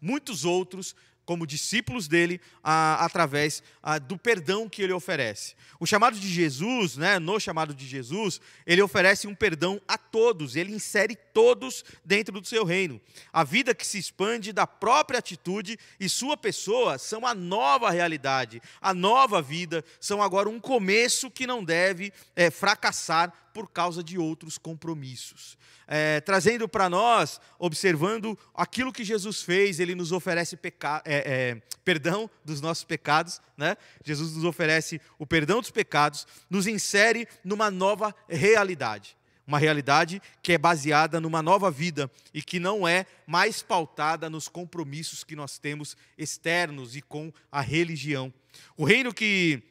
muitos 0.00 0.42
outros 0.46 0.96
como 1.24 1.46
discípulos 1.46 2.06
dele 2.06 2.40
a, 2.62 3.04
através 3.04 3.62
a, 3.82 3.98
do 3.98 4.16
perdão 4.18 4.68
que 4.68 4.82
ele 4.82 4.92
oferece. 4.92 5.54
O 5.80 5.86
chamado 5.86 6.18
de 6.18 6.28
Jesus, 6.28 6.96
né, 6.96 7.18
no 7.18 7.40
chamado 7.40 7.74
de 7.74 7.86
Jesus, 7.86 8.40
ele 8.66 8.82
oferece 8.82 9.26
um 9.26 9.34
perdão 9.34 9.80
a 9.88 9.98
todos, 10.14 10.54
ele 10.54 10.72
insere 10.72 11.16
todos 11.16 11.84
dentro 12.04 12.40
do 12.40 12.46
seu 12.46 12.64
reino. 12.64 13.00
A 13.32 13.42
vida 13.42 13.74
que 13.74 13.84
se 13.84 13.98
expande 13.98 14.52
da 14.52 14.64
própria 14.64 15.18
atitude 15.18 15.76
e 15.98 16.08
sua 16.08 16.36
pessoa 16.36 16.98
são 16.98 17.26
a 17.26 17.34
nova 17.34 17.90
realidade, 17.90 18.62
a 18.80 18.94
nova 18.94 19.42
vida, 19.42 19.84
são 19.98 20.22
agora 20.22 20.48
um 20.48 20.60
começo 20.60 21.28
que 21.28 21.48
não 21.48 21.64
deve 21.64 22.12
é, 22.36 22.48
fracassar 22.48 23.32
por 23.52 23.68
causa 23.68 24.04
de 24.04 24.16
outros 24.16 24.56
compromissos. 24.56 25.58
É, 25.84 26.20
trazendo 26.20 26.68
para 26.68 26.88
nós, 26.88 27.40
observando 27.58 28.38
aquilo 28.54 28.92
que 28.92 29.02
Jesus 29.02 29.42
fez, 29.42 29.80
ele 29.80 29.96
nos 29.96 30.12
oferece 30.12 30.56
é, 31.04 31.60
perdão 31.84 32.30
dos 32.44 32.60
nossos 32.60 32.84
pecados, 32.84 33.40
né? 33.56 33.76
Jesus 34.04 34.36
nos 34.36 34.44
oferece 34.44 35.00
o 35.18 35.26
perdão 35.26 35.60
dos 35.60 35.72
pecados, 35.72 36.24
nos 36.48 36.68
insere 36.68 37.26
numa 37.44 37.68
nova 37.68 38.14
realidade. 38.28 39.16
Uma 39.46 39.58
realidade 39.58 40.22
que 40.42 40.52
é 40.52 40.58
baseada 40.58 41.20
numa 41.20 41.42
nova 41.42 41.70
vida 41.70 42.10
e 42.32 42.42
que 42.42 42.58
não 42.58 42.88
é 42.88 43.04
mais 43.26 43.62
pautada 43.62 44.30
nos 44.30 44.48
compromissos 44.48 45.22
que 45.22 45.36
nós 45.36 45.58
temos 45.58 45.96
externos 46.16 46.96
e 46.96 47.02
com 47.02 47.32
a 47.52 47.60
religião. 47.60 48.32
O 48.76 48.84
reino 48.84 49.12
que 49.12 49.62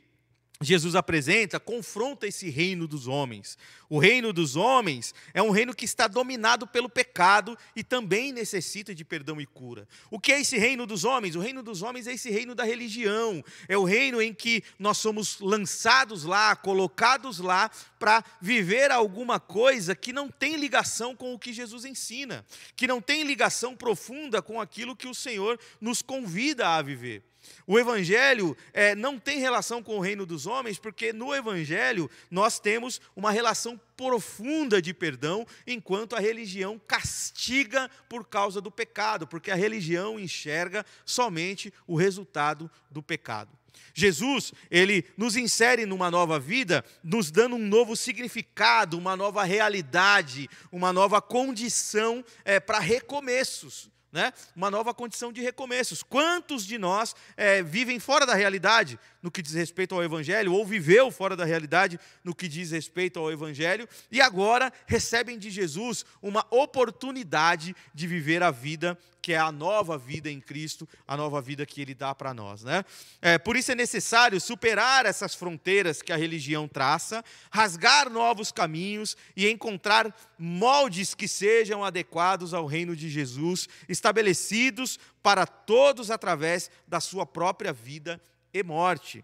Jesus 0.64 0.96
apresenta, 0.96 1.60
confronta 1.60 2.28
esse 2.28 2.50
reino 2.50 2.88
dos 2.88 3.08
homens. 3.08 3.58
O 3.90 4.00
reino 4.00 4.34
dos 4.34 4.56
homens 4.56 5.14
é 5.34 5.42
um 5.42 5.52
reino 5.52 5.74
que 5.74 5.86
está 5.86 6.08
dominado 6.08 6.66
pelo 6.66 6.90
pecado 6.90 7.58
e 7.76 7.84
também 7.84 8.32
necessita 8.32 8.94
de 8.94 9.04
perdão 9.04 9.40
e 9.40 9.46
cura. 9.46 9.88
O 10.10 10.20
que 10.20 10.32
é 10.32 10.42
esse 10.42 10.58
reino 10.58 10.86
dos 10.86 11.04
homens? 11.04 11.36
O 11.36 11.40
reino 11.40 11.62
dos 11.62 11.82
homens 11.82 12.08
é 12.08 12.14
esse 12.14 12.30
reino 12.30 12.56
da 12.56 12.64
religião. 12.64 13.44
É 13.68 13.78
o 13.78 13.84
reino 13.84 14.22
em 14.22 14.34
que 14.34 14.64
nós 14.80 14.98
somos 14.98 15.40
lançados 15.40 16.24
lá, 16.24 16.56
colocados 16.56 17.40
lá, 17.40 17.70
para 18.00 18.24
viver 18.42 18.92
alguma 18.92 19.40
coisa 19.40 19.96
que 19.96 20.14
não 20.14 20.30
tem 20.30 20.56
ligação 20.56 21.16
com 21.16 21.34
o 21.34 21.40
que 21.40 21.54
Jesus 21.54 21.86
ensina, 21.86 22.46
que 22.76 22.88
não 22.88 23.02
tem 23.02 23.24
ligação 23.24 23.76
profunda 23.76 24.42
com 24.42 24.60
aquilo 24.60 24.96
que 24.96 25.08
o 25.08 25.14
Senhor 25.14 25.60
nos 25.80 26.02
convida 26.02 26.70
a 26.70 26.82
viver. 26.82 27.33
O 27.66 27.80
Evangelho 27.80 28.56
é, 28.74 28.96
não 28.96 29.20
tem 29.20 29.40
relação 29.40 29.82
com 29.82 29.98
o 29.98 30.02
reino 30.02 30.26
dos 30.26 30.46
homens, 30.46 30.78
porque 30.78 31.14
no 31.14 31.34
Evangelho 31.34 32.10
nós 32.30 32.60
temos 32.60 33.00
uma 33.16 33.32
relação 33.32 33.80
profunda 33.96 34.82
de 34.82 34.94
perdão, 34.94 35.46
enquanto 35.66 36.16
a 36.16 36.20
religião 36.20 36.80
castiga 36.88 37.90
por 38.10 38.26
causa 38.26 38.60
do 38.60 38.72
pecado, 38.72 39.28
porque 39.28 39.52
a 39.52 39.56
religião 39.56 40.20
enxerga 40.20 40.86
somente 41.06 41.74
o 41.88 41.96
resultado 41.96 42.70
do 42.90 43.02
pecado. 43.02 43.58
Jesus, 43.94 44.54
ele 44.70 45.06
nos 45.16 45.36
insere 45.36 45.86
numa 45.86 46.10
nova 46.10 46.40
vida, 46.40 46.84
nos 47.04 47.32
dando 47.32 47.56
um 47.56 47.68
novo 47.68 47.96
significado, 47.96 48.98
uma 48.98 49.16
nova 49.16 49.44
realidade, 49.44 50.50
uma 50.72 50.92
nova 50.92 51.22
condição 51.22 52.24
é, 52.44 52.60
para 52.60 52.80
recomeços 52.80 53.92
né? 54.14 54.32
uma 54.56 54.70
nova 54.70 54.94
condição 54.94 55.34
de 55.34 55.42
recomeços. 55.42 56.04
Quantos 56.04 56.66
de 56.66 56.78
nós 56.78 57.16
é, 57.36 57.64
vivem 57.64 58.00
fora 58.00 58.28
da 58.28 58.36
realidade 58.36 59.00
no 59.24 59.32
que 59.32 59.42
diz 59.42 59.54
respeito 59.54 59.96
ao 59.96 60.04
Evangelho, 60.04 60.54
ou 60.54 60.64
viveu 60.64 61.10
fora 61.10 61.36
da 61.36 61.44
realidade 61.44 62.00
no 62.24 62.36
que 62.36 62.48
diz 62.48 62.70
respeito 62.70 63.20
ao 63.20 63.32
Evangelho, 63.32 63.90
e 64.12 64.22
agora 64.22 64.72
recebem 64.86 65.40
de 65.40 65.50
Jesus 65.50 66.06
uma 66.22 66.46
oportunidade 66.52 67.76
de 67.92 68.06
viver 68.06 68.44
a 68.44 68.52
vida 68.52 68.98
que 69.24 69.32
é 69.32 69.38
a 69.38 69.54
nova 69.54 69.98
vida 69.98 70.30
em 70.30 70.42
Cristo, 70.42 70.88
a 71.08 71.16
nova 71.16 71.42
vida 71.42 71.66
que 71.66 71.82
Ele 71.82 71.96
dá 71.96 72.14
para 72.14 72.34
nós. 72.34 72.62
Né? 72.62 72.84
É, 73.22 73.38
por 73.38 73.56
isso 73.56 73.72
é 73.72 73.76
necessário 73.76 74.40
superar 74.40 75.06
essas 75.06 75.34
fronteiras 75.34 76.02
que 76.02 76.12
a 76.12 76.18
religião 76.18 76.68
traça, 76.68 77.24
rasgar 77.50 78.10
novos 78.10 78.52
caminhos 78.52 79.16
e 79.34 79.50
encontrar 79.50 80.14
moldes 80.38 81.16
que 81.16 81.26
sejam 81.26 81.86
adequados 81.86 82.54
ao 82.54 82.66
reino 82.66 82.98
de 82.98 83.10
Jesus, 83.10 83.70
estabelecidos 83.88 85.00
para 85.24 85.48
todos 85.48 86.12
através 86.12 86.70
da 86.86 87.00
sua 87.00 87.26
própria 87.26 87.72
vida 87.72 88.22
e 88.54 88.62
morte. 88.62 89.24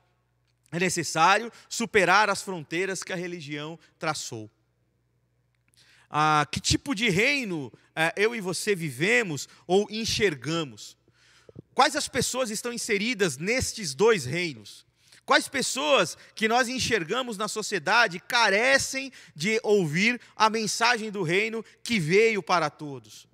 É 0.71 0.79
necessário 0.79 1.51
superar 1.67 2.29
as 2.29 2.41
fronteiras 2.41 3.03
que 3.03 3.11
a 3.11 3.17
religião 3.17 3.77
traçou. 3.97 4.49
Ah, 6.09 6.47
que 6.51 6.59
tipo 6.59 6.95
de 6.95 7.09
reino 7.09 7.71
eh, 7.95 8.13
eu 8.17 8.33
e 8.33 8.41
você 8.41 8.73
vivemos 8.73 9.47
ou 9.67 9.87
enxergamos? 9.91 10.97
Quais 11.73 11.95
as 11.95 12.07
pessoas 12.07 12.49
estão 12.49 12.73
inseridas 12.73 13.37
nestes 13.37 13.93
dois 13.93 14.25
reinos? 14.25 14.85
Quais 15.23 15.47
pessoas 15.47 16.17
que 16.33 16.47
nós 16.47 16.67
enxergamos 16.67 17.37
na 17.37 17.47
sociedade 17.47 18.19
carecem 18.19 19.11
de 19.35 19.59
ouvir 19.61 20.19
a 20.35 20.49
mensagem 20.49 21.11
do 21.11 21.21
reino 21.21 21.63
que 21.83 21.99
veio 21.99 22.41
para 22.41 22.69
todos? 22.71 23.28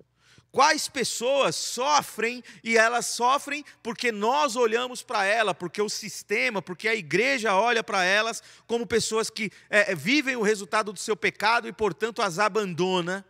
Quais 0.56 0.88
pessoas 0.88 1.54
sofrem 1.54 2.42
e 2.64 2.78
elas 2.78 3.04
sofrem 3.04 3.62
porque 3.82 4.10
nós 4.10 4.56
olhamos 4.56 5.02
para 5.02 5.22
ela, 5.22 5.54
porque 5.54 5.82
o 5.82 5.88
sistema, 5.90 6.62
porque 6.62 6.88
a 6.88 6.94
igreja 6.94 7.54
olha 7.54 7.84
para 7.84 8.02
elas 8.02 8.42
como 8.66 8.86
pessoas 8.86 9.28
que 9.28 9.52
é, 9.68 9.94
vivem 9.94 10.34
o 10.34 10.40
resultado 10.40 10.94
do 10.94 10.98
seu 10.98 11.14
pecado 11.14 11.68
e, 11.68 11.74
portanto, 11.74 12.22
as 12.22 12.38
abandona, 12.38 13.22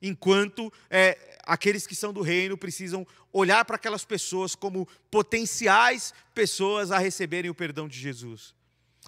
enquanto 0.00 0.72
é, 0.88 1.38
aqueles 1.42 1.86
que 1.86 1.94
são 1.94 2.14
do 2.14 2.22
reino 2.22 2.56
precisam 2.56 3.06
olhar 3.30 3.62
para 3.66 3.76
aquelas 3.76 4.06
pessoas 4.06 4.54
como 4.54 4.88
potenciais 5.10 6.14
pessoas 6.34 6.90
a 6.90 6.96
receberem 6.96 7.50
o 7.50 7.54
perdão 7.54 7.86
de 7.86 7.98
Jesus. 7.98 8.54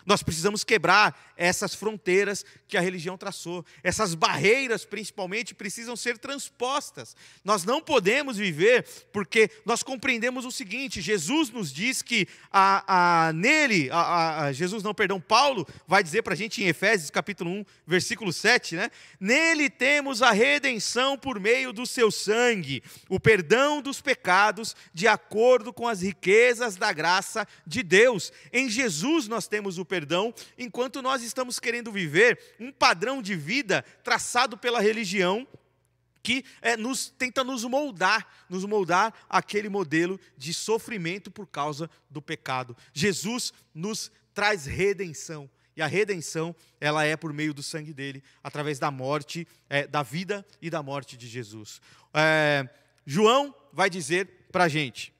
Nós 0.07 0.23
precisamos 0.23 0.65
quebrar 0.65 1.35
essas 1.37 1.75
fronteiras 1.75 2.45
que 2.69 2.77
a 2.77 2.81
religião 2.81 3.17
traçou. 3.17 3.65
Essas 3.83 4.15
barreiras, 4.15 4.85
principalmente, 4.85 5.55
precisam 5.55 5.97
ser 5.97 6.19
transpostas. 6.19 7.17
Nós 7.45 7.65
não 7.65 7.81
podemos 7.81 8.37
viver 8.37 8.87
porque 9.13 9.51
nós 9.65 9.83
compreendemos 9.83 10.45
o 10.45 10.51
seguinte: 10.51 11.01
Jesus 11.01 11.51
nos 11.51 11.73
diz 11.73 12.03
que 12.03 12.27
a, 12.51 13.29
a 13.29 13.33
nele, 13.33 13.91
a, 13.91 14.45
a, 14.45 14.53
Jesus 14.53 14.83
não, 14.83 14.95
perdão, 14.95 15.21
Paulo 15.21 15.67
vai 15.87 16.03
dizer 16.03 16.23
para 16.23 16.35
a 16.35 16.37
gente 16.37 16.63
em 16.63 16.67
Efésios 16.67 17.11
capítulo 17.11 17.51
1, 17.51 17.65
versículo 17.87 18.33
7, 18.33 18.77
né? 18.77 18.91
Nele 19.19 19.71
temos 19.71 20.23
a 20.23 20.31
redenção 20.31 21.17
por 21.17 21.41
meio 21.41 21.73
do 21.73 21.87
seu 21.87 22.11
sangue, 22.11 22.83
o 23.09 23.19
perdão 23.19 23.81
dos 23.81 24.01
pecados, 24.01 24.77
de 24.93 25.09
acordo 25.09 25.73
com 25.73 25.89
as 25.89 26.03
riquezas 26.03 26.77
da 26.77 26.93
graça 26.93 27.47
de 27.67 27.83
Deus. 27.83 28.33
Em 28.53 28.69
Jesus 28.69 29.29
nós 29.29 29.49
temos 29.49 29.79
o 29.79 29.85
perdão, 29.91 30.33
enquanto 30.57 31.03
nós 31.03 31.21
estamos 31.21 31.59
querendo 31.59 31.91
viver 31.91 32.39
um 32.61 32.71
padrão 32.71 33.21
de 33.21 33.35
vida 33.35 33.85
traçado 34.05 34.57
pela 34.57 34.81
religião 34.81 35.45
que 36.23 36.45
é, 36.63 36.77
nos, 36.77 37.09
tenta 37.09 37.43
nos 37.43 37.65
moldar, 37.65 38.25
nos 38.49 38.65
moldar 38.65 39.13
aquele 39.29 39.69
modelo 39.69 40.21
de 40.39 40.55
sofrimento 40.55 41.29
por 41.29 41.45
causa 41.45 41.91
do 42.09 42.23
pecado. 42.23 42.77
Jesus 42.93 43.53
nos 43.75 44.13
traz 44.33 44.65
redenção. 44.65 45.51
E 45.75 45.83
a 45.83 45.87
redenção, 45.87 46.55
ela 46.81 47.05
é 47.05 47.17
por 47.17 47.33
meio 47.33 47.55
do 47.55 47.63
sangue 47.63 47.93
dele, 47.93 48.23
através 48.45 48.79
da 48.79 48.91
morte, 48.91 49.49
é, 49.69 49.87
da 49.87 50.03
vida 50.03 50.47
e 50.63 50.71
da 50.71 50.83
morte 50.83 51.17
de 51.17 51.27
Jesus. 51.27 51.81
É, 52.15 52.69
João 53.05 53.53
vai 53.73 53.91
dizer 53.91 54.47
para 54.53 54.65
a 54.65 54.69
gente, 54.69 55.13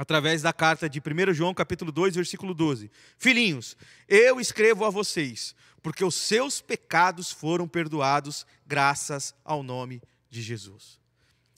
através 0.00 0.40
da 0.40 0.50
carta 0.50 0.88
de 0.88 0.98
1 0.98 1.34
João 1.34 1.52
capítulo 1.52 1.92
2, 1.92 2.14
versículo 2.14 2.54
12. 2.54 2.90
Filhinhos, 3.18 3.76
eu 4.08 4.40
escrevo 4.40 4.86
a 4.86 4.90
vocês, 4.90 5.54
porque 5.82 6.02
os 6.02 6.14
seus 6.14 6.58
pecados 6.58 7.30
foram 7.30 7.68
perdoados 7.68 8.46
graças 8.66 9.34
ao 9.44 9.62
nome 9.62 10.00
de 10.30 10.40
Jesus. 10.40 10.98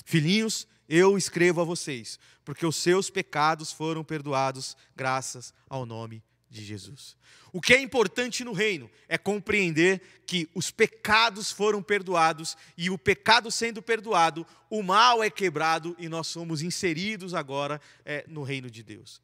Filhinhos, 0.05 0.66
eu 0.88 1.16
escrevo 1.16 1.61
a 1.61 1.64
vocês, 1.64 2.18
porque 2.45 2.66
os 2.66 2.74
seus 2.74 3.09
pecados 3.09 3.70
foram 3.70 4.03
perdoados 4.03 4.76
graças 4.97 5.55
ao 5.70 5.86
nome 5.86 6.20
de 6.53 6.62
Jesus. 6.62 7.16
O 7.50 7.61
que 7.61 7.72
é 7.72 7.80
importante 7.80 8.44
no 8.44 8.53
reino 8.53 8.90
é 9.09 9.16
compreender 9.16 10.00
que 10.26 10.48
os 10.55 10.70
pecados 10.70 11.50
foram 11.50 11.82
perdoados 11.82 12.57
e 12.76 12.90
o 12.90 12.98
pecado 12.98 13.50
sendo 13.50 13.82
perdoado, 13.82 14.46
o 14.68 14.82
mal 14.82 15.22
é 15.22 15.30
quebrado 15.30 15.96
e 15.98 16.09
nós 16.09 16.26
somos 16.26 16.61
inseridos 16.61 17.32
agora 17.32 17.80
é, 18.05 18.24
no 18.28 18.42
reino 18.42 18.70
de 18.70 18.82
Deus. 18.82 19.20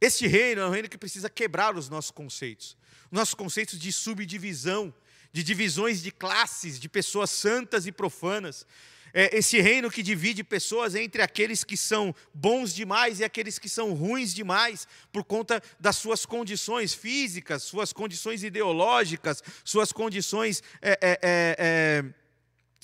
Este 0.00 0.26
reino 0.26 0.62
é 0.62 0.66
um 0.66 0.70
reino 0.70 0.88
que 0.88 0.98
precisa 0.98 1.30
quebrar 1.30 1.76
os 1.76 1.88
nossos 1.88 2.10
conceitos, 2.10 2.76
nossos 3.10 3.34
conceitos 3.34 3.78
de 3.78 3.92
subdivisão, 3.92 4.92
de 5.32 5.44
divisões 5.44 6.02
de 6.02 6.10
classes, 6.10 6.80
de 6.80 6.88
pessoas 6.88 7.30
santas 7.30 7.86
e 7.86 7.92
profanas, 7.92 8.66
é, 9.12 9.36
esse 9.36 9.60
reino 9.60 9.90
que 9.90 10.02
divide 10.02 10.42
pessoas 10.42 10.94
entre 10.94 11.22
aqueles 11.22 11.64
que 11.64 11.76
são 11.76 12.14
bons 12.32 12.74
demais 12.74 13.20
e 13.20 13.24
aqueles 13.24 13.58
que 13.58 13.68
são 13.68 13.92
ruins 13.92 14.34
demais, 14.34 14.86
por 15.12 15.24
conta 15.24 15.62
das 15.78 15.96
suas 15.96 16.26
condições 16.26 16.94
físicas, 16.94 17.62
suas 17.62 17.92
condições 17.92 18.42
ideológicas, 18.42 19.42
suas 19.64 19.92
condições 19.92 20.62
é, 20.80 20.90
é, 20.90 21.10
é, 21.10 21.20
é 21.58 22.04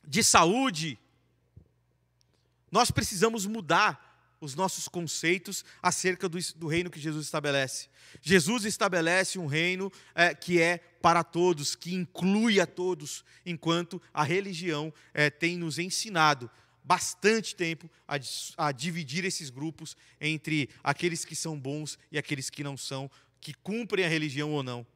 de 0.07 0.23
saúde. 0.23 0.99
Nós 2.71 2.91
precisamos 2.91 3.47
mudar 3.47 4.06
os 4.41 4.55
nossos 4.55 4.89
conceitos 4.89 5.65
acerca 5.83 6.29
do, 6.29 6.39
do, 6.57 6.67
reino 6.67 6.91
que 6.91 7.01
Jesus 7.01 7.25
estabelece. 7.25 7.89
Jesus 8.23 8.65
estabelece 8.65 9.39
um 9.39 9.47
reino 9.47 9.91
é, 10.15 10.35
que 10.35 10.61
é 10.61 10.79
para 11.01 11.25
todos, 11.25 11.75
que 11.75 11.95
inclui 11.95 12.61
a 12.61 12.67
todos, 12.67 13.25
enquanto 13.45 14.01
a 14.13 14.23
religião 14.23 14.93
é, 15.15 15.31
tem 15.31 15.57
nos 15.57 15.79
ensinado 15.79 16.51
bastante 16.85 17.57
tempo 17.57 17.91
a, 18.07 18.17
a 18.57 18.73
dividir 18.73 19.25
esses 19.25 19.51
grupos 19.51 19.97
entre 20.21 20.71
aqueles 20.85 21.25
que 21.25 21.35
são 21.35 21.59
bons 21.59 21.99
e 22.13 22.19
aqueles 22.19 22.49
que 22.49 22.63
não 22.63 22.77
são, 22.77 23.11
que 23.41 23.53
cumprem 23.55 24.05
a 24.05 24.09
religião 24.09 24.53
ou 24.53 24.63
não. 24.63 24.87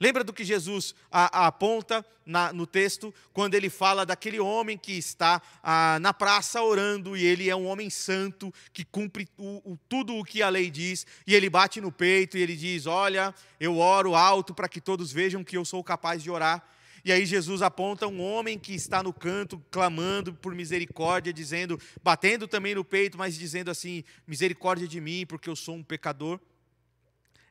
Lembra 0.00 0.22
do 0.22 0.32
que 0.32 0.44
Jesus 0.44 0.94
a, 1.10 1.44
a 1.44 1.46
aponta 1.48 2.04
na, 2.24 2.52
no 2.52 2.66
texto, 2.66 3.12
quando 3.32 3.54
ele 3.54 3.70
fala 3.70 4.04
daquele 4.04 4.38
homem 4.38 4.76
que 4.76 4.92
está 4.92 5.42
a, 5.62 5.98
na 6.00 6.12
praça 6.12 6.62
orando 6.62 7.16
e 7.16 7.24
ele 7.24 7.48
é 7.48 7.56
um 7.56 7.66
homem 7.66 7.88
santo, 7.90 8.52
que 8.72 8.84
cumpre 8.84 9.26
o, 9.36 9.72
o, 9.72 9.78
tudo 9.88 10.14
o 10.14 10.24
que 10.24 10.42
a 10.42 10.48
lei 10.48 10.70
diz, 10.70 11.06
e 11.26 11.34
ele 11.34 11.48
bate 11.48 11.80
no 11.80 11.90
peito 11.90 12.36
e 12.36 12.42
ele 12.42 12.54
diz: 12.54 12.86
Olha, 12.86 13.34
eu 13.58 13.78
oro 13.78 14.14
alto 14.14 14.54
para 14.54 14.68
que 14.68 14.80
todos 14.80 15.10
vejam 15.10 15.42
que 15.42 15.56
eu 15.56 15.64
sou 15.64 15.82
capaz 15.82 16.22
de 16.22 16.30
orar. 16.30 16.62
E 17.04 17.12
aí 17.12 17.24
Jesus 17.24 17.62
aponta 17.62 18.06
um 18.06 18.20
homem 18.20 18.58
que 18.58 18.74
está 18.74 19.02
no 19.02 19.12
canto 19.12 19.62
clamando 19.70 20.34
por 20.34 20.54
misericórdia, 20.54 21.32
dizendo, 21.32 21.80
batendo 22.02 22.46
também 22.46 22.74
no 22.74 22.84
peito, 22.84 23.16
mas 23.16 23.34
dizendo 23.36 23.70
assim: 23.70 24.04
misericórdia 24.26 24.86
de 24.86 25.00
mim, 25.00 25.24
porque 25.26 25.48
eu 25.48 25.56
sou 25.56 25.74
um 25.76 25.82
pecador. 25.82 26.38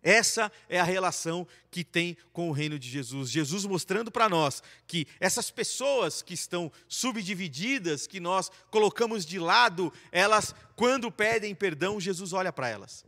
Essa 0.07 0.49
é 0.69 0.79
a 0.79 0.85
relação 0.85 1.45
que 1.69 1.83
tem 1.83 2.15
com 2.31 2.47
o 2.47 2.53
reino 2.53 2.79
de 2.79 2.87
Jesus. 2.89 3.29
Jesus 3.29 3.65
mostrando 3.65 4.09
para 4.09 4.29
nós 4.29 4.63
que 4.87 5.05
essas 5.19 5.51
pessoas 5.51 6.21
que 6.21 6.33
estão 6.33 6.71
subdivididas, 6.87 8.07
que 8.07 8.17
nós 8.17 8.49
colocamos 8.71 9.25
de 9.25 9.37
lado, 9.37 9.91
elas, 10.09 10.55
quando 10.77 11.11
pedem 11.11 11.53
perdão, 11.53 11.99
Jesus 11.99 12.31
olha 12.31 12.53
para 12.53 12.69
elas. 12.69 13.03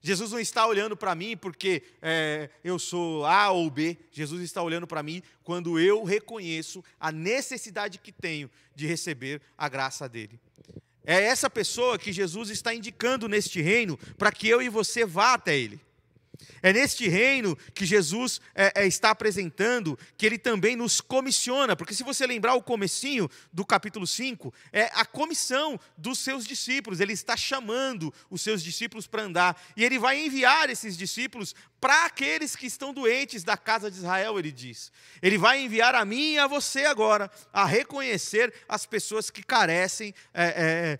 Jesus 0.00 0.30
não 0.30 0.38
está 0.38 0.64
olhando 0.64 0.96
para 0.96 1.12
mim 1.12 1.36
porque 1.36 1.82
é, 2.00 2.48
eu 2.62 2.78
sou 2.78 3.26
A 3.26 3.50
ou 3.50 3.68
B. 3.68 3.98
Jesus 4.12 4.44
está 4.44 4.62
olhando 4.62 4.86
para 4.86 5.02
mim 5.02 5.24
quando 5.42 5.76
eu 5.76 6.04
reconheço 6.04 6.84
a 7.00 7.10
necessidade 7.10 7.98
que 7.98 8.12
tenho 8.12 8.48
de 8.76 8.86
receber 8.86 9.42
a 9.58 9.68
graça 9.68 10.08
dele. 10.08 10.38
É 11.04 11.20
essa 11.20 11.50
pessoa 11.50 11.98
que 11.98 12.12
Jesus 12.12 12.48
está 12.48 12.72
indicando 12.72 13.28
neste 13.28 13.60
reino 13.60 13.98
para 14.16 14.30
que 14.30 14.46
eu 14.46 14.62
e 14.62 14.68
você 14.68 15.04
vá 15.04 15.34
até 15.34 15.58
ele. 15.58 15.80
É 16.62 16.72
neste 16.72 17.08
reino 17.08 17.56
que 17.74 17.84
Jesus 17.84 18.40
é, 18.54 18.82
é, 18.82 18.86
está 18.86 19.10
apresentando 19.10 19.98
que 20.16 20.24
ele 20.24 20.38
também 20.38 20.76
nos 20.76 21.00
comissiona, 21.00 21.76
porque 21.76 21.94
se 21.94 22.02
você 22.02 22.26
lembrar 22.26 22.54
o 22.54 22.62
comecinho 22.62 23.28
do 23.52 23.64
capítulo 23.64 24.06
5, 24.06 24.52
é 24.72 24.84
a 24.94 25.04
comissão 25.04 25.78
dos 25.96 26.18
seus 26.18 26.46
discípulos, 26.46 27.00
ele 27.00 27.12
está 27.12 27.36
chamando 27.36 28.12
os 28.30 28.42
seus 28.42 28.62
discípulos 28.62 29.06
para 29.06 29.22
andar, 29.22 29.60
e 29.76 29.84
ele 29.84 29.98
vai 29.98 30.24
enviar 30.24 30.70
esses 30.70 30.96
discípulos 30.96 31.54
para 31.80 32.06
aqueles 32.06 32.54
que 32.54 32.66
estão 32.66 32.94
doentes 32.94 33.42
da 33.42 33.56
casa 33.56 33.90
de 33.90 33.96
Israel, 33.96 34.38
ele 34.38 34.52
diz. 34.52 34.92
Ele 35.20 35.36
vai 35.36 35.60
enviar 35.60 35.94
a 35.94 36.04
mim 36.04 36.34
e 36.34 36.38
a 36.38 36.46
você 36.46 36.84
agora 36.84 37.30
a 37.52 37.64
reconhecer 37.64 38.52
as 38.68 38.86
pessoas 38.86 39.30
que 39.30 39.42
carecem 39.42 40.14
é, 40.32 40.44
é, 40.44 40.98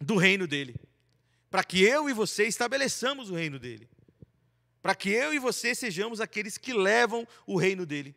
do 0.00 0.16
reino 0.16 0.46
dele, 0.46 0.76
para 1.50 1.64
que 1.64 1.82
eu 1.82 2.08
e 2.08 2.12
você 2.12 2.46
estabeleçamos 2.46 3.30
o 3.30 3.34
reino 3.34 3.58
dele 3.58 3.88
para 4.84 4.94
que 4.94 5.08
eu 5.08 5.32
e 5.32 5.38
você 5.38 5.74
sejamos 5.74 6.20
aqueles 6.20 6.58
que 6.58 6.74
levam 6.74 7.26
o 7.46 7.56
reino 7.56 7.86
dele. 7.86 8.14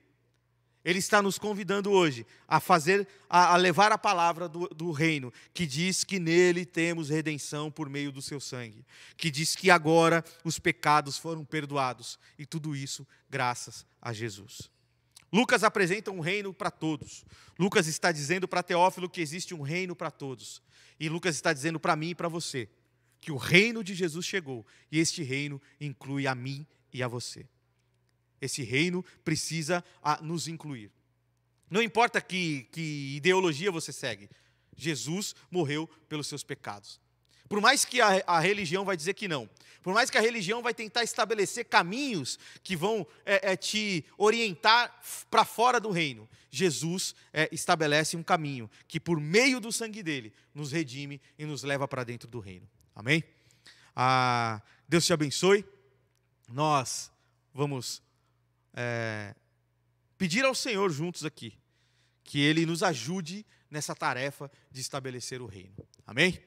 Ele 0.84 1.00
está 1.00 1.22
nos 1.22 1.40
convidando 1.40 1.90
hoje 1.90 2.26
a 2.46 2.60
fazer, 2.60 3.08
a, 3.30 3.54
a 3.54 3.56
levar 3.56 3.94
a 3.94 3.98
palavra 3.98 4.50
do, 4.50 4.68
do, 4.68 4.92
reino, 4.92 5.32
que 5.54 5.66
diz 5.66 6.04
que 6.04 6.20
nele 6.20 6.66
temos 6.66 7.08
redenção 7.08 7.72
por 7.72 7.88
meio 7.90 8.12
do 8.12 8.22
seu 8.22 8.42
sangue, 8.42 8.86
que 9.16 9.32
diz 9.32 9.56
que 9.56 9.72
agora 9.72 10.22
os 10.44 10.60
pecados 10.60 11.18
foram 11.18 11.46
perdoados, 11.46 12.20
e 12.38 12.46
tudo 12.46 12.76
isso 12.76 13.08
graças 13.30 13.86
a 14.02 14.12
Jesus. 14.12 14.70
Lucas 15.32 15.64
apresenta 15.64 16.12
um 16.12 16.20
reino 16.20 16.54
para 16.54 16.70
todos. 16.70 17.24
Lucas 17.58 17.88
está 17.88 18.12
dizendo 18.12 18.46
para 18.46 18.62
Teófilo 18.62 19.10
que 19.10 19.22
existe 19.22 19.54
um 19.54 19.62
reino 19.62 19.96
para 19.96 20.12
todos. 20.12 20.62
E 21.00 21.08
Lucas 21.08 21.36
está 21.36 21.54
dizendo 21.54 21.80
para 21.80 21.96
mim 21.96 22.10
e 22.10 22.16
para 22.16 22.28
você 22.28 22.68
que 23.20 23.32
o 23.32 23.38
reino 23.38 23.84
de 23.84 23.94
Jesus 23.94 24.26
chegou 24.26 24.66
e 24.92 25.00
este 25.00 25.24
reino 25.24 25.62
inclui 25.80 26.28
a 26.28 26.36
mim 26.36 26.66
e 26.94 27.02
a 27.04 27.08
você. 27.08 27.48
Esse 28.40 28.64
reino 28.64 29.04
precisa 29.24 29.84
nos 30.22 30.48
incluir. 30.48 30.92
Não 31.70 31.82
importa 31.82 32.22
que, 32.22 32.68
que 32.72 33.16
ideologia 33.18 33.72
você 33.72 33.92
segue, 33.92 34.30
Jesus 34.76 35.36
morreu 35.50 35.88
pelos 36.08 36.28
seus 36.28 36.44
pecados. 36.44 37.00
Por 37.50 37.62
mais 37.62 37.86
que 37.86 38.02
a, 38.02 38.24
a, 38.28 38.40
religião 38.40 38.84
vai 38.84 38.98
dizer 38.98 39.14
que 39.14 39.28
não, 39.28 39.50
por 39.82 39.94
mais 39.94 40.10
que 40.10 40.18
a 40.18 40.22
religião 40.22 40.62
vai 40.62 40.74
tentar 40.74 41.04
estabelecer 41.04 41.66
caminhos 41.66 42.38
que 42.62 42.76
vão 42.76 43.08
é, 43.26 43.54
é, 43.54 43.56
te 43.56 44.06
orientar 44.18 44.94
para 45.32 45.46
fora 45.46 45.80
do 45.80 45.90
reino, 45.90 46.30
Jesus 46.50 47.16
é, 47.32 47.48
estabelece 47.52 48.18
um 48.18 48.24
caminho 48.24 48.70
que, 48.88 49.00
por 49.00 49.20
meio 49.20 49.60
do 49.60 49.72
sangue 49.72 50.04
dele, 50.04 50.34
nos 50.54 50.72
redime 50.72 51.22
e 51.38 51.46
nos 51.46 51.64
leva 51.64 51.88
para 51.88 52.04
dentro 52.04 52.28
do 52.28 52.40
reino. 52.40 52.68
Amém? 52.98 53.24
Ah, 53.96 54.60
Deus 54.90 55.06
te 55.06 55.14
abençoe. 55.14 55.64
Nós 56.50 57.12
vamos 57.54 58.02
é, 58.74 59.36
pedir 60.18 60.44
ao 60.44 60.56
Senhor 60.56 60.90
juntos 60.90 61.24
aqui 61.24 61.54
que 62.24 62.40
Ele 62.40 62.66
nos 62.66 62.82
ajude 62.82 63.46
nessa 63.70 63.94
tarefa 63.94 64.50
de 64.72 64.82
estabelecer 64.82 65.44
o 65.44 65.46
reino. 65.46 65.76
Amém? 66.08 66.44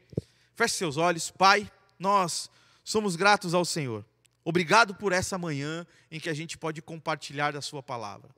Feche 0.57 0.74
seus 0.74 0.96
olhos, 0.96 1.30
Pai. 1.30 1.70
Nós 1.96 2.51
somos 2.82 3.14
gratos 3.14 3.55
ao 3.55 3.64
Senhor. 3.64 4.05
Obrigado 4.44 4.92
por 4.92 5.12
essa 5.12 5.38
manhã 5.38 5.86
em 6.11 6.18
que 6.18 6.28
a 6.28 6.34
gente 6.34 6.59
pode 6.59 6.82
compartilhar 6.82 7.53
da 7.53 7.62
Sua 7.62 7.80
palavra. 7.80 8.28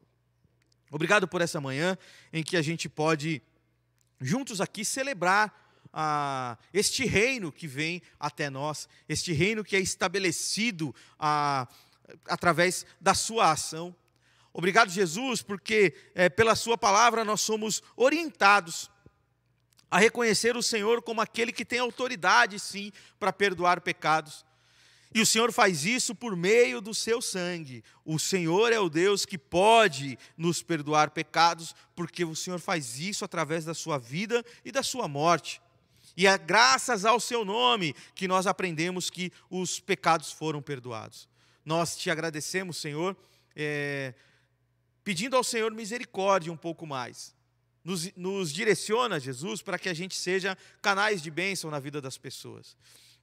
Obrigado 0.90 1.26
por 1.26 1.40
essa 1.40 1.62
manhã 1.62 1.96
em 2.30 2.42
que 2.42 2.58
a 2.58 2.62
gente 2.62 2.90
pode, 2.90 3.40
juntos 4.20 4.60
aqui, 4.60 4.84
celebrar 4.84 5.61
ah, 5.92 6.56
este 6.72 7.04
reino 7.04 7.52
que 7.52 7.66
vem 7.66 8.00
até 8.18 8.48
nós, 8.48 8.88
este 9.08 9.32
reino 9.32 9.62
que 9.62 9.76
é 9.76 9.80
estabelecido 9.80 10.94
ah, 11.18 11.68
através 12.26 12.86
da 13.00 13.14
sua 13.14 13.52
ação. 13.52 13.94
Obrigado, 14.52 14.90
Jesus, 14.90 15.42
porque 15.42 15.94
é, 16.14 16.28
pela 16.28 16.54
Sua 16.54 16.76
palavra 16.76 17.24
nós 17.24 17.40
somos 17.40 17.82
orientados 17.96 18.90
a 19.90 19.98
reconhecer 19.98 20.56
o 20.56 20.62
Senhor 20.62 21.02
como 21.02 21.20
aquele 21.20 21.52
que 21.52 21.64
tem 21.64 21.78
autoridade, 21.78 22.58
sim, 22.58 22.92
para 23.18 23.32
perdoar 23.32 23.80
pecados. 23.80 24.44
E 25.14 25.20
o 25.20 25.26
Senhor 25.26 25.52
faz 25.52 25.84
isso 25.84 26.14
por 26.14 26.34
meio 26.34 26.80
do 26.80 26.94
seu 26.94 27.20
sangue. 27.20 27.84
O 28.04 28.18
Senhor 28.18 28.72
é 28.72 28.80
o 28.80 28.88
Deus 28.88 29.26
que 29.26 29.36
pode 29.36 30.18
nos 30.36 30.62
perdoar 30.62 31.10
pecados, 31.10 31.74
porque 31.94 32.24
o 32.24 32.34
Senhor 32.34 32.58
faz 32.58 32.98
isso 32.98 33.24
através 33.24 33.64
da 33.66 33.74
sua 33.74 33.98
vida 33.98 34.42
e 34.64 34.72
da 34.72 34.82
sua 34.82 35.06
morte. 35.06 35.60
E 36.16 36.26
é 36.26 36.36
graças 36.36 37.04
ao 37.04 37.18
seu 37.18 37.44
nome 37.44 37.94
que 38.14 38.28
nós 38.28 38.46
aprendemos 38.46 39.08
que 39.08 39.32
os 39.48 39.80
pecados 39.80 40.32
foram 40.32 40.60
perdoados. 40.60 41.28
Nós 41.64 41.96
te 41.96 42.10
agradecemos, 42.10 42.76
Senhor, 42.76 43.16
é, 43.54 44.14
pedindo 45.04 45.36
ao 45.36 45.44
Senhor 45.44 45.72
misericórdia 45.72 46.52
um 46.52 46.56
pouco 46.56 46.86
mais. 46.86 47.34
Nos, 47.84 48.14
nos 48.14 48.52
direciona, 48.52 49.18
Jesus, 49.18 49.62
para 49.62 49.78
que 49.78 49.88
a 49.88 49.94
gente 49.94 50.14
seja 50.14 50.56
canais 50.80 51.22
de 51.22 51.30
bênção 51.30 51.70
na 51.70 51.80
vida 51.80 52.00
das 52.00 52.16
pessoas 52.16 52.76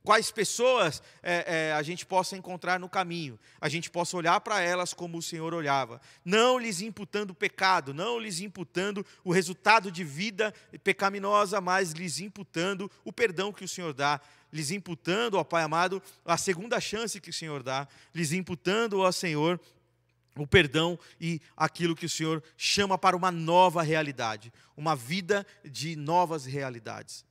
quais 0.03 0.31
pessoas 0.31 1.01
é, 1.21 1.69
é, 1.69 1.73
a 1.73 1.81
gente 1.81 2.05
possa 2.05 2.35
encontrar 2.35 2.79
no 2.79 2.89
caminho, 2.89 3.39
a 3.59 3.69
gente 3.69 3.89
possa 3.89 4.15
olhar 4.15 4.39
para 4.41 4.61
elas 4.61 4.93
como 4.93 5.17
o 5.17 5.21
Senhor 5.21 5.53
olhava, 5.53 6.01
não 6.23 6.57
lhes 6.57 6.81
imputando 6.81 7.33
pecado, 7.33 7.93
não 7.93 8.19
lhes 8.19 8.39
imputando 8.39 9.05
o 9.23 9.31
resultado 9.31 9.91
de 9.91 10.03
vida 10.03 10.53
pecaminosa, 10.83 11.59
mas 11.61 11.91
lhes 11.91 12.19
imputando 12.19 12.89
o 13.03 13.11
perdão 13.11 13.51
que 13.51 13.63
o 13.63 13.67
Senhor 13.67 13.93
dá, 13.93 14.19
lhes 14.51 14.71
imputando, 14.71 15.35
ó 15.35 15.43
Pai 15.43 15.63
amado, 15.63 16.01
a 16.25 16.37
segunda 16.37 16.79
chance 16.79 17.19
que 17.19 17.29
o 17.29 17.33
Senhor 17.33 17.61
dá, 17.61 17.87
lhes 18.13 18.31
imputando, 18.31 18.99
ó 18.99 19.11
Senhor, 19.11 19.59
o 20.37 20.47
perdão 20.47 20.97
e 21.19 21.41
aquilo 21.55 21.95
que 21.95 22.05
o 22.05 22.09
Senhor 22.09 22.41
chama 22.57 22.97
para 22.97 23.15
uma 23.15 23.31
nova 23.31 23.81
realidade, 23.81 24.51
uma 24.75 24.95
vida 24.95 25.45
de 25.65 25.95
novas 25.95 26.45
realidades. 26.45 27.25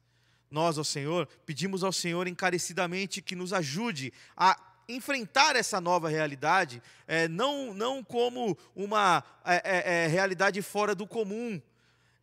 Nós, 0.51 0.79
ao 0.79 0.85
Senhor, 0.85 1.29
pedimos 1.45 1.85
ao 1.85 1.93
Senhor 1.93 2.27
encarecidamente 2.27 3.21
que 3.21 3.37
nos 3.37 3.53
ajude 3.53 4.13
a 4.37 4.59
enfrentar 4.89 5.55
essa 5.55 5.81
nova 5.81 6.09
realidade, 6.09 6.83
é, 7.07 7.29
não, 7.29 7.75
não 7.75 8.03
como 8.03 8.57
uma 8.75 9.23
é, 9.45 9.63
é, 9.65 10.05
é, 10.05 10.07
realidade 10.07 10.63
fora 10.63 10.95
do 10.95 11.07
comum. 11.07 11.61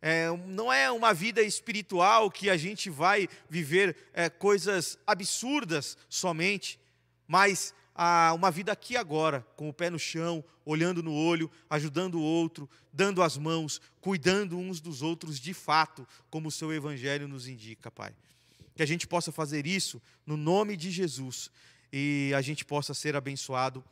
É, 0.02 0.28
não 0.46 0.72
é 0.72 0.90
uma 0.90 1.14
vida 1.14 1.40
espiritual 1.42 2.30
que 2.30 2.50
a 2.50 2.56
gente 2.56 2.90
vai 2.90 3.28
viver 3.48 3.96
é, 4.12 4.28
coisas 4.28 4.98
absurdas 5.06 5.96
somente, 6.08 6.78
mas 7.26 7.72
a 7.98 8.34
uma 8.34 8.50
vida 8.50 8.70
aqui 8.70 8.94
agora, 8.94 9.40
com 9.56 9.70
o 9.70 9.72
pé 9.72 9.88
no 9.88 9.98
chão, 9.98 10.44
olhando 10.66 11.02
no 11.02 11.14
olho, 11.14 11.50
ajudando 11.70 12.16
o 12.16 12.22
outro, 12.22 12.68
dando 12.92 13.22
as 13.22 13.38
mãos, 13.38 13.80
cuidando 14.02 14.58
uns 14.58 14.80
dos 14.80 15.00
outros 15.00 15.40
de 15.40 15.54
fato, 15.54 16.06
como 16.28 16.48
o 16.48 16.52
seu 16.52 16.72
evangelho 16.74 17.26
nos 17.26 17.48
indica, 17.48 17.90
Pai. 17.90 18.14
Que 18.76 18.82
a 18.82 18.86
gente 18.86 19.06
possa 19.06 19.32
fazer 19.32 19.66
isso 19.66 20.02
no 20.26 20.36
nome 20.36 20.76
de 20.76 20.90
Jesus 20.90 21.50
e 21.90 22.32
a 22.36 22.42
gente 22.42 22.66
possa 22.66 22.92
ser 22.92 23.16
abençoado 23.16 23.82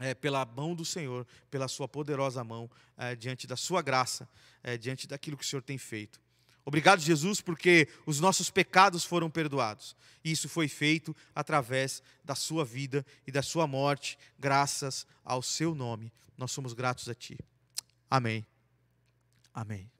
é, 0.00 0.14
pela 0.14 0.46
mão 0.46 0.74
do 0.74 0.84
Senhor, 0.84 1.26
pela 1.50 1.68
sua 1.68 1.86
poderosa 1.86 2.42
mão, 2.42 2.70
é, 2.96 3.14
diante 3.14 3.46
da 3.46 3.56
sua 3.56 3.82
graça, 3.82 4.26
é, 4.62 4.78
diante 4.78 5.06
daquilo 5.06 5.36
que 5.36 5.44
o 5.44 5.46
Senhor 5.46 5.62
tem 5.62 5.76
feito. 5.76 6.18
Obrigado, 6.66 7.00
Jesus, 7.00 7.40
porque 7.40 7.88
os 8.04 8.18
nossos 8.18 8.50
pecados 8.50 9.04
foram 9.04 9.30
perdoados. 9.30 9.96
E 10.24 10.32
isso 10.32 10.48
foi 10.48 10.66
feito 10.66 11.14
através 11.32 12.02
da 12.24 12.34
sua 12.34 12.64
vida 12.64 13.06
e 13.24 13.30
da 13.30 13.40
sua 13.40 13.68
morte, 13.68 14.18
graças 14.36 15.06
ao 15.24 15.40
seu 15.42 15.76
nome. 15.76 16.12
Nós 16.36 16.50
somos 16.50 16.72
gratos 16.72 17.08
a 17.08 17.14
Ti. 17.14 17.38
Amém. 18.10 18.44
Amém. 19.54 19.95